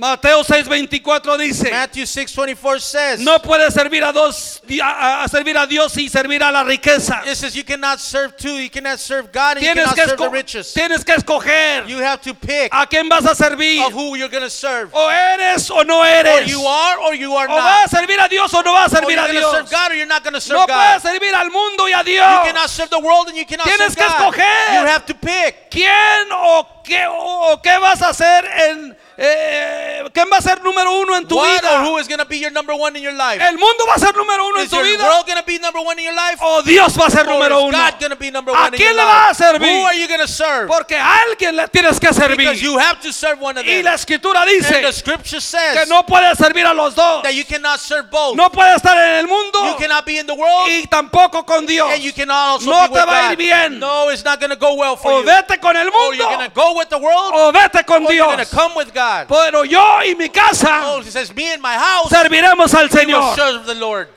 Mateo 0.00 0.42
6:24 0.42 1.38
dice, 1.38 1.70
Matthew 1.70 2.04
6:24 2.06 2.80
says, 2.80 3.20
no 3.20 3.38
puedes 3.38 3.74
servir 3.74 4.02
a 4.02 4.12
dos 4.12 4.62
a, 4.82 5.24
a 5.24 5.28
servir 5.28 5.56
a 5.58 5.66
Dios 5.66 5.94
y 5.98 6.08
servir 6.08 6.42
a 6.42 6.50
la 6.50 6.64
riqueza. 6.64 7.20
it 7.26 7.36
says 7.36 7.54
you 7.54 7.62
cannot 7.64 8.00
serve 8.00 8.34
two. 8.38 8.56
You 8.56 8.70
cannot 8.70 8.98
serve 8.98 9.30
God 9.30 9.58
and 9.58 9.66
you 9.66 9.72
Tienes 9.74 9.84
cannot 9.84 9.94
que, 9.96 10.06
serve 10.08 10.18
the 10.18 10.30
riches. 10.30 10.72
tienes 10.74 11.04
que 11.04 11.14
escoger 11.14 11.86
You 11.86 11.98
have 11.98 12.22
to 12.22 12.32
pick 12.34 12.72
a 12.72 12.86
quién 12.86 13.10
vas 13.10 13.26
a 13.26 13.34
servir. 13.34 13.84
of 13.86 13.92
who 13.92 14.16
you're 14.16 14.30
going 14.30 14.42
to 14.42 14.48
serve. 14.48 14.90
O 14.94 15.08
eres 15.10 15.70
o 15.70 15.82
no 15.82 16.00
Or 16.00 16.06
eres. 16.06 16.50
you 16.50 16.62
are 16.62 16.98
or 17.00 17.14
you 17.14 17.34
are 17.34 17.46
O 17.50 17.54
vas 17.54 17.92
not. 17.92 17.92
a 17.92 17.96
servir 18.06 18.18
a 18.24 18.28
Dios 18.28 18.54
o 18.54 18.62
no 18.62 18.72
vas 18.72 18.92
a 18.94 18.98
Or 18.98 19.02
servir 19.02 19.18
a 19.18 19.30
Dios. 19.30 19.50
serve 19.52 19.70
God 19.70 19.90
or 19.92 19.94
you're 19.96 20.06
not 20.06 20.24
going 20.24 20.32
to 20.34 20.40
serve 20.40 20.60
No 20.60 20.66
puedes 20.66 21.02
God. 21.02 21.12
servir 21.12 21.34
al 21.34 21.50
mundo 21.50 21.84
y 21.84 21.92
a 21.92 21.98
You 21.98 22.04
Dios. 22.04 22.46
cannot 22.46 22.70
serve 22.70 22.88
the 22.88 23.00
world 23.00 23.28
and 23.28 23.36
you 23.36 23.44
cannot 23.44 23.66
Tienes 23.66 23.92
serve 23.92 23.96
que 23.96 24.06
God. 24.06 24.32
escoger. 24.34 24.80
You 24.80 24.86
have 24.86 25.04
to 25.04 25.14
pick. 25.14 25.70
¿Quién 25.70 26.26
o 26.32 26.66
qué, 26.84 27.06
o 27.08 27.60
qué 27.62 27.76
vas 27.78 28.02
a 28.02 28.08
hacer 28.10 28.44
en... 28.68 28.96
eh, 29.16 30.04
¿Quién 30.12 30.28
va 30.32 30.38
a 30.38 30.40
ser 30.40 30.62
número 30.62 30.90
uno 31.00 31.16
en 31.16 31.28
tu 31.28 31.36
What 31.36 31.46
or 31.46 31.60
vida? 31.60 31.80
who 31.84 31.98
is 31.98 32.08
to 32.08 32.24
be 32.24 32.38
your 32.38 32.50
number 32.50 32.74
one 32.74 32.96
in 32.96 33.02
your 33.02 33.12
life? 33.14 33.38
¿El 33.42 33.58
mundo 33.58 33.86
va 33.86 33.94
a 33.94 33.98
ser 33.98 34.14
número 34.16 34.46
uno 34.48 34.58
en 34.58 34.64
Is 34.64 34.70
tu 34.70 34.76
your 34.76 34.84
vida? 34.86 35.04
world 35.04 35.26
to 35.26 35.42
be 35.46 35.58
number 35.58 35.80
one 35.80 35.98
in 35.98 36.04
your 36.06 36.14
life? 36.14 36.38
¿O 36.40 36.62
Dios 36.62 36.96
va 36.98 37.06
a 37.06 37.10
ser 37.10 37.20
Or 37.28 37.34
número 37.34 37.60
uno? 37.62 37.76
God 37.78 37.98
to 38.10 38.16
be 38.16 38.30
number 38.30 38.54
¿A 38.54 38.62
one 38.64 38.70
your 38.72 38.78
quién 38.78 38.96
le 38.96 39.04
vas 39.04 39.30
a 39.30 39.34
servir? 39.34 39.68
Who 39.68 39.86
are 39.86 39.94
you 39.98 40.08
to 40.20 40.26
serve? 40.28 40.66
Porque 40.68 40.96
a 40.96 41.18
alguien 41.28 41.54
le 41.56 41.68
tienes 41.68 42.00
que 42.00 42.12
servir. 42.12 42.36
Because 42.38 42.60
you 42.62 42.78
have 42.78 43.00
to 43.00 43.12
serve 43.12 43.40
one 43.40 43.58
of 43.58 43.64
Y 43.66 43.76
them. 43.76 43.84
la 43.84 43.94
escritura 43.94 44.40
And 44.42 44.50
dice 44.50 44.80
the 44.80 44.92
scripture 44.92 45.36
que 45.36 45.40
says 45.40 45.88
no 45.88 46.02
puedes 46.04 46.36
servir 46.38 46.66
a 46.66 46.72
los 46.74 46.94
dos. 46.94 47.22
that 47.22 47.34
you 47.34 47.44
cannot 47.44 47.78
serve 47.78 48.10
both. 48.10 48.36
No 48.36 48.50
puedes 48.50 48.76
estar 48.76 48.96
en 48.96 49.18
el 49.20 49.26
mundo 49.28 49.66
You 49.66 49.76
cannot 49.76 50.04
be 50.06 50.18
in 50.18 50.26
the 50.26 50.34
world 50.34 50.68
y 50.68 50.86
tampoco 50.86 51.44
con 51.44 51.66
Dios. 51.66 51.90
and 51.92 52.02
you 52.02 52.12
cannot 52.12 52.60
also 52.60 52.70
No 52.70 52.80
be 52.82 52.88
te 52.88 52.94
with 52.94 53.06
va 53.06 53.28
a 53.28 53.32
ir 53.32 53.36
bien. 53.36 53.78
No, 53.78 54.08
it's 54.10 54.24
not 54.24 54.40
to 54.50 54.56
go 54.56 54.74
well 54.74 54.96
for 54.96 55.12
O 55.12 55.18
you. 55.20 55.26
vete 55.26 55.60
con 55.60 55.76
el 55.76 55.88
Or 55.88 55.92
mundo 55.92 56.14
you're 56.16 56.26
going 56.36 56.48
to 56.48 56.54
go 56.72 56.78
with 56.78 56.88
the 56.88 56.98
world 56.98 57.32
o 57.34 57.52
vete 57.52 57.84
con 57.86 58.04
or 58.06 58.12
you're 58.12 58.24
going 58.26 58.36
Dios. 58.38 58.50
to 58.50 58.56
come 58.56 58.74
with 58.76 58.92
God. 58.94 59.28
Pero 59.28 59.62
yo 59.64 59.80
y 60.02 60.14
mi 60.16 60.28
casa 60.28 60.82
Oh, 60.84 61.00
he 61.00 61.10
says, 61.10 61.34
me 61.34 61.52
and 61.52 61.62
my 61.62 61.74
house 61.74 62.10
serviremos 62.10 62.72
al 62.74 62.88
we 62.88 63.06
will 63.06 63.22
Señor. 63.22 63.36
serve 63.36 63.66
the 63.66 63.74
Lord. 63.74 64.08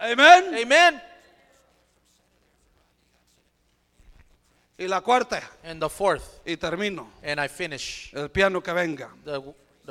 Amén. 0.00 0.54
Amen. 0.60 1.00
Y 4.78 4.86
la 4.88 5.00
cuarta, 5.00 5.40
And 5.64 5.80
the 5.80 5.88
fourth, 5.88 6.40
y 6.44 6.56
termino, 6.56 7.06
and 7.22 7.38
I 7.40 7.46
finish. 7.48 8.10
el 8.14 8.28
piano 8.30 8.60
que 8.60 8.72
venga. 8.72 9.10
The, 9.24 9.40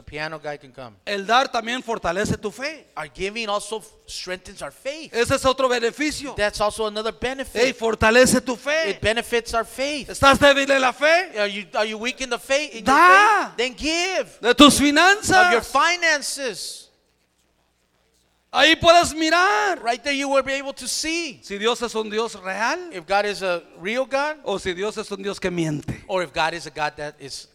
the 0.04 0.10
piano 0.12 0.40
guy 0.40 0.58
can 0.58 0.72
come. 0.72 0.96
El 1.06 1.26
dar 1.26 1.48
también 1.52 1.84
fortalece 1.84 2.38
tu 2.42 2.50
fe. 2.52 2.88
Our 2.98 3.08
giving 3.14 3.48
also 3.50 3.84
strengthens 4.08 4.62
our 4.62 4.72
faith. 4.72 5.14
Ese 5.14 5.32
es 5.32 5.46
otro 5.46 5.70
beneficio. 5.70 6.36
That's 6.36 6.60
also 6.60 6.88
another 6.88 7.12
benefit. 7.12 7.62
Ey, 7.62 7.74
fortalece 7.74 8.42
tu 8.44 8.56
fe. 8.56 8.92
It 8.92 9.02
benefits 9.02 9.54
our 9.54 9.64
faith. 9.66 10.10
¿Estás 10.10 10.40
débil 10.40 10.70
en 10.72 10.82
la 10.82 10.92
fe? 10.92 11.38
Are 11.40 11.48
you, 11.48 11.66
are 11.76 11.86
you 11.86 11.98
weak 11.98 12.22
in 12.22 12.30
the 12.30 12.40
faith? 12.40 12.76
In 12.76 12.84
Da. 12.84 13.54
faith? 13.56 13.58
Then 13.58 13.74
give 13.76 14.40
De 14.42 14.54
tus 14.56 14.80
finanzas. 14.80 15.46
of 15.48 15.52
your 15.52 15.62
finances. 15.62 16.88
Ahí 18.54 18.76
puedes 18.76 19.14
mirar. 19.14 19.82
Right 19.82 20.04
there, 20.04 20.14
you 20.14 20.28
will 20.28 20.44
be 20.44 20.54
able 20.54 20.74
to 20.74 20.88
see 20.88 21.40
Si 21.42 21.58
Dios 21.58 21.82
es 21.82 21.96
un 21.96 22.10
Dios 22.10 22.36
real 22.36 22.92
if 22.92 23.06
God 23.08 23.26
is 23.26 23.42
a 23.44 23.64
real 23.80 24.06
God 24.06 24.38
o 24.44 24.58
si 24.58 24.74
Dios 24.74 24.98
es 24.98 25.10
un 25.12 25.22
Dios 25.24 25.40
que 25.40 25.50
miente. 25.50 26.04
or 26.08 26.22
if 26.24 26.34
God 26.34 26.54
is 26.54 26.66
a 26.66 26.70
God 26.72 26.94
that 26.98 27.16
is. 27.20 27.48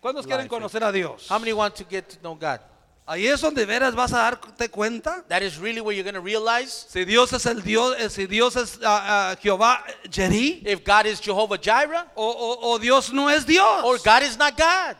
¿Cuántos 0.00 0.26
quieren 0.26 0.48
conocer 0.48 0.82
a 0.82 0.90
Dios? 0.92 1.30
How 1.30 1.38
many 1.38 1.52
want 1.52 1.74
to 1.76 1.84
get 1.88 2.08
to 2.08 2.16
know 2.20 2.34
God? 2.34 2.60
Ahí 3.06 3.26
es 3.26 3.40
donde 3.40 3.66
veras 3.66 3.94
vas 3.94 4.12
a 4.12 4.18
darte 4.18 4.68
cuenta. 4.70 5.24
That 5.28 5.42
is 5.42 5.58
really 5.58 5.80
where 5.80 5.92
you're 5.96 6.04
going 6.04 6.14
to 6.14 6.20
realize 6.24 6.86
Si 6.88 7.04
Dios 7.04 7.32
es 7.32 7.44
el 7.46 7.60
Dios, 7.60 7.96
eh, 7.98 8.08
si 8.08 8.26
Dios 8.26 8.54
es 8.56 8.78
ah, 8.84 9.32
ah, 9.32 9.36
Jehová 9.42 9.82
Jeri 10.08 10.62
if 10.64 10.84
God 10.84 11.06
is 11.06 11.20
Jehovah 11.20 11.58
Jireh 11.58 12.04
o, 12.14 12.24
o- 12.24 12.72
o 12.72 12.78
Dios 12.78 13.12
no 13.12 13.28
es 13.28 13.44
Dios. 13.44 13.82
or 13.84 13.98
God 13.98 14.22
is 14.22 14.36
not 14.38 14.56
God. 14.56 14.96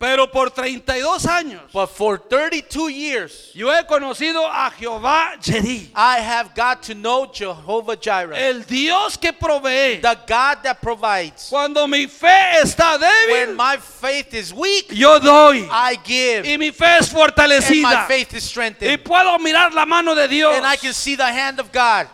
Pero 0.00 0.30
por 0.30 0.50
32 0.50 1.26
años 1.26 1.60
But 1.74 1.88
for 1.90 2.16
32 2.16 2.88
years, 2.88 3.50
yo 3.54 3.70
he 3.70 3.84
conocido 3.84 4.46
a 4.46 4.70
Jehová 4.70 5.36
Jeri, 5.42 5.90
I 5.94 6.20
have 6.20 6.54
got 6.54 6.82
to 6.84 6.94
know 6.94 7.26
Jehovah 7.30 7.96
Jireh, 7.96 8.34
el 8.34 8.62
Dios 8.62 9.18
que 9.18 9.30
provee. 9.34 10.00
the 10.00 10.18
God 10.26 10.62
that 10.62 10.80
provides. 10.80 11.48
Cuando 11.50 11.86
mi 11.86 12.06
fe 12.06 12.62
está 12.62 12.98
When 12.98 13.48
débil, 13.50 13.56
my 13.56 13.76
faith 13.76 14.32
is 14.32 14.54
weak, 14.54 14.86
yo 14.90 15.18
doy 15.18 15.68
I 15.70 15.98
give, 16.02 16.46
y 16.46 16.56
mi 16.56 16.70
fe 16.70 16.96
es 16.96 17.12
and 17.12 17.18
my 17.18 17.26
fortalecida 17.26 18.06
faith 18.06 18.32
is 18.32 18.44
y 18.44 18.48
strengthened, 18.48 19.04
puedo 19.04 19.38
mirar 19.38 19.74
la 19.74 19.84
mano 19.84 20.14
de 20.14 20.26
Dios. 20.28 20.56
and 20.56 20.64
I 20.64 20.76
can 20.76 20.94
see 20.94 21.14
the 21.14 21.30
hand 21.30 21.60
of 21.60 21.70
God. 21.70 22.08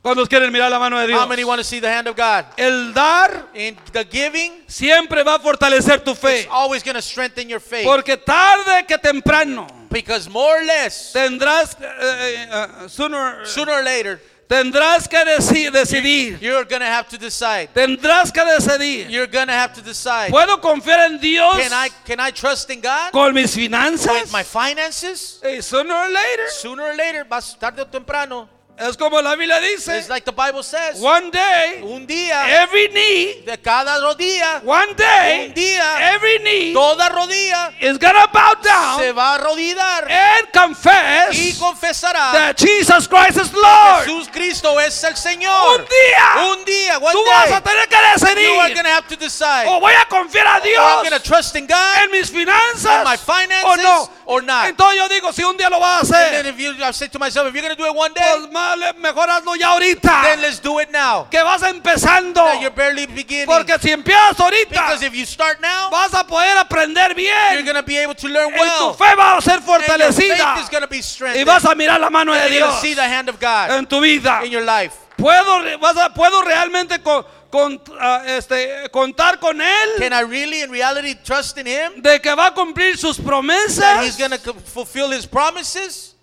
¿Cuántos 0.00 0.28
quieren 0.28 0.52
mirar 0.52 0.70
la 0.70 0.78
mano 0.78 0.98
de 0.98 1.08
Dios? 1.08 1.20
How 1.20 1.26
many 1.26 1.42
want 1.44 1.58
to 1.60 1.64
see 1.64 1.80
the 1.80 1.88
hand 1.88 2.06
of 2.06 2.16
God? 2.16 2.44
El 2.56 2.92
dar 2.92 3.48
In 3.54 3.76
the 3.92 4.04
giving, 4.04 4.62
siempre 4.68 5.22
va 5.24 5.34
a 5.34 5.38
fortalecer 5.40 6.02
tu 6.04 6.12
it's 6.12 6.20
fe. 6.20 6.46
always 6.50 6.82
going 6.84 6.94
to 6.94 7.02
strengthen 7.02 7.48
your 7.48 7.60
faith. 7.60 7.84
Porque 7.84 8.16
tarde 8.16 8.86
que 8.86 8.96
temprano 8.98 9.66
Because 9.90 10.28
more 10.30 10.60
or 10.60 10.64
less, 10.64 11.12
tendrás, 11.12 11.76
eh, 11.80 12.46
eh, 12.50 12.88
sooner, 12.88 13.44
sooner 13.46 13.72
or 13.72 13.82
later, 13.82 14.20
tendrás 14.46 15.08
que 15.08 15.18
deci- 15.24 15.70
decidir. 15.72 16.38
you're 16.40 16.64
to 16.80 16.86
have 16.86 17.08
to 17.08 17.18
decide. 17.18 17.68
Tendrás 17.74 18.30
que 18.32 18.44
decidir. 18.44 19.10
You're 19.10 19.26
to 19.48 19.52
have 19.52 19.74
to 19.74 19.82
decide. 19.82 20.30
¿Puedo 20.30 20.60
confiar 20.60 21.10
en 21.10 21.18
Dios 21.18 21.56
Can 21.58 21.72
I 21.72 21.90
can 22.06 22.20
I 22.20 22.30
trust 22.30 22.70
in 22.70 22.80
God 22.80 23.10
con 23.12 23.34
mis 23.34 23.52
finanzas? 23.54 24.22
with 24.22 24.32
my 24.32 24.44
finances? 24.44 25.40
Eh, 25.42 25.60
sooner 25.60 25.92
or 25.94 26.08
later. 26.08 26.48
Sooner 26.50 26.82
or 26.84 26.94
later, 26.94 27.24
más 27.24 27.58
tarde 27.58 27.80
o 27.82 27.86
temprano. 27.86 28.48
Es 28.78 28.96
como 28.96 29.20
la 29.20 29.34
Biblia 29.34 29.58
dice. 29.58 29.98
It's 29.98 30.08
like 30.08 30.24
the 30.24 30.32
Bible 30.32 30.62
says. 30.62 31.00
One 31.00 31.30
day, 31.32 31.80
Un 31.82 32.06
día, 32.06 32.62
every 32.62 32.88
knee, 32.88 33.42
de 33.44 33.58
cada 33.58 33.98
rodilla, 34.00 34.60
one 34.64 34.94
day, 34.94 35.46
un 35.48 35.54
día, 35.54 36.14
every 36.14 36.38
knee 36.38 36.72
toda 36.72 37.08
rodilla 37.08 37.72
is 37.80 37.98
gonna 37.98 38.28
bow 38.28 38.54
down 38.62 39.00
se 39.00 39.10
va 39.12 39.32
a 39.32 39.34
arrodillar 39.34 40.04
and 40.08 40.46
y 40.46 40.52
confess 40.52 41.58
confesará 41.58 42.32
that 42.32 42.56
Jesus 42.56 43.08
Christ 43.08 43.36
is 43.38 43.52
Lord. 43.52 44.04
Jesús 44.04 44.28
Cristo 44.30 44.78
es 44.78 45.02
el 45.02 45.16
Señor. 45.16 45.80
Un 45.80 45.84
día, 45.86 46.52
Un 46.52 46.64
día, 46.64 46.98
one 46.98 47.12
tú 47.12 47.24
vas 47.26 47.50
a 47.50 47.60
day, 47.60 47.62
tener 47.62 47.88
que 47.88 47.96
you 47.96 48.60
are 48.60 48.68
decidir. 48.68 48.82
to 48.82 48.88
have 48.88 49.08
to 49.08 49.16
decide. 49.16 49.66
O 49.66 49.80
voy 49.80 49.92
a 49.94 50.04
confiar 50.06 50.46
a 50.46 50.56
I'm 50.58 50.62
Dios 50.62 51.02
going 51.02 51.10
to 51.10 51.20
trust 51.20 51.56
in 51.56 51.66
God 51.66 51.96
en 52.04 52.10
mis 52.12 52.30
finanzas 52.30 52.98
in 52.98 53.04
my 53.04 53.14
o 53.14 53.18
finances 53.18 53.82
no. 53.82 54.10
or 54.26 54.42
not. 54.42 54.66
Entonces 54.68 54.98
yo 54.98 55.08
digo, 55.08 55.32
si 55.32 55.42
un 55.42 55.56
día 55.56 55.68
lo 55.68 55.80
vas 55.80 56.10
a 56.12 56.16
And 56.16 56.34
then 56.34 56.46
hacer, 56.46 56.54
if 56.54 56.58
you, 56.58 56.84
I 56.84 56.92
say 56.92 57.08
to 57.08 57.18
myself, 57.18 57.48
if 57.48 57.54
you're 57.54 57.68
to 57.68 57.74
do 57.76 57.86
it 57.86 57.94
one 57.94 58.12
day, 58.14 58.22
pues 58.36 58.50
mejor 59.00 59.28
hazlo 59.28 59.54
ya 59.56 59.68
ahorita. 59.72 60.22
then 60.24 60.40
let's 60.42 60.58
do 60.60 60.78
it 60.80 60.90
now. 60.90 61.26
Que 61.30 61.42
vas 61.42 61.62
empezando. 61.62 62.42
You're 62.60 62.70
barely 62.70 63.06
beginning. 63.06 63.46
Porque 63.46 63.78
si 63.80 63.90
empiezas 63.90 64.38
ahorita, 64.38 64.70
Because 64.70 65.02
if 65.02 65.14
you 65.14 65.24
start 65.26 65.60
now, 65.60 65.90
vas 65.90 66.12
a 66.14 66.24
poder 66.24 66.56
aprender 66.58 67.08
you're 67.16 67.62
bien. 67.62 67.64
going 67.64 67.76
to 67.76 67.82
be 67.82 67.96
able 67.98 68.14
to 68.14 68.28
learn 68.28 68.52
Y 68.52 68.56
tu 68.56 68.60
well. 68.62 68.94
fe 68.94 69.14
va 69.16 69.36
a 69.36 69.40
ser 69.42 69.52
And 69.52 69.66
your 69.66 69.78
fortalecida. 69.80 70.54
faith 70.54 70.62
is 70.64 70.68
to 70.82 70.88
be 70.88 70.98
Y 70.98 71.02
strengthened. 71.02 71.46
vas 71.46 71.64
a 71.64 71.74
mirar 71.74 72.00
la 72.00 72.10
mano 72.10 72.32
de 72.32 72.40
And 72.40 72.50
you're 72.50 72.60
going 72.60 72.70
Dios 72.72 72.80
see 72.82 72.94
the 72.94 73.02
hand 73.08 73.28
of 73.28 73.38
God 73.40 73.70
en 73.70 73.86
tu 73.86 74.00
vida. 74.00 74.42
in 74.44 74.50
your 74.50 74.64
life. 74.64 74.94
¿Puedo, 75.16 75.78
vas 75.80 75.96
a- 75.96 76.10
¿puedo 76.14 76.42
realmente 76.42 77.02
con- 77.02 77.24
con- 77.50 77.80
ah, 78.00 78.22
este, 78.24 78.88
contar 78.92 79.40
con 79.40 79.60
Él? 79.60 79.90
Can 79.98 80.12
I 80.12 80.20
really, 80.22 80.62
in 80.62 80.70
reality, 80.70 81.16
trust 81.16 81.58
in 81.58 81.66
Him 81.66 82.00
De 82.00 82.20
que 82.20 82.32
va 82.36 82.46
a 82.48 82.54
cumplir 82.54 82.96
sus 82.96 83.16
that 83.16 83.24
promesas. 83.26 84.04
He's 84.04 84.16
going 84.16 84.30
to 84.30 84.54
fulfill 84.54 85.10
His 85.10 85.26
promises? 85.26 86.14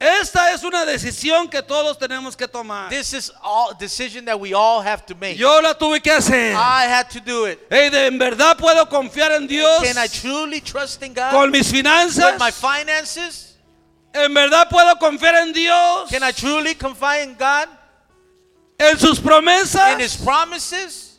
Esta 0.00 0.52
es 0.52 0.62
una 0.62 0.84
decisión 0.84 1.48
que 1.50 1.60
todos 1.60 1.98
tenemos 1.98 2.36
que 2.36 2.46
tomar. 2.46 2.88
This 2.88 3.12
is 3.14 3.32
all 3.42 3.74
decision 3.76 4.24
that 4.26 4.38
we 4.38 4.54
all 4.54 4.80
have 4.80 5.04
to 5.06 5.14
make. 5.16 5.36
Yo 5.36 5.60
la 5.60 5.74
tuve 5.74 6.00
que 6.00 6.12
hacer. 6.12 6.54
I 6.54 6.84
had 6.86 7.10
to 7.10 7.20
do 7.20 7.46
it. 7.46 7.58
Hey, 7.68 7.90
de 7.90 8.06
en 8.06 8.16
verdad 8.16 8.56
puedo 8.56 8.88
confiar 8.88 9.32
en 9.32 9.48
Dios 9.48 9.82
Can 9.82 9.98
I 9.98 10.06
truly 10.06 10.60
trust 10.60 11.02
in 11.02 11.12
God 11.14 11.32
con 11.32 11.50
mis 11.50 11.68
finanzas. 11.72 12.32
with 12.32 12.38
my 12.38 12.52
finances? 12.52 13.56
En 14.14 14.32
verdad 14.32 14.68
puedo 14.70 14.96
confiar 15.00 15.34
en 15.42 15.52
Dios 15.52 16.10
Can 16.10 16.22
I 16.22 16.30
truly 16.32 16.76
confide 16.76 17.24
in 17.24 17.34
God 17.36 17.68
en 18.78 18.96
sus 18.98 19.18
promesas. 19.18 19.94
in 19.94 20.00
His 20.00 20.16
promises? 20.16 21.18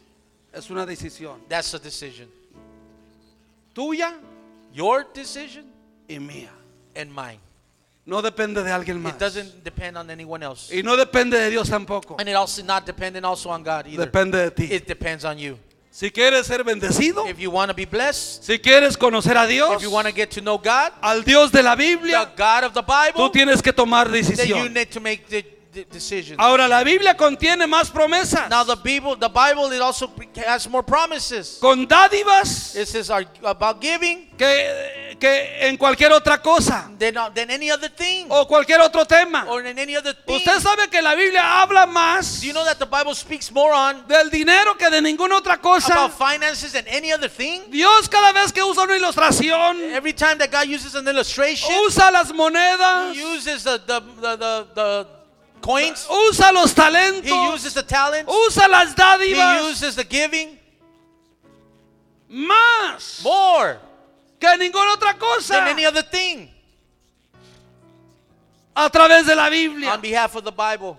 Es 0.53 0.69
una 0.69 0.85
decisión 0.85 1.41
That's 1.49 1.73
a 1.73 1.79
decision. 1.79 2.29
tuya 3.75 4.13
Your 4.73 5.03
decision 5.13 5.65
y 6.07 6.15
mía. 6.19 6.49
and 6.95 7.13
mine. 7.13 7.39
No 8.09 8.23
depende 8.23 8.63
de 8.63 8.71
alguien 8.71 8.99
más. 9.01 9.13
It 9.13 9.19
doesn't 9.19 9.63
depend 9.63 9.95
on 9.95 10.09
anyone 10.09 10.43
else. 10.43 10.75
Y 10.75 10.81
no 10.81 10.97
depende 10.97 11.37
de 11.37 11.49
Dios 11.51 11.69
tampoco. 11.69 12.15
And 12.19 12.27
it 12.27 12.35
also 12.35 12.63
not 12.63 12.85
dependent 12.85 13.23
also 13.23 13.49
on 13.49 13.63
God 13.63 13.85
either. 13.85 14.05
Depende 14.05 14.37
de 14.39 14.51
ti. 14.51 14.73
It 14.73 14.87
depends 14.87 15.23
on 15.23 15.37
you. 15.37 15.57
Si 15.91 16.11
quieres 16.11 16.45
ser 16.45 16.63
bendecido, 16.63 17.27
if 17.27 17.39
you 17.39 17.51
want 17.51 17.69
to 17.69 17.75
be 17.75 17.85
blessed, 17.85 18.43
si 18.43 18.57
quieres 18.59 18.95
conocer 18.95 19.35
a 19.35 19.45
Dios, 19.45 19.75
if 19.75 19.81
you 19.83 19.91
want 19.91 20.07
to 20.07 20.13
get 20.13 20.29
to 20.29 20.39
know 20.39 20.57
God, 20.57 20.91
al 21.01 21.23
Dios 21.23 21.51
de 21.51 21.61
la 21.61 21.75
the 21.75 21.83
Biblia, 21.83 22.31
God 22.37 22.63
of 22.65 22.73
the 22.73 22.81
Bible, 22.81 23.13
tú 23.15 23.31
tienes 23.31 23.61
que 23.61 23.73
tomar 23.73 24.07
then 24.09 24.15
you 24.15 24.21
decisión. 24.21 24.73
need 24.73 24.89
to 24.89 24.99
make 24.99 25.27
the, 25.27 25.41
the 25.41 25.58
decisions. 25.91 26.37
Ahora 26.39 26.67
la 26.67 26.83
Biblia 26.83 27.15
contiene 27.15 27.67
más 27.67 27.89
promesas, 27.91 28.49
Now 28.49 28.63
the 28.63 28.75
Bible, 28.75 29.15
the 29.17 29.29
Bible, 29.29 29.71
it 29.75 29.81
also 29.81 30.11
has 30.47 30.67
more 30.67 30.83
promises. 30.83 31.57
con 31.61 31.87
dádivas 31.87 32.75
It 32.75 32.87
says 32.87 33.09
about 33.09 33.79
giving 33.81 34.29
que, 34.37 35.15
que 35.19 35.67
en 35.67 35.77
cualquier 35.77 36.11
otra 36.11 36.41
cosa 36.41 36.89
than, 36.97 37.13
than 37.35 37.51
any 37.51 37.69
other 37.69 37.89
thing 37.89 38.25
o 38.29 38.47
cualquier 38.47 38.79
otro 38.81 39.05
tema. 39.05 39.45
or 39.47 39.61
in 39.65 39.77
any 39.77 39.95
other 39.95 40.13
thing. 40.13 40.37
Usted 40.37 40.59
sabe 40.59 40.89
que 40.89 41.01
la 41.01 41.13
Biblia 41.13 41.61
habla 41.61 41.85
más 41.85 42.41
Do 42.41 42.47
you 42.47 42.53
know 42.53 42.63
that 42.65 42.79
the 42.79 42.85
Bible 42.85 43.13
speaks 43.13 43.51
more 43.51 43.71
on 43.73 44.07
del 44.07 44.29
dinero 44.29 44.75
que 44.75 44.89
de 44.89 45.01
ninguna 45.01 45.37
otra 45.37 45.57
cosa. 45.61 45.93
about 45.93 46.13
finances 46.17 46.71
than 46.73 46.87
any 46.87 47.11
other 47.13 47.29
thing? 47.29 47.69
Dios 47.69 48.07
cada 48.09 48.31
vez 48.33 48.51
que 48.51 48.63
usa 48.63 48.83
una 48.83 48.97
ilustración, 48.97 49.77
Every 49.93 50.13
time 50.13 50.37
that 50.39 50.49
God 50.51 50.67
uses 50.67 50.95
an 50.95 51.07
illustration, 51.07 51.69
usa 51.85 52.09
las 52.11 52.31
monedas, 52.33 53.13
He 53.15 53.21
uses 53.21 53.63
the, 53.63 53.77
the, 53.85 53.99
the, 54.19 54.35
the, 54.37 54.67
the 54.73 55.18
coins, 55.69 56.07
usa 56.09 56.51
los 56.51 56.71
He 56.71 56.75
talentos, 56.75 57.53
uses 57.53 57.73
the 57.73 57.83
talents, 57.83 58.31
usa 58.31 58.67
las 58.67 58.89
He 58.89 58.95
dádivas 58.95 59.69
uses 59.69 59.95
the 59.95 60.03
giving. 60.03 60.57
Más 62.29 63.21
more 63.23 63.79
que 64.39 64.47
ninguna 64.57 64.93
otra 64.93 65.17
cosa. 65.17 65.53
than 65.53 65.67
any 65.69 65.85
other 65.85 66.03
thing. 66.03 66.49
A 68.75 68.89
través 68.89 69.25
de 69.25 69.35
la 69.35 69.49
Biblia, 69.49 69.91
on 69.91 70.01
behalf 70.01 70.35
of 70.35 70.43
the 70.43 70.51
Bible, 70.51 70.97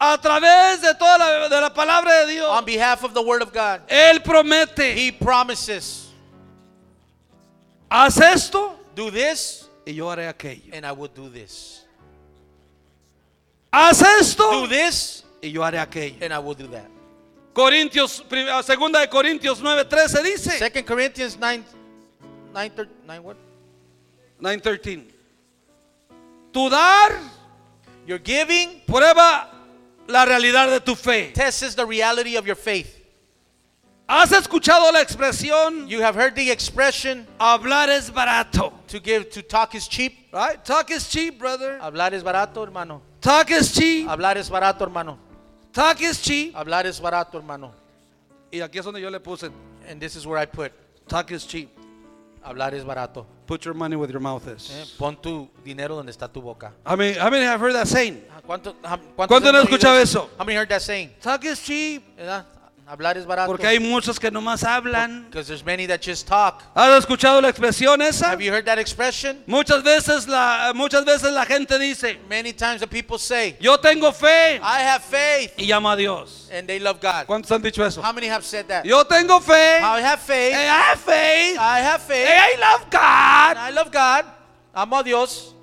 a 0.00 0.16
través 0.18 0.80
de 0.80 0.94
toda 0.94 1.18
la, 1.18 1.48
de 1.48 1.60
la 1.60 1.70
palabra 1.70 2.24
de 2.24 2.32
Dios. 2.32 2.48
on 2.48 2.64
behalf 2.64 3.04
of 3.04 3.12
the 3.12 3.22
Word 3.22 3.42
of 3.42 3.52
God. 3.52 3.82
Él 3.88 4.22
promete, 4.22 4.94
He 4.96 5.12
promises, 5.12 6.08
haz 7.90 8.18
esto 8.18 8.78
do 8.94 9.10
this, 9.10 9.68
y 9.86 9.92
yo 9.92 10.06
haré 10.06 10.28
aquello. 10.28 10.72
and 10.72 10.86
I 10.86 10.92
will 10.92 11.08
do 11.08 11.28
this. 11.28 11.83
Haz 13.74 14.02
esto 14.20 14.60
Do 14.60 14.68
this, 14.68 15.24
y 15.42 15.50
yo 15.50 15.62
haré 15.64 15.80
aquello. 15.80 16.16
and 16.22 16.32
I 16.32 16.38
will 16.38 16.54
do 16.54 16.68
that. 16.68 16.88
Corintios, 17.52 18.22
ah, 18.48 18.62
segunda 18.62 19.00
de 19.00 19.08
Corintios 19.08 19.60
9:13 19.60 20.22
dice, 20.22 20.58
Second 20.58 20.86
Corinthians 20.86 21.36
9, 21.36 21.64
9, 22.52 22.88
9 23.04 23.22
what? 23.22 23.36
9:13. 24.40 25.04
Tu 26.52 26.70
dar 26.70 27.18
Your 28.06 28.18
giving 28.18 28.80
prueba 28.86 29.48
la 30.06 30.24
realidad 30.24 30.68
de 30.70 30.78
tu 30.78 30.94
fe. 30.94 31.32
tests 31.32 31.74
the 31.74 31.84
reality 31.84 32.36
of 32.36 32.46
your 32.46 32.56
faith. 32.56 33.00
¿Has 34.06 34.30
escuchado 34.32 34.92
la 34.92 35.00
expresión 35.00 35.88
You 35.88 36.00
have 36.02 36.14
heard 36.14 36.36
the 36.36 36.50
expression 36.50 37.26
hablar 37.40 37.88
es 37.88 38.10
barato? 38.10 38.72
to 38.86 39.00
give 39.00 39.30
to 39.30 39.42
talk 39.42 39.74
is 39.74 39.88
cheap. 39.88 40.28
Right? 40.32 40.62
Talk 40.64 40.90
is 40.90 41.08
cheap, 41.08 41.38
brother. 41.40 41.78
Hablar 41.80 42.12
es 42.12 42.22
barato, 42.22 42.62
hermano. 42.62 43.00
Talk 43.24 43.50
is 43.52 43.72
cheap. 43.72 44.06
Hablar 44.06 44.36
es 44.36 44.50
barato, 44.50 44.84
hermano. 44.84 45.18
Talk 45.72 45.98
is 46.02 46.20
cheap. 46.20 46.54
Hablar 46.54 46.84
es 46.84 47.00
barato, 47.00 47.38
hermano. 47.38 47.72
Y 48.52 48.60
aquí 48.60 48.78
es 48.78 48.84
donde 48.84 49.00
yo 49.00 49.08
le 49.08 49.18
puse 49.18 49.50
And 49.88 49.98
this 49.98 50.14
is 50.14 50.26
where 50.26 50.38
I 50.38 50.44
put 50.46 50.72
talk 51.08 51.30
is 51.30 51.46
cheap. 51.46 51.70
hablar 52.44 52.74
es 52.74 52.84
barato. 52.84 53.24
Put 53.46 53.64
your 53.64 53.72
money 53.74 53.96
where 53.96 54.10
your 54.10 54.20
mouth 54.20 54.46
is. 54.48 54.70
Eh, 54.70 54.84
Pon 54.98 55.16
tu 55.16 55.48
dinero 55.64 55.96
donde 55.96 56.10
está 56.12 56.30
tu 56.30 56.42
boca. 56.42 56.72
I 56.84 56.96
mean, 56.96 57.14
how 57.14 57.30
many 57.30 57.44
have 57.46 57.60
heard 57.60 57.72
that 57.74 57.88
saying? 57.88 58.22
¿Cuánto, 58.46 58.74
ha- 58.84 58.98
¿Cuánto 59.16 59.40
no 59.40 59.48
han 59.48 59.54
hemos 59.56 59.64
escuchado 59.70 59.98
eso? 59.98 60.28
How 60.38 60.44
many 60.44 60.56
heard 60.58 60.68
that 60.68 60.82
saying? 60.82 61.14
Talk 61.22 61.44
is 61.46 61.62
cheap. 61.62 62.02
¿Verdad? 62.16 62.44
Hablar 62.86 63.16
es 63.16 63.24
barato. 63.24 63.50
Porque 63.50 63.66
hay 63.66 63.78
muchos 63.78 64.20
que 64.20 64.30
nomás 64.30 64.62
hablan. 64.62 65.24
Because 65.30 65.48
there's 65.48 65.64
many 65.64 65.86
that 65.86 66.02
just 66.02 66.28
talk. 66.28 66.62
¿Has 66.74 66.98
escuchado 66.98 67.40
la 67.40 67.48
expresión 67.48 68.02
esa? 68.02 68.30
Have 68.30 68.44
you 68.44 68.52
heard 68.52 68.66
that 68.66 68.78
expression? 68.78 69.42
Muchas 69.46 69.82
veces 69.82 70.28
la, 70.28 70.72
muchas 70.74 71.02
veces 71.06 71.32
la 71.32 71.46
gente 71.46 71.78
dice, 71.78 72.18
Many 72.28 72.52
times 72.52 72.80
the 72.80 72.86
people 72.86 73.18
say, 73.18 73.56
yo 73.58 73.78
tengo 73.78 74.12
fe 74.12 74.60
I 74.62 74.82
have 74.82 75.02
faith, 75.02 75.54
y 75.56 75.66
llama 75.66 75.92
a 75.92 75.96
Dios. 75.96 76.50
and 76.52 76.68
they 76.68 76.78
love 76.78 77.00
God. 77.00 77.26
¿Cuántos 77.26 77.50
han 77.52 77.62
dicho 77.62 77.82
eso? 77.82 78.02
How 78.02 78.12
many 78.12 78.26
have 78.26 78.44
said 78.44 78.66
that? 78.68 78.84
Yo 78.84 79.02
tengo 79.04 79.40
fe. 79.40 79.78
I 79.80 80.00
have 80.02 80.20
faith. 80.20 80.54
I 80.54 80.64
have 80.64 81.00
faith. 81.00 81.58
I 81.58 81.78
have 81.80 82.02
faith. 82.02 82.28
I 82.28 82.56
love 82.60 82.90
God. 82.90 83.56
I 83.56 83.70
love 83.70 83.90
God. 83.90 84.26
Amo 84.74 84.98
a 84.98 85.04
Dios. 85.04 85.54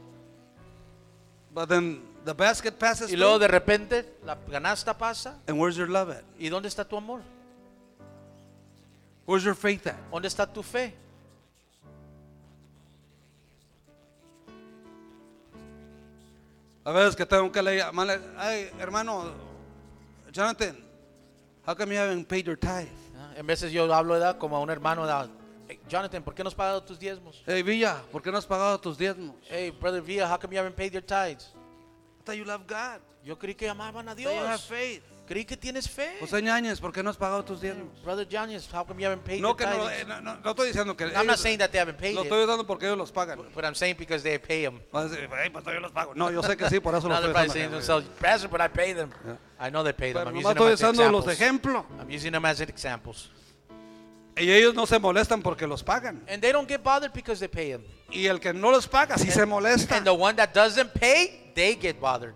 But 1.53 1.69
then 1.69 2.01
the 2.26 2.34
basket 2.34 2.78
passes 2.78 3.11
Y 3.11 3.15
luego 3.17 3.39
de 3.39 3.47
repente 3.47 4.17
la 4.26 4.38
canasta 4.38 4.97
pasa. 4.97 5.39
And 5.47 5.59
where's 5.59 5.76
your 5.76 5.89
love 5.89 6.09
at? 6.11 6.24
¿Y 6.38 6.49
dónde 6.49 6.67
está 6.67 6.84
tu 6.88 6.95
amor? 6.97 7.22
Where's 9.26 9.43
your 9.43 9.55
faith 9.55 9.88
at? 9.88 9.95
¿Dónde 10.11 10.28
está 10.28 10.45
tu 10.51 10.61
fe? 10.63 10.93
A 16.84 16.91
veces 16.91 17.15
que 17.15 17.26
tengo 17.26 17.51
que 17.51 17.61
leer, 17.61 17.86
ay, 18.38 18.72
hermano, 18.80 19.32
Jonathan, 20.32 20.76
how 21.65 21.76
come 21.76 21.93
you 21.93 21.99
haven't 22.01 22.28
paid 22.28 22.45
your 22.45 22.57
tithe? 22.57 22.89
Ah, 23.15 23.34
En 23.38 23.45
veces 23.45 23.72
yo 23.72 23.91
hablo 23.93 24.13
¿verdad? 24.13 24.38
como 24.39 24.55
a 24.57 24.59
un 24.59 24.69
hermano. 24.72 25.01
¿verdad? 25.01 25.30
Hey, 25.67 25.80
Jonathan, 25.88 26.24
¿por 26.24 26.34
qué 26.34 26.43
no 26.43 26.47
has 26.49 26.55
pagado 26.55 26.82
tus 26.84 26.97
diezmos? 26.97 27.43
Hey, 27.45 27.61
Villa, 27.61 28.01
¿por 28.11 28.22
qué 28.24 28.32
no 28.32 28.38
has 28.39 28.47
pagado 28.47 28.80
tus 28.80 28.97
diezmos? 28.97 29.36
Hey, 29.47 29.69
brother 29.69 30.01
Villa, 30.01 30.28
how 30.28 30.39
come 30.39 30.55
you 30.55 30.59
haven't 30.59 30.76
paid 30.76 30.91
your 30.91 31.03
tithes? 31.03 31.53
You 32.34 32.46
love 32.46 32.64
God. 32.68 33.00
Yo 33.24 33.38
creí 33.38 33.56
que 33.56 33.70
amaban 33.70 34.08
a 34.10 34.16
you 34.16 34.28
have 34.30 34.48
Dios. 34.48 34.62
faith. 34.66 35.04
Creí 35.28 35.46
que 35.46 35.56
tienes 35.56 35.88
fe. 35.90 36.18
José 36.20 36.42
Ñañez, 36.42 36.82
¿por 36.82 36.92
qué 36.92 37.02
no 37.04 37.10
has 37.10 37.16
pagado 37.16 37.46
tus 37.46 37.62
diezmos? 37.62 37.88
Brother 38.04 38.28
Janice, 38.30 38.68
how 38.76 38.84
come 38.86 39.00
you 39.02 39.06
haven't 39.08 39.24
paid 39.24 39.40
No, 39.42 39.50
your 39.50 39.56
que 39.58 39.66
no, 39.66 39.88
tithes? 39.88 40.02
eh, 40.02 40.06
no, 40.06 40.20
no, 40.20 40.36
no 40.44 40.50
estoy 40.50 40.68
diciendo 40.68 40.98
que 40.98 41.06
I'm 41.06 41.14
not 41.14 41.24
ellos- 41.24 41.40
saying 41.40 41.60
that 41.60 41.72
they 41.72 41.80
haven't 41.80 41.98
paid 41.98 42.16
lo 42.16 42.22
it, 42.24 42.28
estoy 42.28 42.46
dando 42.46 42.66
porque 42.68 42.86
ellos 42.88 42.98
los 42.98 43.12
pagan. 43.14 43.40
but 43.56 43.64
I'm 43.64 43.76
saying 43.76 43.96
because 43.98 44.24
they 44.24 44.38
pay 44.40 44.64
them. 44.64 44.82
Vas 44.92 45.06
a 45.06 45.10
decir, 45.10 45.30
"Ay, 45.32 45.50
pues 45.52 45.64
yo 45.64 45.80
los 45.80 45.92
pago. 45.94 46.14
No, 46.16 46.32
yo 46.32 46.42
sé 46.44 46.58
que 46.58 46.68
sí, 46.70 46.82
por 46.82 46.96
eso 46.96 47.08
lo 47.08 47.14
Now 47.14 47.22
they're 47.22 47.32
estoy 47.32 47.34
probably 47.34 47.50
saying 47.54 47.70
to 47.72 47.78
usando. 47.78 48.02
themselves, 48.04 48.20
Pastor, 48.20 48.50
but 48.50 48.60
I 48.62 48.68
pay 48.68 48.94
them. 48.94 49.10
I 49.60 49.70
know 49.70 49.84
they 49.84 49.94
pay 49.94 50.12
them. 50.12 50.24
Pero 50.26 50.30
I'm 50.32 50.36
nomás 50.36 50.44
using 50.44 50.56
them 50.56 50.68
estoy 50.68 50.74
as 50.74 50.82
usando 50.82 51.12
los 51.12 51.26
de 51.26 51.32
examples. 51.34 51.76
ejemplo. 51.76 51.86
I'm 52.02 52.10
using 52.12 52.32
them 52.34 52.46
as 52.46 52.60
examples. 52.60 53.30
Y 54.38 54.52
ellos 54.52 54.74
no 54.74 54.86
se 54.86 54.98
molestan 55.00 55.42
porque 55.42 55.68
los 55.68 55.84
pagan. 55.84 56.24
And 56.30 56.42
they 56.42 56.52
don't 56.52 56.68
get 56.68 56.82
bothered 56.82 57.14
because 57.14 57.40
they 57.40 57.50
pay 57.50 57.72
them. 57.72 57.84
Y 58.10 58.28
el 58.28 58.40
que 58.40 58.54
no 58.54 58.72
los 58.72 58.88
paga 58.88 59.18
sí 59.18 59.30
se 59.30 59.46
molesta. 59.46 59.98
And 59.98 60.06
the 60.06 60.12
one 60.12 60.36
that 60.36 60.54
doesn't 60.54 60.92
pay, 60.94 61.52
they 61.54 61.78
get 61.80 62.00
bothered. 62.00 62.34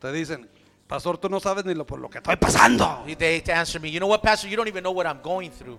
Te 0.00 0.12
dicen, 0.12 0.48
pastor, 0.86 1.18
tú 1.18 1.28
no 1.28 1.40
sabes 1.40 1.64
ni 1.64 1.74
lo 1.74 1.84
por 1.84 1.98
lo 1.98 2.08
que 2.08 2.18
estoy 2.18 2.36
pasando. 2.36 3.04
They 3.18 3.42
answer 3.52 3.80
me, 3.80 3.90
you 3.90 3.98
know 3.98 4.08
what, 4.08 4.22
Pastor, 4.22 4.48
you 4.48 4.56
don't 4.56 4.68
even 4.68 4.82
know 4.82 4.92
what 4.92 5.06
I'm 5.06 5.20
going 5.22 5.50
through. 5.50 5.78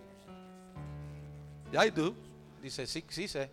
Yeah, 1.72 1.86
I 1.86 1.90
do. 1.90 2.14
Dice, 2.62 2.86
sí, 2.86 3.04
sí 3.10 3.28
sé. 3.28 3.50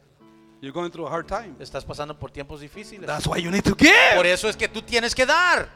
You're 0.61 0.73
going 0.73 0.91
through 0.91 1.07
a 1.07 1.11
hard 1.11 1.29
time. 1.29 1.55
Estás 1.61 1.85
pasando 1.85 2.19
por 2.19 2.31
tiempos 2.31 2.61
difíciles. 2.61 3.07
That's 3.07 3.27
why 3.27 3.39
you 3.39 3.51
need 3.51 3.63
to 3.65 3.77
give. 3.77 3.93
Por 4.17 4.27
eso 4.27 4.49
es 4.49 4.57
que 4.57 4.69
tú 4.69 4.83
tienes 4.83 5.15
que 5.15 5.27
dar. 5.27 5.69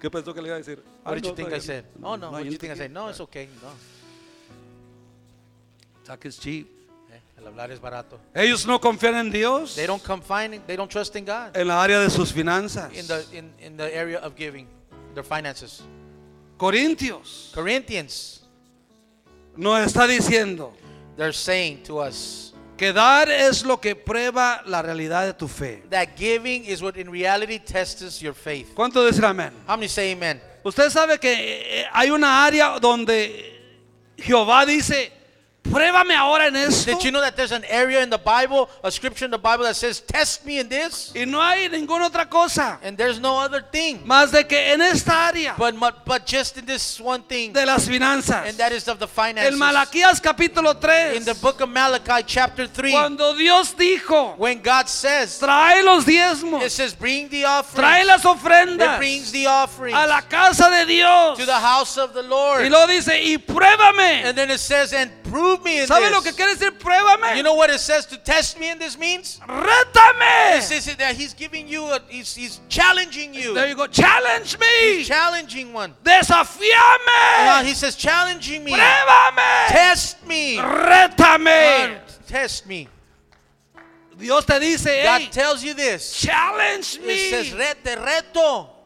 ¿Qué 0.00 0.10
pensó 0.10 0.32
que 0.32 0.40
le 0.40 0.48
iba 0.48 0.56
a 0.56 0.58
decir? 0.58 0.82
What 1.04 1.14
Ay, 1.14 1.20
did 1.20 1.24
you 1.24 1.30
no, 1.30 1.36
think 1.36 1.48
no, 1.50 1.56
I 1.56 1.60
said? 1.60 1.84
Oh, 2.02 2.16
no. 2.16 2.30
What 2.30 2.42
did 2.44 2.52
you 2.52 2.58
think 2.58 2.72
I 2.72 2.76
said? 2.76 2.90
No, 2.90 3.08
it's 3.08 3.20
okay. 3.20 3.48
No. 3.62 3.70
Talk 6.04 6.24
is 6.24 6.38
cheap. 6.38 6.68
Eh, 7.10 7.20
El 7.38 7.46
hablar 7.46 7.70
es 7.70 7.80
barato. 7.80 8.18
Ellos 8.34 8.66
no 8.66 8.80
confían 8.80 9.14
en 9.16 9.30
Dios 9.30 9.74
They 9.74 9.86
don't 9.86 10.02
confine, 10.02 10.60
they 10.66 10.76
don't 10.76 10.90
trust 10.90 11.16
in 11.16 11.24
God. 11.24 11.56
en 11.56 11.66
la 11.66 11.82
área 11.82 12.00
de 12.00 12.10
sus 12.10 12.32
finanzas. 12.32 12.92
In 12.94 13.06
the, 13.06 13.24
in, 13.32 13.52
in 13.60 13.76
the 13.76 13.94
area 13.94 14.18
of 14.20 14.36
giving, 14.36 14.66
their 15.14 15.24
finances. 15.24 15.82
Corintios 16.56 17.52
Corinthians, 17.54 18.42
nos 19.56 19.80
está 19.86 20.06
diciendo 20.06 20.72
they're 21.16 21.32
saying 21.32 21.82
to 21.82 21.98
us 21.98 22.47
que 22.78 22.92
dar 22.92 23.28
es 23.28 23.64
lo 23.64 23.78
que 23.78 23.94
prueba 23.94 24.62
la 24.64 24.80
realidad 24.80 25.26
de 25.26 25.34
tu 25.34 25.48
fe. 25.48 25.82
that 25.90 26.16
giving 26.16 26.64
is 26.64 26.80
what 26.80 26.96
in 26.96 27.10
reality 27.10 27.58
tests 27.58 28.20
your 28.20 28.34
faith. 28.34 28.72
¿Cuánto 28.74 29.04
dicen 29.04 29.24
amén? 29.24 29.52
How 29.66 29.76
many 29.76 29.88
say 29.88 30.12
amen? 30.12 30.40
Usted 30.62 30.88
sabe 30.90 31.18
que 31.18 31.80
eh, 31.80 31.86
hay 31.92 32.10
una 32.10 32.44
área 32.44 32.78
donde 32.78 33.58
Jehová 34.16 34.64
dice, 34.64 35.12
pruébame 35.70 36.14
ahora 36.14 36.46
en 36.48 36.56
esto. 36.56 36.90
Did 36.92 37.04
you 37.04 37.10
know 37.10 37.20
that 37.20 37.36
there's 37.36 37.52
an 37.52 37.64
area 37.68 38.02
in 38.02 38.10
the 38.10 38.18
Bible, 38.18 38.68
a 38.82 38.90
scripture 38.90 39.24
in 39.24 39.30
the 39.30 39.38
Bible 39.38 39.64
that 39.64 39.76
says, 39.76 40.00
Test 40.00 40.44
me 40.44 40.58
in 40.58 40.68
this? 40.68 41.12
Y 41.14 41.24
no 41.24 41.40
hay 41.40 41.68
ninguna 41.68 42.06
otra 42.10 42.28
cosa 42.28 42.78
And 42.82 42.96
there's 42.96 43.18
no 43.20 43.38
other 43.38 43.62
thing. 43.62 44.00
más 44.06 44.30
de 44.32 44.44
que 44.46 44.56
en 44.72 44.80
esta 44.82 45.28
área 45.28 45.54
But, 45.56 45.74
mu- 45.74 45.90
but 46.04 46.26
just 46.26 46.56
in 46.58 46.66
this 46.66 47.00
one 47.00 47.22
thing, 47.22 47.52
de 47.52 47.64
las 47.66 47.86
finanzas. 47.86 48.46
and 48.48 48.56
that 48.58 48.72
is 48.72 48.88
of 48.88 48.98
the 48.98 49.06
finances. 49.08 49.52
En 49.52 49.58
Malaquías 49.58 50.20
capítulo 50.20 50.70
In 50.74 50.80
3, 50.80 51.18
the 51.24 51.34
book 51.40 51.60
of 51.60 51.68
Malachi, 51.68 52.22
chapter 52.26 52.66
3, 52.66 52.90
cuando 52.92 53.34
Dios 53.36 53.74
dijo, 53.74 54.36
when 54.38 54.60
God 54.62 54.88
says, 54.88 55.38
trae 55.40 55.82
los 55.84 56.06
it 56.06 56.12
diezmos, 56.12 56.68
says, 56.70 56.94
Bring 56.94 57.28
the 57.28 57.42
trae 57.42 57.58
offering. 57.60 58.06
las 58.06 58.24
It 58.24 58.26
ofrendas 58.26 58.98
brings 58.98 59.32
the 59.32 59.46
offering 59.46 59.94
a 59.94 60.06
la 60.06 60.20
casa 60.22 60.68
de 60.70 60.86
Dios. 60.86 61.38
to 61.38 61.46
the 61.46 61.52
house 61.58 61.96
of 61.98 62.14
the 62.14 62.22
Y 62.22 62.28
Lord. 62.28 62.70
lo 62.70 62.86
dice, 62.86 63.20
y 63.22 63.36
pruébame 63.38 64.24
And 64.24 64.36
then 64.36 64.50
it 64.50 64.60
says, 64.60 64.92
And 64.92 65.10
prove 65.30 65.64
me 65.64 65.80
in 65.80 65.86
¿Sabe 65.86 66.06
this. 66.06 66.12
lo 66.12 66.20
que 66.22 66.32
quiere 66.32 66.54
decir 66.54 66.78
pruébame? 66.78 67.36
You 67.36 67.42
know 67.42 67.54
what 67.54 67.70
it 67.70 67.80
says 67.80 68.06
to 68.06 68.16
test 68.16 68.58
me 68.58 68.70
in 68.70 68.78
this 68.78 68.98
means? 68.98 69.40
Rétame. 69.46 70.58
It 70.58 70.62
says 70.62 70.96
that 70.96 71.16
he's 71.16 71.34
giving 71.34 71.68
you, 71.68 71.84
a, 71.84 72.00
he's, 72.08 72.34
he's 72.34 72.60
challenging 72.68 73.34
you. 73.34 73.54
There 73.54 73.68
you 73.68 73.76
go. 73.76 73.86
Challenge 73.86 74.58
me. 74.58 74.66
He's 74.80 75.08
challenging 75.08 75.72
one. 75.72 75.94
Desafíame. 76.02 77.64
he 77.64 77.74
says, 77.74 77.96
challenging 77.96 78.64
me. 78.64 78.72
Pruébame. 78.72 79.68
Test 79.68 80.26
me. 80.26 80.56
Rétame. 80.56 81.96
Uh, 81.96 82.00
test 82.26 82.66
me. 82.66 82.88
Dios 84.18 84.44
te 84.44 84.58
dice, 84.58 85.04
God 85.04 85.20
hey, 85.20 85.28
tells 85.28 85.62
you 85.62 85.74
this. 85.74 86.20
challenge 86.20 86.98
me. 87.00 87.14
It 87.14 87.30
says. 87.30 87.76
Te 87.84 87.94
reto. 87.94 88.77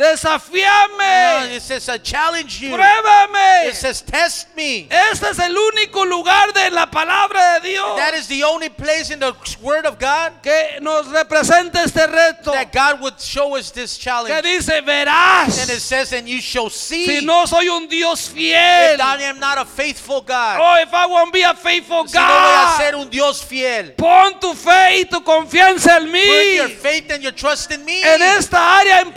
Desafíame. 0.00 1.50
Uh, 1.52 1.56
It 1.56 1.62
says, 1.62 1.88
I 1.88 1.98
challenge 1.98 2.60
you. 2.60 2.70
Pruébame. 2.76 3.68
It 3.68 3.74
says, 3.76 4.00
test 4.02 4.48
me. 4.56 4.88
Este 4.90 5.24
es 5.30 5.38
el 5.38 5.54
único 5.56 6.04
lugar 6.08 6.52
de 6.52 6.70
la 6.70 6.86
palabra 6.86 7.60
de 7.60 7.70
Dios 7.70 7.96
That 7.96 8.14
is 8.14 8.26
the 8.28 8.42
only 8.44 8.68
place 8.70 9.10
in 9.10 9.18
the 9.20 9.34
Word 9.62 9.86
of 9.86 9.98
God 9.98 10.32
que 10.42 10.80
nos 10.80 11.06
representa 11.08 11.84
este 11.84 12.06
reto. 12.06 12.52
that 12.52 12.72
God 12.72 13.00
would 13.00 13.20
show 13.20 13.56
us 13.56 13.70
this 13.70 13.96
Que 13.96 14.04
challenge. 14.04 14.42
dice, 14.42 14.68
And 14.70 14.88
it 14.88 15.06
verás, 15.08 15.50
says, 15.80 16.12
and 16.12 16.28
you 16.28 16.40
shall 16.40 16.70
see 16.70 17.06
si 17.06 17.24
no 17.24 17.44
soy 17.46 17.68
un 17.68 17.86
Dios 17.88 18.28
if 18.28 18.34
fiel. 18.34 19.00
I 19.00 19.18
am 19.24 19.38
not 19.38 19.58
a 19.58 19.64
faithful 19.64 20.20
God. 20.22 20.58
Oh, 20.60 20.82
if 20.82 20.92
I 20.94 21.06
won't 21.06 21.32
be 21.32 21.42
a 21.42 21.54
faithful 21.54 22.06
Si 22.08 22.16
no 22.18 22.24
voy 22.24 22.30
a 22.30 22.64
God. 22.66 22.78
ser 22.78 22.94
un 22.96 23.08
Dios 23.10 23.42
fiel. 23.42 23.92
Pon 23.96 24.38
tu 24.40 24.54
fe 24.54 25.00
y 25.00 25.04
tu 25.04 25.20
confianza 25.22 25.96
en 25.98 26.04
Put 26.04 26.12
mí. 26.12 26.56
your 26.56 26.68
faith 26.68 27.10
and 27.10 27.22
your 27.22 27.32
trust 27.32 27.70
in 27.70 27.84
me. 27.84 28.02
En 28.02 28.22
esta 28.22 28.78
área 28.78 29.00
en 29.00 29.12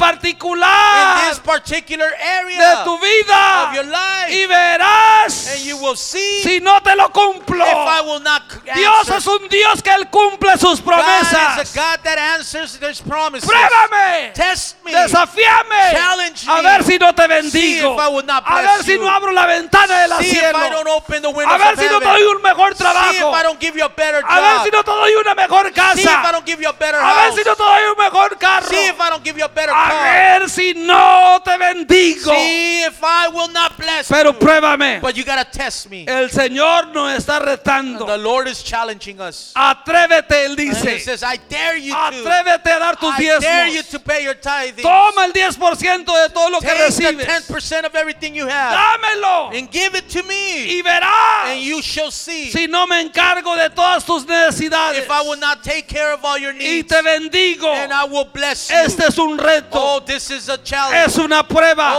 in 0.73 1.29
this 1.29 1.39
particular 1.39 2.09
de 2.09 2.23
area 2.23 2.83
tu 2.83 2.97
vida. 2.99 3.67
of 3.67 3.73
your 3.75 3.85
life. 3.85 4.29
Y 4.29 4.45
verás 4.45 5.53
and 5.55 5.65
you 5.65 5.77
will 5.77 5.95
see 5.95 6.41
si 6.43 6.59
no 6.59 6.79
te 6.81 6.95
lo 6.95 7.09
cumplo. 7.09 7.65
if 7.65 7.73
I 7.87 8.01
will 8.01 8.19
not 8.19 8.43
Dios 8.75 9.09
es 9.09 9.27
un 9.27 9.47
Dios 9.49 9.81
que 9.81 9.91
Él 9.91 10.09
cumple 10.09 10.57
sus 10.57 10.79
God 10.81 10.99
is 10.99 11.29
promesas. 11.29 11.75
a 11.75 11.79
God 11.79 11.99
that 12.03 12.17
answers 12.17 12.77
His 12.77 13.01
promises. 13.01 13.49
Pruébame. 13.49 14.33
Test 14.33 14.77
me. 14.85 14.91
Desafíame 14.93 15.91
Challenge 15.91 16.45
a 16.47 16.61
ver 16.61 16.83
si 16.83 16.97
no 16.97 17.13
te 17.13 17.23
See 17.23 17.27
bendigo. 17.29 17.93
if 17.93 17.99
I 17.99 18.07
will 18.09 18.25
not 18.25 18.43
A 18.45 18.61
ver 18.61 18.83
si 18.83 18.97
no 18.97 19.09
abro 19.09 19.31
la 19.31 19.45
ventana 19.45 20.07
de 20.07 20.25
if 20.27 20.33
I 20.55 20.69
don't 20.69 20.83
cielo. 20.85 20.95
open 20.97 21.21
the 21.21 21.29
windows 21.29 21.55
A 21.55 21.57
ver 21.57 21.73
of 21.73 21.79
si 21.79 21.85
no 21.87 21.99
te 21.99 22.05
doy 22.05 22.23
un 22.23 22.41
mejor 22.41 22.75
See 22.75 22.83
if 22.83 22.91
trabajo. 22.93 23.33
I 23.33 23.43
don't 23.43 23.59
give 23.59 23.75
you 23.75 23.85
a 23.85 23.89
better 23.89 24.21
A 24.27 24.39
ver 24.41 24.63
si 24.63 24.69
no 24.71 24.83
te 24.83 24.91
doy 24.91 25.13
una 25.15 25.35
mejor 25.35 25.65
See 25.65 25.71
if 25.71 26.07
I 26.07 26.13
casa. 26.13 26.31
don't 26.31 26.45
give 26.45 26.61
you 26.61 26.69
a 26.69 26.73
better 26.73 26.99
A 26.99 27.13
ver 27.13 27.33
si 27.33 27.43
no 27.43 27.55
te 27.55 27.63
doy 27.63 27.83
un 27.91 27.97
mejor 27.97 28.37
carro. 28.37 28.67
See 28.67 28.87
if 28.87 28.99
I 28.99 29.09
don't 29.09 29.23
give 29.23 29.37
you 29.37 29.45
a 29.45 29.49
better 29.49 29.71
A 29.71 29.89
car. 29.89 30.03
ver 30.03 30.49
si 30.49 30.62
no 30.75 31.41
te 31.43 31.57
bendigo. 31.57 32.31
See 32.31 32.83
if 32.83 32.99
I 33.03 33.27
will 33.33 33.49
not 33.51 33.75
bless 33.77 34.07
Pero 34.07 34.31
you. 34.31 34.39
pruébame. 34.39 35.01
But 35.01 35.17
you 35.17 35.23
gotta 35.25 35.43
test 35.45 35.89
me. 35.89 36.05
El 36.07 36.29
Señor 36.29 36.93
nos 36.93 37.11
está 37.17 37.39
The 37.39 37.45
retando. 37.57 38.17
Lord 38.17 38.47
is 38.47 38.63
challenging 38.63 39.19
us. 39.19 39.51
Atrévete, 39.55 40.45
Él 40.45 40.55
He 40.55 40.73
dice. 40.91 41.05
says, 41.05 41.23
I 41.23 41.37
dare 41.37 41.77
you 41.77 41.91
to. 41.93 41.97
Atrévete 41.97 42.71
a 42.71 42.79
dar 42.79 42.95
tus 42.95 43.13
I 43.17 43.39
dare 43.39 43.67
you 43.69 43.83
to 43.83 43.99
pay 43.99 44.23
your 44.23 44.35
tithing. 44.35 44.83
Toma 44.83 45.25
el 45.25 45.31
10% 45.33 46.05
de 46.05 46.29
todo 46.33 46.49
lo 46.49 46.59
que 46.59 46.67
Take 46.67 46.77
the 46.77 46.83
recibes. 46.83 47.25
10% 47.25 47.85
of 47.85 47.95
everything 47.95 48.35
you 48.35 48.47
have 48.47 48.73
Dámelo. 48.77 49.57
and 49.57 49.69
give 49.71 49.95
it 49.95 50.09
to 50.09 50.23
me. 50.23 50.77
Y 50.77 50.81
verás 50.81 51.51
And 51.51 51.61
you 51.61 51.81
shall 51.81 52.11
see 52.11 52.49
si 52.51 52.67
no 52.67 52.85
me 52.87 53.01
encargo 53.01 53.55
de 53.55 53.69
todas 53.69 54.05
tus 54.05 54.25
necesidades. 54.25 54.99
if 54.99 55.09
I 55.09 55.21
will 55.21 55.39
not 55.39 55.63
take 55.63 55.87
care 55.87 56.13
of 56.13 56.23
all 56.25 56.37
your 56.37 56.53
Y 56.53 56.57
needs. 56.57 56.89
te 56.89 57.01
bendigo. 57.01 57.67
And 57.71 57.93
I 57.93 58.05
will 58.05 58.25
bless 58.25 58.69
you. 58.69 58.75
Este 58.77 59.01
es 59.07 59.17
un 59.17 59.37
Oh, 59.71 59.99
this 59.99 60.29
is 60.31 60.49
a 60.49 60.57
challenge. 60.57 61.07
Es 61.07 61.17
una 61.17 61.43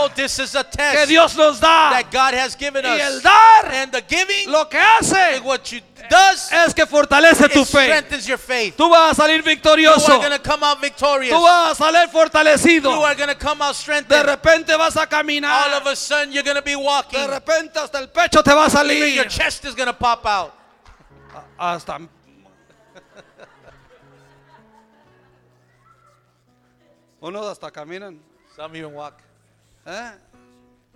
Oh, 0.03 0.09
this 0.15 0.39
is 0.39 0.55
a 0.55 0.63
que 0.63 0.77
test 0.77 1.07
Dios 1.09 1.35
nos 1.35 1.59
da. 1.59 1.91
that 1.91 2.11
God 2.11 2.33
has 2.33 2.55
given 2.55 2.85
Y 2.85 2.99
el 2.99 3.17
us. 3.17 3.23
dar 3.23 3.65
And 3.71 3.91
the 3.91 4.01
giving, 4.01 4.49
lo 4.51 4.65
que 4.65 4.79
hace 4.79 5.39
what 5.43 5.71
you 5.71 5.81
does, 6.09 6.51
es 6.51 6.73
que 6.73 6.85
fortalece 6.85 7.47
tu 7.49 7.65
fe. 7.65 7.87
your 8.27 8.37
faith. 8.37 8.75
Tú 8.75 8.89
vas 8.89 9.11
a 9.11 9.15
salir 9.23 9.37
You 9.37 9.43
victorioso. 9.43 10.11
are 10.13 10.17
going 10.17 10.31
to 10.31 10.39
come 10.39 10.63
out. 10.63 10.79
Tú 10.81 11.41
vas 11.41 11.71
a 11.71 11.75
salir 11.75 12.09
fortalecido. 12.09 12.91
You 12.91 13.03
are 13.05 13.15
come 13.37 13.61
out 13.61 13.75
De 14.07 14.23
repente 14.23 14.75
vas 14.77 14.95
a 14.97 15.01
All 15.01 15.07
caminar. 15.07 15.73
of 15.73 15.87
a 15.87 15.95
sudden, 15.95 16.31
you're 16.31 16.43
going 16.43 16.55
to 16.57 16.61
be 16.61 16.75
walking. 16.75 17.19
De 17.19 17.27
repente 17.27 17.77
hasta 17.79 17.99
el 17.99 18.07
pecho 18.09 18.43
te 18.43 18.53
va 18.53 18.65
a 18.65 18.69
Even 18.85 19.15
your 19.15 19.25
salir. 19.25 19.29
chest 19.29 19.65
is 19.65 19.75
going 19.75 19.87
to 19.87 19.93
pop 19.93 20.25
out. 20.25 20.53
Hasta. 21.57 21.99
Unos 27.21 27.45
hasta 27.47 27.71
caminan. 27.71 28.19
Some 28.55 28.75
even 28.77 28.93
walk. 28.93 29.21
¿Eh? 29.85 30.11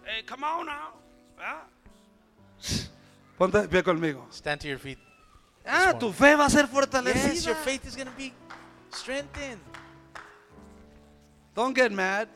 Hey, 0.05 0.24
come 0.26 0.43
on 0.43 0.66
now. 0.66 0.93
¿Ah? 1.39 1.66
Ponte 3.40 3.62
de 3.62 3.68
pie 3.68 3.82
conmigo. 3.84 4.28
Stand 4.32 4.62
to 4.62 4.68
your 4.68 4.78
feet. 4.80 5.00
Ah, 5.66 5.94
tu 5.98 6.12
fe 6.14 6.36
va 6.36 6.46
a 6.46 6.50
ser 6.50 6.66
Yes, 6.66 6.70
fortalecida. 6.72 7.46
your 7.46 7.56
faith 7.56 7.86
is 7.86 7.96
going 7.96 8.08
to 8.08 8.16
be 8.16 8.34
strengthened. 8.92 9.62
Don't 11.56 11.76
get 11.76 11.92
mad. 11.92 12.28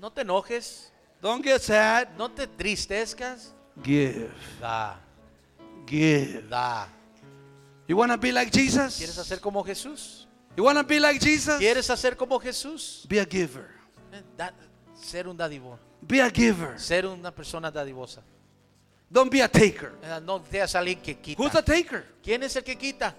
No 0.00 0.10
te 0.10 0.22
enojes. 0.22 0.90
Don't 1.20 1.42
get 1.44 1.60
sad. 1.60 2.08
No 2.16 2.28
te 2.30 2.46
tristezcas. 2.46 3.52
Give. 3.82 4.30
Da, 4.60 4.96
Give. 5.86 6.42
da. 6.48 6.86
You 7.88 7.96
want 7.96 8.12
to 8.12 8.18
be 8.18 8.32
like 8.32 8.50
¿Quieres 8.50 8.74
Jesus? 8.96 9.18
hacer 9.18 9.40
como 9.40 9.62
Jesús? 9.64 10.26
You 10.56 10.64
want 10.64 10.78
to 10.78 10.84
be 10.84 11.00
like 11.00 11.18
Jesus? 11.20 11.58
¿Quieres 11.58 11.88
hacer 11.90 12.16
como 12.16 12.38
Jesús? 12.38 13.04
Be 13.08 13.20
a 13.20 13.24
giver. 13.26 13.68
Eh, 14.12 14.22
da- 14.36 14.52
ser 14.94 15.26
un 15.26 15.36
dadivo. 15.36 15.78
Be 16.00 16.20
a 16.22 16.30
giver. 16.30 16.78
Ser 16.78 17.06
una 17.06 17.30
persona 17.34 17.70
dadivosa. 17.70 18.22
Don't 19.12 19.30
be 19.30 19.42
a 19.42 19.48
taker. 19.48 19.92
Eh, 20.02 20.20
No 20.24 20.42
seas 20.50 20.74
alguien 20.74 21.00
que 21.02 21.14
quita. 21.18 21.42
Who's 21.42 21.52
the 21.52 21.62
taker? 21.62 22.04
¿Quién 22.24 22.42
es 22.42 22.56
el 22.56 22.62
que 22.64 22.76
quita? 22.76 23.14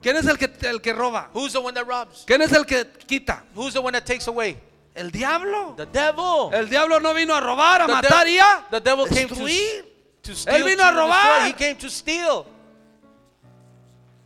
¿Quién 0.00 0.16
es 0.16 0.26
el 0.26 0.36
que, 0.38 0.50
el 0.68 0.80
que 0.80 0.92
roba? 0.92 1.28
Who's 1.34 1.52
the 1.52 1.58
one 1.60 1.74
that 1.74 1.86
robs? 1.86 2.24
¿Quién 2.26 2.40
es 2.42 2.52
el 2.52 2.64
que 2.64 2.84
quita? 3.06 3.42
Who's 3.54 3.72
the 3.72 3.80
one 3.80 3.92
that 3.94 4.04
takes 4.04 4.28
away? 4.28 4.56
El 4.94 5.10
diablo. 5.10 5.74
The 5.76 5.86
devil. 5.86 6.50
El 6.52 6.68
diablo 6.68 7.00
no 7.00 7.12
vino 7.14 7.34
a 7.34 7.40
robar, 7.40 7.82
a 7.82 7.86
The 7.86 7.92
matar 7.94 8.28
y 8.28 8.38
a 8.38 8.66
the 8.70 8.80
devil 8.80 9.06
came 9.08 9.26
to, 9.28 9.34
destruir. 9.34 9.84
to 10.22 10.34
steal. 10.36 10.54
Él 10.54 10.64
vino 10.64 10.84
a 10.84 10.92
robar. 10.92 11.48
He 11.48 11.52
came 11.54 11.74
to 11.76 11.88
steal. 11.90 12.46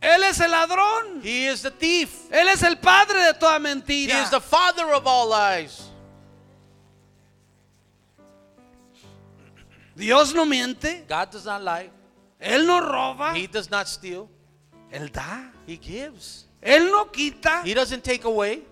Él 0.01 0.23
es 0.23 0.39
el 0.39 0.51
ladrón. 0.51 1.21
He 1.23 1.47
is 1.47 1.61
the 1.63 1.71
thief. 1.71 2.29
Él 2.31 2.47
es 2.49 2.61
el 2.63 2.77
padre 2.77 3.19
de 3.23 3.33
toda 3.33 3.55
He 3.55 3.59
mentira. 3.59 4.21
is 4.23 4.29
the 4.29 4.39
father 4.39 4.93
of 4.93 5.07
all 5.07 5.27
lies. 5.27 5.88
Dios 9.95 10.33
no 10.33 10.45
miente. 10.45 11.07
God 11.07 11.31
does 11.31 11.45
not 11.45 11.61
lie. 11.63 11.89
Él 12.39 12.65
no 12.65 12.79
roba. 12.79 13.33
He 13.33 13.47
does 13.47 13.69
not 13.69 13.87
steal. 13.87 14.29
Él 14.91 15.11
da. 15.11 15.51
He 15.65 15.77
gives. 15.77 16.45
Él 16.61 16.89
no 16.91 17.05
quita. 17.05 17.63
He 17.63 17.73
doesn't 17.73 18.03
take 18.03 18.23
away. 18.25 18.63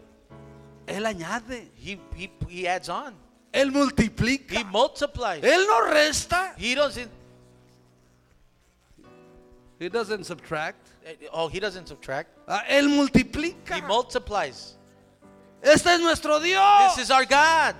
Él 0.87 1.05
añade. 1.05 1.67
He, 1.75 1.99
he, 2.15 2.29
he 2.47 2.67
adds 2.67 2.89
on. 2.89 3.13
Él 3.53 3.71
multiplica. 3.71 4.51
He 4.51 4.63
multiplies. 4.63 5.43
Él 5.43 5.65
no 5.67 5.81
resta. 5.91 6.53
He 6.57 6.75
doesn't. 6.75 7.11
He 9.79 9.89
doesn't 9.89 10.25
subtract. 10.25 10.87
Oh, 11.31 11.47
he 11.47 11.59
doesn't 11.59 11.87
subtract. 11.87 12.29
Ah, 12.47 12.63
Él 12.67 12.87
multiplica. 12.89 13.75
He 13.75 13.81
multiplies. 13.81 14.75
Este 15.61 15.87
es 15.87 15.99
nuestro 15.99 16.39
Dios. 16.39 16.95
This 16.95 17.05
is 17.05 17.11
our 17.11 17.25
God. 17.25 17.75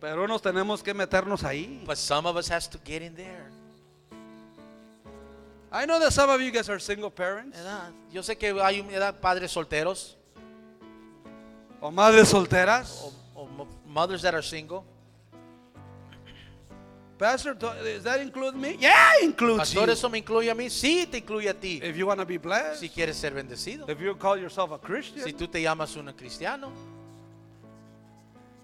Pero 0.00 0.28
nos 0.28 0.40
tenemos 0.40 0.82
que 0.82 0.94
meternos 0.94 1.42
ahí. 1.44 1.82
But 1.86 1.96
some 1.96 2.28
of 2.28 2.36
us 2.36 2.48
has 2.50 2.68
to 2.70 2.78
get 2.84 3.02
in 3.02 3.14
there. 3.14 3.50
I 5.70 5.84
know 5.86 5.98
that 6.00 6.12
some 6.12 6.30
of 6.30 6.40
you 6.40 6.50
guys 6.50 6.68
are 6.70 6.78
single 6.80 7.10
parents 7.10 7.54
¿verdad? 7.58 7.90
Yo 8.10 8.22
sé 8.22 8.38
que 8.38 8.58
hay 8.62 8.80
¿verdad? 8.80 9.20
padres 9.20 9.50
solteros 9.52 10.16
o 11.80 11.90
madres 11.90 12.28
solteras. 12.28 13.02
o, 13.34 13.42
o 13.42 13.46
mo- 13.46 13.68
mothers 13.86 14.22
that 14.22 14.34
are 14.34 14.42
single. 14.42 14.82
Pastor, 17.18 17.52
do- 17.54 17.74
does 17.82 18.04
that 18.04 18.20
include 18.20 18.54
me? 18.54 18.76
Yeah, 18.78 18.94
it 19.20 19.24
includes 19.24 19.58
Pastor, 19.58 19.86
you. 19.86 19.92
¿eso 19.92 20.08
me 20.08 20.18
incluye 20.18 20.50
a 20.50 20.54
mí? 20.54 20.70
Sí, 20.70 21.04
te 21.10 21.18
incluye 21.18 21.48
a 21.50 21.54
ti. 21.54 21.80
If 21.82 21.96
you 21.96 22.06
want 22.06 22.20
to 22.20 22.24
be 22.26 22.38
blessed, 22.38 22.78
Si 22.80 22.88
quieres 22.88 23.16
ser 23.16 23.32
bendecido. 23.34 23.90
if 23.90 24.00
you 24.00 24.14
call 24.16 24.38
yourself 24.38 24.70
a 24.70 24.78
Christian, 24.78 25.24
Si 25.24 25.32
tú 25.32 25.48
te 25.48 25.60
llamas 25.60 25.96
un 25.96 26.12
cristiano. 26.12 26.70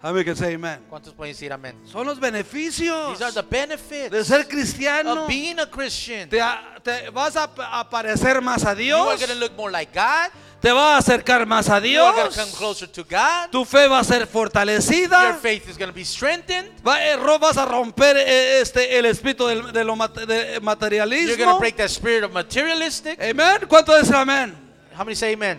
How 0.05 0.13
many 0.13 0.23
can 0.25 0.37
say 0.37 0.53
amen? 0.55 0.81
¿Cuántos 0.91 1.15
pueden 1.15 1.33
decir 1.33 1.51
amén? 1.51 1.75
Son 1.91 2.07
los 2.07 2.21
beneficios 2.21 3.13
These 3.19 3.23
are 3.25 3.33
the 3.33 3.43
benefits 3.43 4.11
de 4.11 4.23
ser 4.23 4.47
cristiano. 4.47 5.23
of 5.23 5.27
being 5.29 5.59
a 5.59 5.67
Christian. 5.67 6.29
Te, 6.29 6.41
te 6.83 7.09
vas 7.11 7.35
a, 7.37 7.45
a 7.73 7.89
parecer 7.89 8.43
más 8.43 8.65
a 8.67 8.75
You 8.75 8.95
are 8.97 9.17
Dios. 9.17 9.21
going 9.21 9.33
to 9.33 9.41
look 9.41 9.57
more 9.57 9.71
like 9.71 9.93
God. 9.95 10.31
Te 10.61 10.71
vas 10.73 11.09
a 11.09 11.13
acercar 11.13 11.47
más 11.47 11.69
a 11.71 11.81
You 11.87 12.01
are 12.03 12.13
going 12.15 12.31
to 12.31 12.37
come 12.37 12.47
Dios. 12.51 12.59
closer 12.59 12.87
to 12.87 13.03
God. 13.05 13.51
Tu 13.51 13.65
fe 13.65 13.87
va 13.89 14.01
a 14.01 14.05
ser 14.05 14.19
Your 14.21 14.27
fortalecida. 14.29 15.35
faith 15.41 15.69
is 15.71 15.79
going 15.79 15.89
to 15.91 15.95
be 15.95 16.05
strengthened. 16.05 16.69
Va- 16.85 17.01
eh, 17.03 17.17
ro- 17.17 17.39
vas 17.39 17.57
a 17.57 17.65
romper 17.65 18.17
eh, 18.19 18.61
este, 18.61 18.99
el 18.99 19.07
espíritu 19.07 19.47
del, 19.47 19.73
de 19.73 19.85
lo 19.85 19.97
mate- 19.97 20.27
de 20.27 20.35
You're 20.37 20.61
going 20.61 20.61
to 20.61 20.61
materialismo. 20.65 21.59
break 21.59 21.77
that 21.77 21.89
spirit 21.91 22.25
of 22.25 22.33
materialistic. 22.33 23.19
Amén. 23.23 23.67
¿Cuánto 23.69 23.97
dicen 23.99 24.17
amén? 24.17 24.55
How 24.95 25.05
many 25.05 25.15
say 25.15 25.33
amen? 25.33 25.59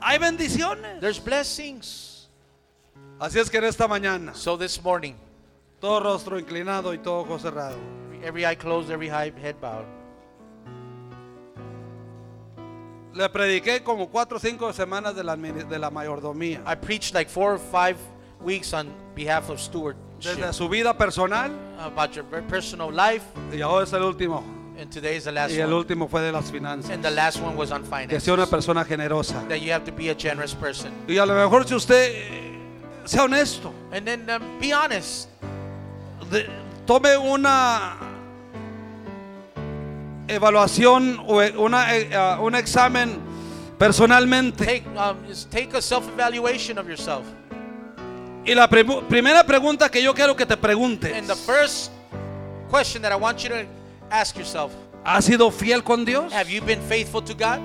Hay 0.00 0.16
bendiciones. 0.18 0.98
There's 1.00 1.18
blessings. 1.22 2.07
Así 3.20 3.38
es 3.38 3.50
que 3.50 3.58
en 3.58 3.64
esta 3.64 3.88
mañana, 3.88 4.32
So 4.34 4.56
this 4.56 4.80
morning, 4.82 5.14
todo 5.80 6.00
rostro 6.00 6.38
inclinado 6.38 6.94
y 6.94 6.98
todo 6.98 7.20
ojo 7.20 7.38
cerrado. 7.38 7.76
every 8.22 8.44
eye 8.44 8.56
closed, 8.56 8.90
every 8.90 9.08
head 9.08 9.56
bowed. 9.60 9.86
Le 13.14 13.28
prediqué 13.30 13.82
como 13.82 14.08
cuatro 14.08 14.36
o 14.36 14.40
cinco 14.40 14.72
semanas 14.72 15.14
de 15.16 15.24
la, 15.24 15.34
admini- 15.36 15.66
de 15.66 15.78
la 15.78 15.90
mayordomía. 15.90 16.62
I 16.66 16.76
preached 16.76 17.14
like 17.14 17.28
four 17.28 17.52
or 17.54 17.58
five 17.58 17.96
weeks 18.40 18.72
on 18.72 18.88
behalf 19.16 19.50
of 19.50 19.58
stewardship 19.60 19.98
Desde 20.22 20.52
su 20.52 20.68
vida 20.68 20.96
personal 20.96 21.50
about 21.80 22.12
your 22.14 22.24
very 22.30 22.42
personal 22.46 22.92
life, 22.92 23.24
y 23.52 23.60
ahora 23.60 23.84
es 23.84 23.92
el 23.92 24.02
último. 24.04 24.44
and 24.80 24.92
today 24.92 25.16
is 25.16 25.24
the 25.24 25.32
last 25.32 25.52
Y 25.52 25.60
el 25.60 25.66
one. 25.72 25.74
último 25.78 26.06
fue 26.08 26.22
de 26.22 26.30
las 26.30 26.52
finanzas. 26.52 26.90
And 26.92 27.02
the 27.02 27.10
last 27.10 27.40
one 27.40 27.56
was 27.56 27.72
on 27.72 27.82
Que 27.82 27.88
finances. 27.88 28.22
sea 28.22 28.34
una 28.34 28.46
persona 28.46 28.84
generosa. 28.84 29.42
That 29.48 29.58
you 29.60 29.72
have 29.72 29.84
to 29.86 29.92
be 29.92 30.08
a 30.10 30.14
generous 30.14 30.54
person. 30.54 30.92
Y 31.08 31.18
a 31.18 31.26
lo 31.26 31.34
mejor 31.34 31.66
si 31.66 31.74
usted 31.74 32.47
sea 33.08 33.22
honesto, 33.24 33.72
And 33.92 34.06
then 34.06 34.28
um, 34.30 34.58
be 34.60 34.72
honest. 34.72 35.28
de- 36.30 36.46
tome 36.86 37.16
una 37.16 37.96
evaluación 40.28 41.22
o 41.26 41.40
eh, 41.42 41.54
una, 41.56 41.94
eh, 41.96 42.10
ah, 42.14 42.38
un 42.40 42.54
examen 42.54 43.18
personalmente. 43.78 44.64
Take 44.64 44.84
um, 44.96 45.16
just 45.26 45.50
take 45.50 45.74
a 45.76 45.80
self-evaluation 45.82 46.78
of 46.78 46.86
yourself. 46.88 47.24
Y 48.44 48.54
la 48.54 48.68
primu- 48.68 49.02
primera 49.08 49.44
pregunta 49.44 49.90
que 49.90 50.02
yo 50.02 50.14
quiero 50.14 50.34
que 50.36 50.46
te 50.46 50.56
preguntes, 50.56 51.12
And 51.16 51.26
the 51.26 51.34
first 51.36 51.90
question 52.70 53.02
that 53.02 53.12
I 53.12 53.16
want 53.16 53.42
you 53.42 53.48
to 53.50 53.66
ask 54.10 54.36
yourself: 54.36 54.72
¿has 55.04 55.24
sido 55.24 55.50
fiel 55.50 55.82
con 55.82 56.04
Dios? 56.04 56.32
Have 56.32 56.50
you 56.50 56.60
been 56.62 56.80
faithful 56.88 57.22
to 57.22 57.34
God? 57.34 57.60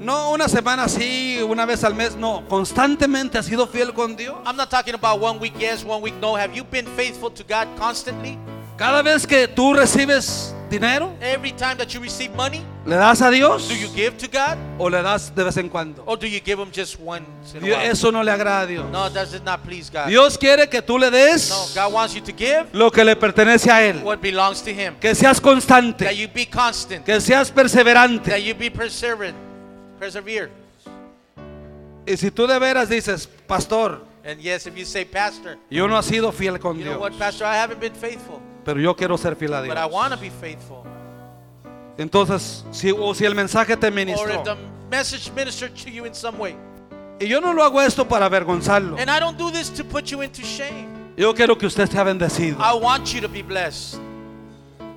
No 0.00 0.32
una 0.32 0.48
semana 0.48 0.88
sí, 0.88 1.38
una 1.42 1.64
vez 1.64 1.82
al 1.84 1.94
mes, 1.94 2.16
no, 2.16 2.44
constantemente 2.48 3.38
has 3.38 3.46
sido 3.46 3.66
fiel 3.66 3.92
con 3.94 4.16
Dios. 4.16 4.36
I'm 4.44 4.56
not 4.56 4.68
talking 4.68 4.94
about 4.94 5.20
one 5.20 5.38
week 5.38 5.54
yes, 5.58 5.84
one 5.84 6.02
week 6.02 6.14
no. 6.20 6.34
Have 6.36 6.54
you 6.54 6.64
been 6.64 6.86
faithful 6.96 7.30
to 7.30 7.42
God 7.44 7.68
constantly? 7.78 8.36
Cada 8.76 9.02
vez 9.02 9.24
que 9.26 9.46
tú 9.46 9.72
recibes 9.72 10.52
dinero, 10.68 11.12
Every 11.20 11.52
time 11.52 11.76
that 11.76 11.86
you 11.94 12.00
receive 12.00 12.34
money, 12.34 12.60
¿le 12.84 12.96
das 12.96 13.22
a 13.22 13.30
Dios 13.30 13.68
do 13.68 13.74
you 13.76 13.88
give 13.94 14.16
to 14.18 14.26
God 14.26 14.58
o 14.78 14.90
le 14.90 15.00
das 15.00 15.32
de 15.32 15.44
vez 15.44 15.56
en 15.58 15.68
cuando? 15.68 16.02
or 16.06 16.18
do 16.18 16.26
you 16.26 16.40
give 16.44 16.58
Him 16.60 16.72
just 16.72 16.98
once 16.98 17.24
in 17.54 17.58
a 17.62 17.66
Dios- 17.66 17.78
while? 17.78 17.90
eso 17.92 18.10
no 18.10 18.22
le 18.24 18.32
agrada 18.32 18.62
a 18.62 18.66
Dios. 18.66 18.84
No, 18.90 19.08
that 19.08 19.30
does 19.30 19.40
not 19.44 19.62
please 19.62 19.88
God. 19.90 20.08
Dios 20.08 20.36
quiere 20.36 20.68
que 20.68 20.82
tú 20.82 20.98
le 20.98 21.06
No, 21.06 21.16
des 21.16 21.72
God 21.74 21.92
wants 21.92 22.14
you 22.16 22.20
to 22.20 22.32
give 22.32 22.66
lo 22.72 22.90
que 22.90 23.04
le 23.04 23.14
pertenece 23.14 23.70
a 23.70 23.80
Él. 23.86 24.02
what 24.02 24.20
belongs 24.20 24.60
to 24.60 24.70
Him. 24.70 24.96
Que 25.00 25.14
seas 25.14 25.36
That 25.40 25.42
constante, 25.44 26.12
you 26.16 26.26
be 26.28 26.44
constant. 26.46 27.04
que 27.06 27.20
seas 27.20 27.48
That 27.48 27.54
perseverante. 27.54 28.36
you 28.44 28.54
be 28.56 28.70
perseverant. 28.70 29.36
Persevere. 30.04 30.50
Y 32.06 32.16
si 32.18 32.30
tú 32.30 32.46
de 32.46 32.58
veras 32.58 32.88
dices, 32.90 33.26
pastor, 33.46 34.02
And 34.26 34.40
yes, 34.40 34.66
if 34.66 34.74
you 34.76 34.84
say, 34.86 35.04
Pastor, 35.04 35.58
yo 35.70 35.86
no 35.86 35.98
he 35.98 36.02
sido 36.02 36.32
fiel 36.32 36.58
con 36.58 36.78
you 36.78 36.84
know 36.84 36.92
Dios, 36.94 37.00
what, 37.00 37.18
Pastor, 37.18 37.44
I 37.46 37.56
haven't 37.56 37.78
been 37.78 37.94
faithful, 37.94 38.40
pero 38.64 38.80
yo 38.80 38.94
quiero 38.94 39.16
ser 39.18 39.34
fiel 39.36 39.52
a 39.54 39.60
but 39.60 39.76
I 39.76 39.82
Dios. 39.86 39.92
want 39.92 40.14
to 40.14 40.18
be 40.20 40.30
faithful. 40.30 40.82
Entonces, 41.98 42.64
si, 42.70 42.90
o 42.90 43.12
si 43.14 43.24
el 43.26 43.34
mensaje 43.34 43.76
te 43.78 43.86
Or 43.88 43.92
ministró, 43.92 44.34
if 44.34 44.44
the 44.44 44.56
message 44.90 45.30
ministered 45.34 45.74
to 45.76 45.90
you 45.90 46.04
in 46.06 46.14
some 46.14 46.38
way. 46.38 46.56
y 47.20 47.26
yo 47.26 47.38
no 47.40 47.52
lo 47.52 47.62
hago 47.62 47.80
esto 47.82 48.06
para 48.06 48.24
avergonzarlo, 48.26 48.96
And 48.98 49.10
I 49.10 49.18
don't 49.20 49.36
do 49.38 49.50
this 49.50 49.68
to 49.74 49.84
put 49.84 50.10
you 50.10 50.22
into 50.22 50.42
shame. 50.42 50.88
yo 51.18 51.32
quiero 51.34 51.56
que 51.56 51.66
usted 51.66 51.88
sea 51.90 52.02
bendecido. 52.02 52.56
I 52.60 52.74
want 52.74 53.12
you 53.14 53.20
to 53.20 53.28
be 53.28 53.42
blessed. 53.42 53.98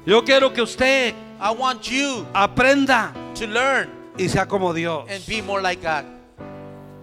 Yo 0.06 0.22
quiero 0.24 0.52
que 0.54 0.62
usted 0.64 1.14
I 1.40 1.52
want 1.52 1.84
you 1.92 2.26
aprenda 2.34 3.14
to 3.36 3.46
learn 3.46 3.90
y 4.18 4.30
sea 4.30 4.46
como 4.48 4.74
Dios. 4.74 5.06
and 5.10 5.26
be 5.28 5.42
more 5.42 5.62
like 5.62 5.82
God. 5.82 6.04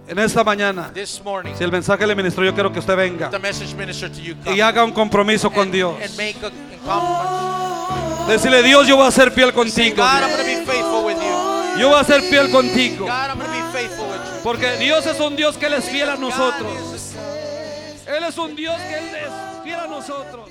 En 0.06 0.18
esta 0.18 0.44
mañana, 0.44 0.90
This 0.92 1.22
morning, 1.24 1.54
si 1.56 1.64
el 1.64 1.72
mensaje 1.72 2.06
le 2.06 2.14
ministró, 2.14 2.44
yo 2.44 2.52
quiero 2.52 2.70
que 2.70 2.78
usted 2.78 2.94
venga 2.94 3.30
you. 3.30 4.36
Y 4.52 4.60
haga 4.60 4.84
un 4.84 4.92
compromiso 4.92 5.50
con 5.50 5.62
and, 5.62 5.72
Dios. 5.72 5.94
and 6.02 6.16
make 6.16 6.36
a, 6.42 6.48
a 6.48 6.50
compromise. 6.84 8.32
Decirle, 8.32 8.62
Dios, 8.62 8.86
yo 8.86 8.96
voy 8.96 9.06
a 9.06 9.10
ser 9.10 9.30
fiel 9.30 9.46
Say, 9.50 9.54
contigo. 9.54 9.96
God. 9.96 11.78
Yo 11.78 11.88
voy 11.88 11.98
a 11.98 12.04
ser 12.04 12.20
fiel 12.22 12.50
contigo. 12.50 13.06
God, 13.06 13.30
I'm 13.30 13.38
going 13.38 13.50
to 13.50 13.52
be 13.52 13.72
faithful 13.72 14.06
with 14.06 14.14
you. 14.16 14.42
Porque 14.42 14.76
Dios 14.78 15.06
es 15.06 15.18
un 15.20 15.36
Dios 15.36 15.56
que 15.56 15.66
Él 15.66 15.74
es 15.74 15.84
fiel 15.88 16.08
a 16.08 16.16
nosotros. 16.16 16.70
Él 18.06 18.24
es 18.24 18.38
un 18.38 18.54
Dios 18.54 18.76
que 18.76 18.98
Él 18.98 19.14
es 19.16 19.64
fiel 19.64 19.80
a 19.80 19.86
nosotros. 19.86 20.48